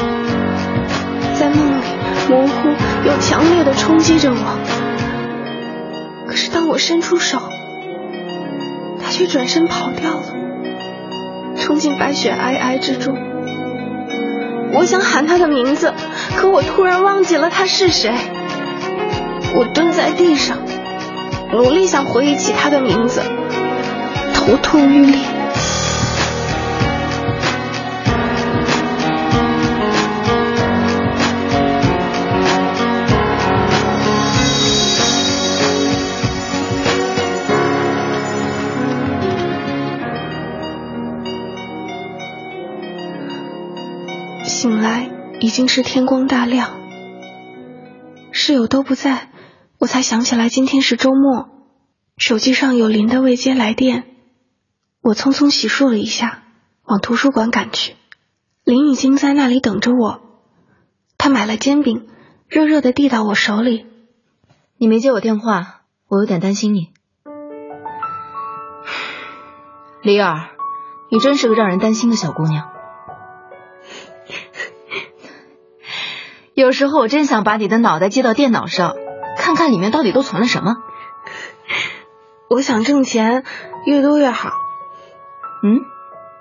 [1.39, 1.83] 在梦里，
[2.27, 2.69] 模糊
[3.05, 4.57] 又强烈的冲击着我。
[6.27, 7.39] 可是当我伸出手，
[9.03, 10.23] 他却转身跑掉了，
[11.61, 13.15] 冲进白雪皑皑之中。
[14.73, 15.93] 我想喊他的名字，
[16.35, 18.11] 可我突然忘记了他是谁。
[19.53, 20.57] 我蹲在地上，
[21.53, 23.21] 努力想回忆起他的名字，
[24.33, 25.19] 头痛欲裂。
[45.51, 46.79] 经是天光大亮，
[48.31, 49.29] 室友都不在，
[49.77, 51.49] 我才想起来今天是周末。
[52.17, 54.05] 手机上有林的未接来电，
[55.01, 56.43] 我匆匆洗漱了一下，
[56.85, 57.95] 往图书馆赶去。
[58.63, 60.21] 林已经在那里等着我，
[61.17, 62.07] 他买了煎饼，
[62.47, 63.85] 热热的递到我手里。
[64.77, 66.89] 你没接我电话，我有点担心你。
[70.01, 70.49] 李尔，
[71.11, 72.70] 你真是个让人担心的小姑娘。
[76.53, 78.95] 有时候我真想把你的脑袋接到电脑上，
[79.37, 80.75] 看看里面到底都存了什么。
[82.49, 83.43] 我想挣钱，
[83.85, 84.51] 越多越好。
[85.63, 85.79] 嗯？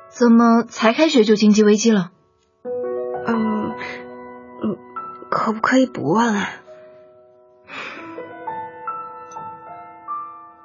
[0.08, 2.10] 怎么才开学就经济危机了？
[3.26, 3.70] 嗯
[4.62, 4.76] 嗯，
[5.30, 6.48] 可不可以不问啊？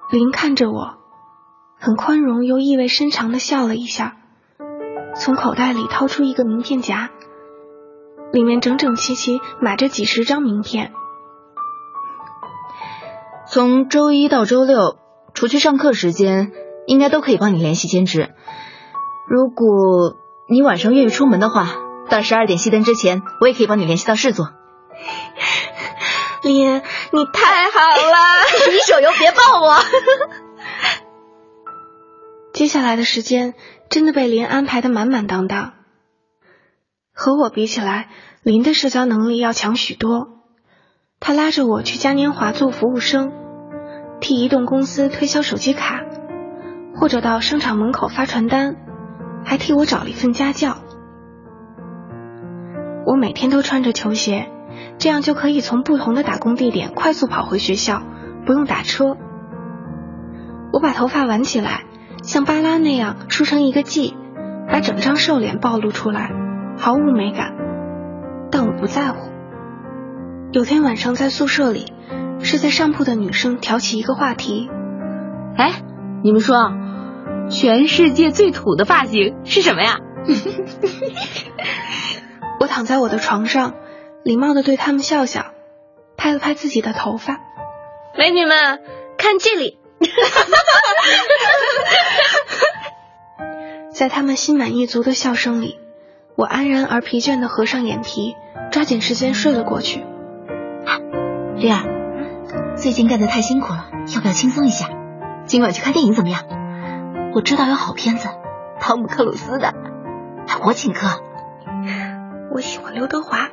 [0.10, 0.98] 林看着我，
[1.80, 4.16] 很宽容又意味深长的笑了一下，
[5.16, 7.12] 从口袋里掏出一个名片夹，
[8.36, 10.92] 里面整整齐齐码着几十张名片。
[13.48, 14.98] 从周一到周六，
[15.34, 16.52] 除去上课时间，
[16.86, 18.36] 应该都可以帮你联系兼职。
[19.30, 20.18] 如果
[20.50, 21.78] 你晚上愿意出门的话，
[22.10, 24.50] 到十二点熄灯之前，我也可以帮你联系到事做。
[26.44, 26.82] 林，
[27.12, 27.80] 你太好
[28.12, 28.18] 了！
[28.70, 29.78] 你手游别抱我。
[32.52, 33.54] 接下来的时间
[33.90, 35.72] 真的被林安排的满满当当。
[37.18, 38.10] 和我比起来，
[38.44, 40.28] 林的社交能力要强许多。
[41.22, 43.32] 他拉着我去嘉年华做服务生，
[44.20, 46.02] 替移动公司推销手机卡，
[46.94, 48.76] 或者到商场门口发传单，
[49.46, 50.76] 还替我找了一份家教。
[53.06, 54.52] 我每天都穿着球鞋，
[54.98, 58.04] 这样就可以从不同的打工地点快速跑回学校，
[58.46, 59.16] 不用打车。
[60.74, 61.86] 我把头发挽起来，
[62.24, 64.14] 像巴拉那样梳成一个髻，
[64.70, 66.30] 把整张瘦脸暴露出来，
[66.78, 67.54] 毫无美感，
[68.52, 69.32] 但我不在乎。
[70.52, 71.92] 有天晚上在宿舍里，
[72.40, 74.70] 睡在上铺的女生挑起一个话题
[75.58, 75.82] ：“哎，
[76.24, 76.72] 你们说，
[77.50, 79.98] 全世界最土的发型是什么呀？”
[82.60, 83.74] 我躺在我的床上，
[84.24, 85.48] 礼貌的对他们笑笑，
[86.18, 87.40] 拍了拍自己的头发
[88.18, 88.80] ：“美女们，
[89.18, 89.80] 看这里！”
[93.94, 95.80] 在他们心满意足的笑声里，
[96.36, 98.36] 我安然而疲倦的合上眼皮，
[98.70, 100.04] 抓紧时间睡了过去。
[101.56, 104.90] 丽儿，最近干的太辛苦了，要不要轻松一下？
[105.46, 106.44] 今晚去看电影怎么样？
[107.34, 108.28] 我知道有好片子，
[108.82, 109.74] 汤姆克鲁斯的，
[110.62, 111.08] 我请客。
[112.54, 113.48] 我喜欢刘德华。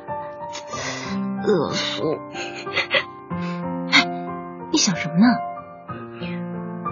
[1.45, 2.17] 恶俗。
[3.91, 4.05] 哎，
[4.73, 5.25] 你想什么呢？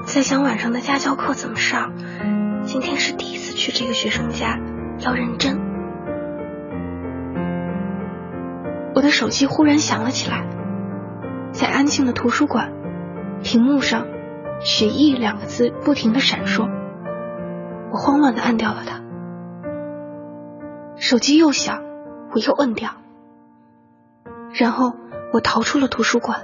[0.05, 1.91] 在想晚上的家教课怎么上。
[2.63, 4.57] 今天是第一次去这个学生家，
[4.99, 5.70] 要认真。
[8.93, 10.45] 我的手机忽然响了起来。
[11.51, 12.71] 在安静的图书馆，
[13.43, 14.05] 屏幕上
[14.63, 16.69] “学艺”两个字不停的闪烁，
[17.91, 19.01] 我慌乱的按掉了它。
[20.97, 21.83] 手机又响，
[22.33, 22.91] 我又摁掉，
[24.53, 24.93] 然后
[25.33, 26.41] 我逃出了图书馆。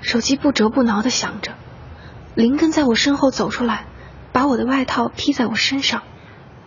[0.00, 1.52] 手机不折不挠的响着，
[2.34, 3.84] 林根在我身后走出来，
[4.32, 6.02] 把我的外套披在我身上。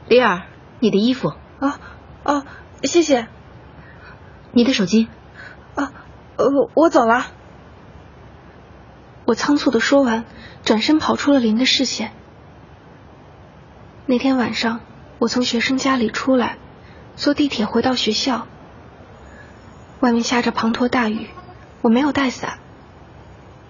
[0.07, 0.43] 李尔，
[0.79, 1.33] 你的衣服。
[1.59, 1.79] 啊
[2.23, 2.45] 啊，
[2.83, 3.27] 谢谢。
[4.55, 5.09] 你的手机。
[5.75, 5.91] 啊
[6.37, 7.27] 呃，我走了。
[9.25, 10.23] 我仓促的说完，
[10.63, 12.13] 转身跑出了林的视线。
[14.05, 14.79] 那天晚上，
[15.19, 16.57] 我从学生家里出来，
[17.17, 18.47] 坐地铁回到学校。
[19.99, 21.27] 外面下着滂沱大雨，
[21.81, 22.59] 我没有带伞。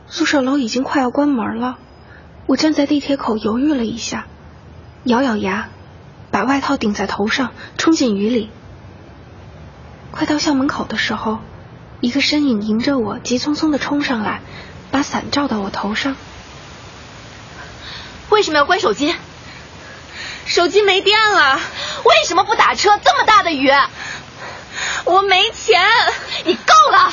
[0.06, 1.80] 宿舍楼已经快要关门了，
[2.45, 4.28] 我站在地铁口犹豫了一下，
[5.06, 5.70] 咬咬牙，
[6.30, 8.52] 把外套顶在头上，冲进雨里。
[10.16, 11.40] 快到校门口的时候。
[12.02, 14.42] 一个身影迎着我，急匆匆的冲上来，
[14.92, 16.16] 把伞罩到我头上。
[18.30, 19.16] 为什么要关手机？
[20.46, 21.60] 手机没电了。
[22.04, 23.00] 为什么不打车？
[23.04, 23.72] 这么大的雨，
[25.06, 25.82] 我没钱。
[26.44, 27.12] 你够了，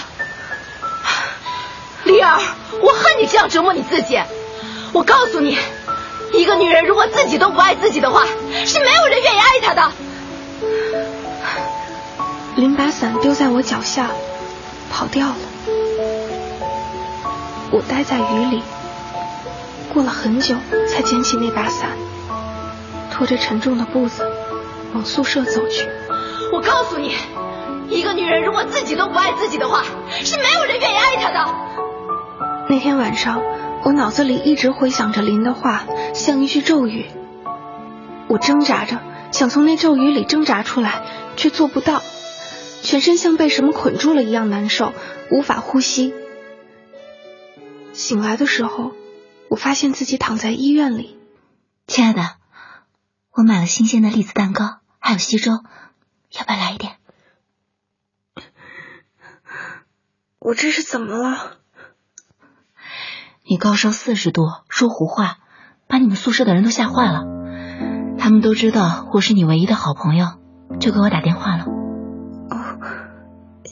[2.04, 2.38] 丽儿，
[2.82, 4.20] 我恨你这样折磨你自己。
[4.92, 5.56] 我告诉你，
[6.34, 8.26] 一个女人如果自己都不爱自己的话，
[8.66, 9.92] 是没有人愿意爱她的。
[12.56, 14.10] 林把伞丢在我脚下。
[14.94, 15.36] 跑掉了，
[17.70, 18.62] 我待在雨里，
[19.94, 20.54] 过了很久
[20.86, 21.88] 才捡起那把伞，
[23.10, 24.22] 拖着沉重的步子
[24.92, 25.88] 往宿舍走去。
[26.52, 27.14] 我告诉你，
[27.88, 31.54] 一个女人如果自己都不爱自己的话，是没有人愿意爱她的。
[32.68, 33.40] 那天晚上，
[33.84, 37.06] 我脑子里一直回想着林的话，像一句咒语。
[38.28, 38.98] 我挣扎着
[39.30, 41.02] 想从那咒语里挣扎出来，
[41.36, 42.02] 却做不到。
[42.82, 44.92] 全身像被什么捆住了一样难受，
[45.30, 46.12] 无法呼吸。
[47.92, 48.92] 醒来的时候，
[49.48, 51.16] 我发现自己躺在医院里。
[51.86, 52.22] 亲爱的，
[53.30, 56.96] 我买了新鲜的栗子蛋糕，还有稀粥，要不要来一点？
[60.40, 61.58] 我这是怎么了？
[63.44, 65.38] 你高烧四十度，说胡话，
[65.86, 67.22] 把你们宿舍的人都吓坏了。
[68.18, 70.26] 他们都知道我是你唯一的好朋友，
[70.80, 71.81] 就给我打电话了。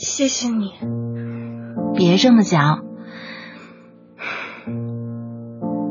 [0.03, 0.73] 谢谢你，
[1.95, 2.85] 别这么讲，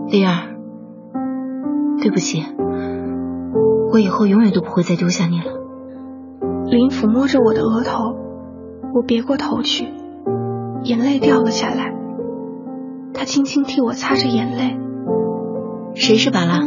[0.07, 0.57] 丽儿，
[2.01, 2.43] 对不起，
[3.93, 5.51] 我以后永远都不会再丢下你了。
[6.65, 8.15] 林抚摸着我的额头，
[8.95, 9.85] 我别过头去，
[10.85, 11.93] 眼泪掉了下来。
[13.13, 14.75] 他轻轻替我擦着眼泪。
[15.93, 16.61] 谁是巴拉？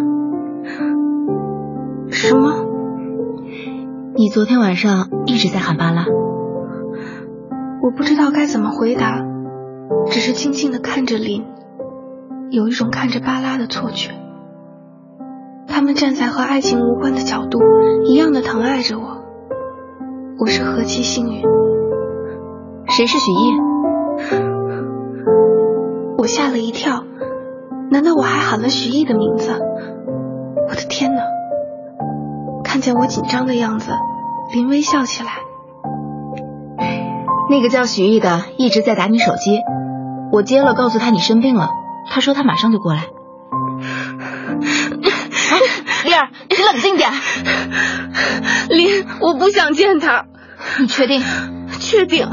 [2.09, 2.65] 什么？
[4.15, 6.07] 你昨天晚上一直在喊巴拉。
[7.83, 9.21] 我不知道该怎么回答，
[10.07, 11.45] 只是静静的看着林，
[12.51, 14.13] 有一种看着巴拉的错觉。
[15.67, 17.59] 他们站在和爱情无关的角度，
[18.05, 19.25] 一样的疼爱着我。
[20.39, 21.43] 我是何其幸运！
[22.87, 23.39] 谁是许烨？
[26.19, 27.05] 我吓了一跳，
[27.91, 29.51] 难道我还喊了许烨的名字？
[30.69, 31.21] 我的天哪！
[32.63, 33.91] 看见我紧张的样子，
[34.55, 35.31] 林微笑起来。
[37.53, 39.61] 那个叫许毅的一直在打你手机，
[40.33, 41.69] 我接了，告诉他你生病了，
[42.09, 43.09] 他说他马上就过来。
[46.07, 47.11] 丽儿，你冷静点。
[48.71, 50.25] 林，我不想见他。
[50.81, 51.23] 你确定？
[51.79, 52.27] 确定。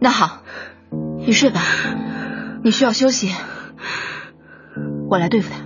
[0.00, 0.42] 那好，
[1.20, 1.62] 你睡吧。
[2.62, 3.34] 你需要休息，
[5.08, 5.56] 我来对付他。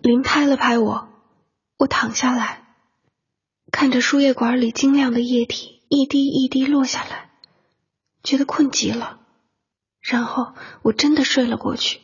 [0.00, 1.08] 林拍了拍我，
[1.78, 2.60] 我躺下来，
[3.70, 7.30] 看着输液管里晶亮的液体一滴一滴落下来，
[8.22, 9.20] 觉得困极了。
[10.00, 12.00] 然后我真的睡了过去。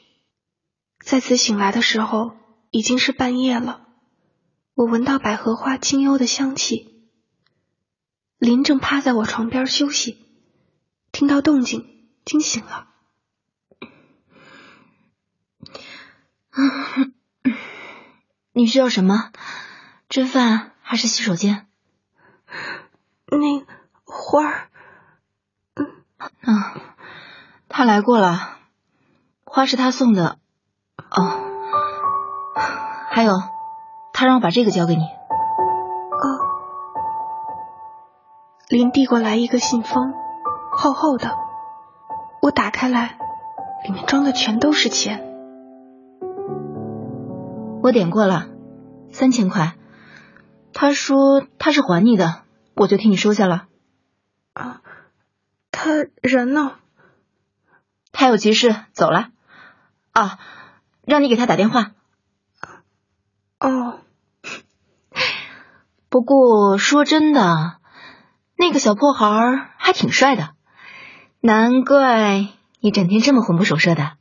[0.98, 2.36] 再次醒来的时候，
[2.70, 3.86] 已经是半夜了。
[4.74, 6.92] 我闻到百合花清幽的香气。
[8.38, 10.18] 林正趴在我床边休息，
[11.12, 12.88] 听到动静，惊醒了。
[18.52, 19.32] 你需要什么？
[20.10, 21.66] 吃饭还是洗手间？
[23.26, 23.64] 那
[24.04, 24.68] 花儿，
[25.74, 25.86] 嗯，
[26.42, 26.76] 啊，
[27.68, 28.58] 他来过了，
[29.44, 30.36] 花是他送的。
[31.10, 31.40] 哦，
[33.08, 33.32] 还有，
[34.12, 35.02] 他让我把这个交给你。
[35.02, 36.26] 哦，
[38.68, 40.12] 林递过来一个信封，
[40.70, 41.34] 厚厚的。
[42.42, 43.16] 我打开来，
[43.84, 45.24] 里面装的全都是钱。
[47.82, 48.48] 我点过了，
[49.10, 49.76] 三千块。
[50.74, 52.42] 他说他是还你的，
[52.74, 53.68] 我就替你收下了。
[54.52, 54.82] 啊，
[55.70, 55.90] 他
[56.20, 56.76] 人呢？
[58.12, 59.30] 他有急事走了。
[60.12, 60.38] 啊。
[61.06, 61.92] 让你给他打电话。
[63.60, 64.00] 哦，
[66.08, 67.78] 不过说真的，
[68.56, 70.54] 那个小破孩还挺帅的，
[71.40, 72.48] 难怪
[72.80, 74.16] 你整天这么魂不守舍的。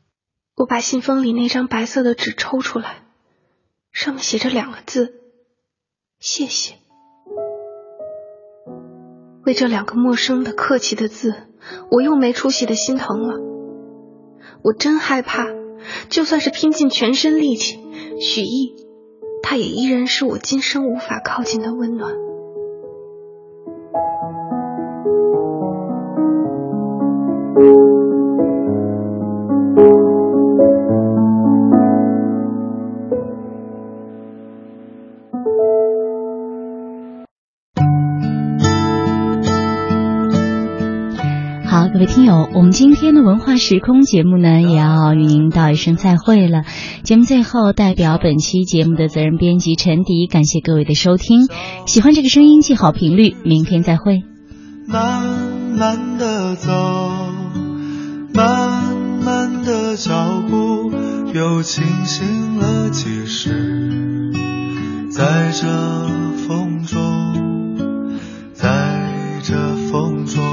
[0.55, 2.97] 我把信封里那张白色的纸抽出来，
[3.93, 5.22] 上面写着两个字：
[6.23, 6.75] 谢谢。
[9.45, 11.33] 为这两个陌生的、客气的字，
[11.91, 13.41] 我又没出息的心疼了。
[14.63, 15.47] 我真害怕。
[16.07, 17.77] 就算是拼尽全身力气，
[18.21, 18.73] 许毅，
[19.41, 22.13] 他也依然是我今生无法靠近的温暖。
[41.94, 46.64] 各位听友，我们今天的文化时空节目呢，也要与您道一声再会了。
[47.03, 51.41] 节目最后，代表本期节目的责任编辑陈迪，感谢各位的收听。
[51.86, 54.24] 喜欢这个声音，记好频率，明天再会。
[54.88, 55.24] 慢
[55.78, 56.72] 慢的走，
[58.34, 60.91] 慢慢的脚步，
[61.36, 64.34] 又清醒了几时？
[65.11, 65.68] 在这
[66.48, 68.18] 风中，
[68.56, 69.11] 在
[69.44, 69.53] 这
[69.91, 70.52] 风中。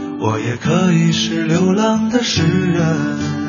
[0.23, 3.40] 我也可以是流浪的诗人。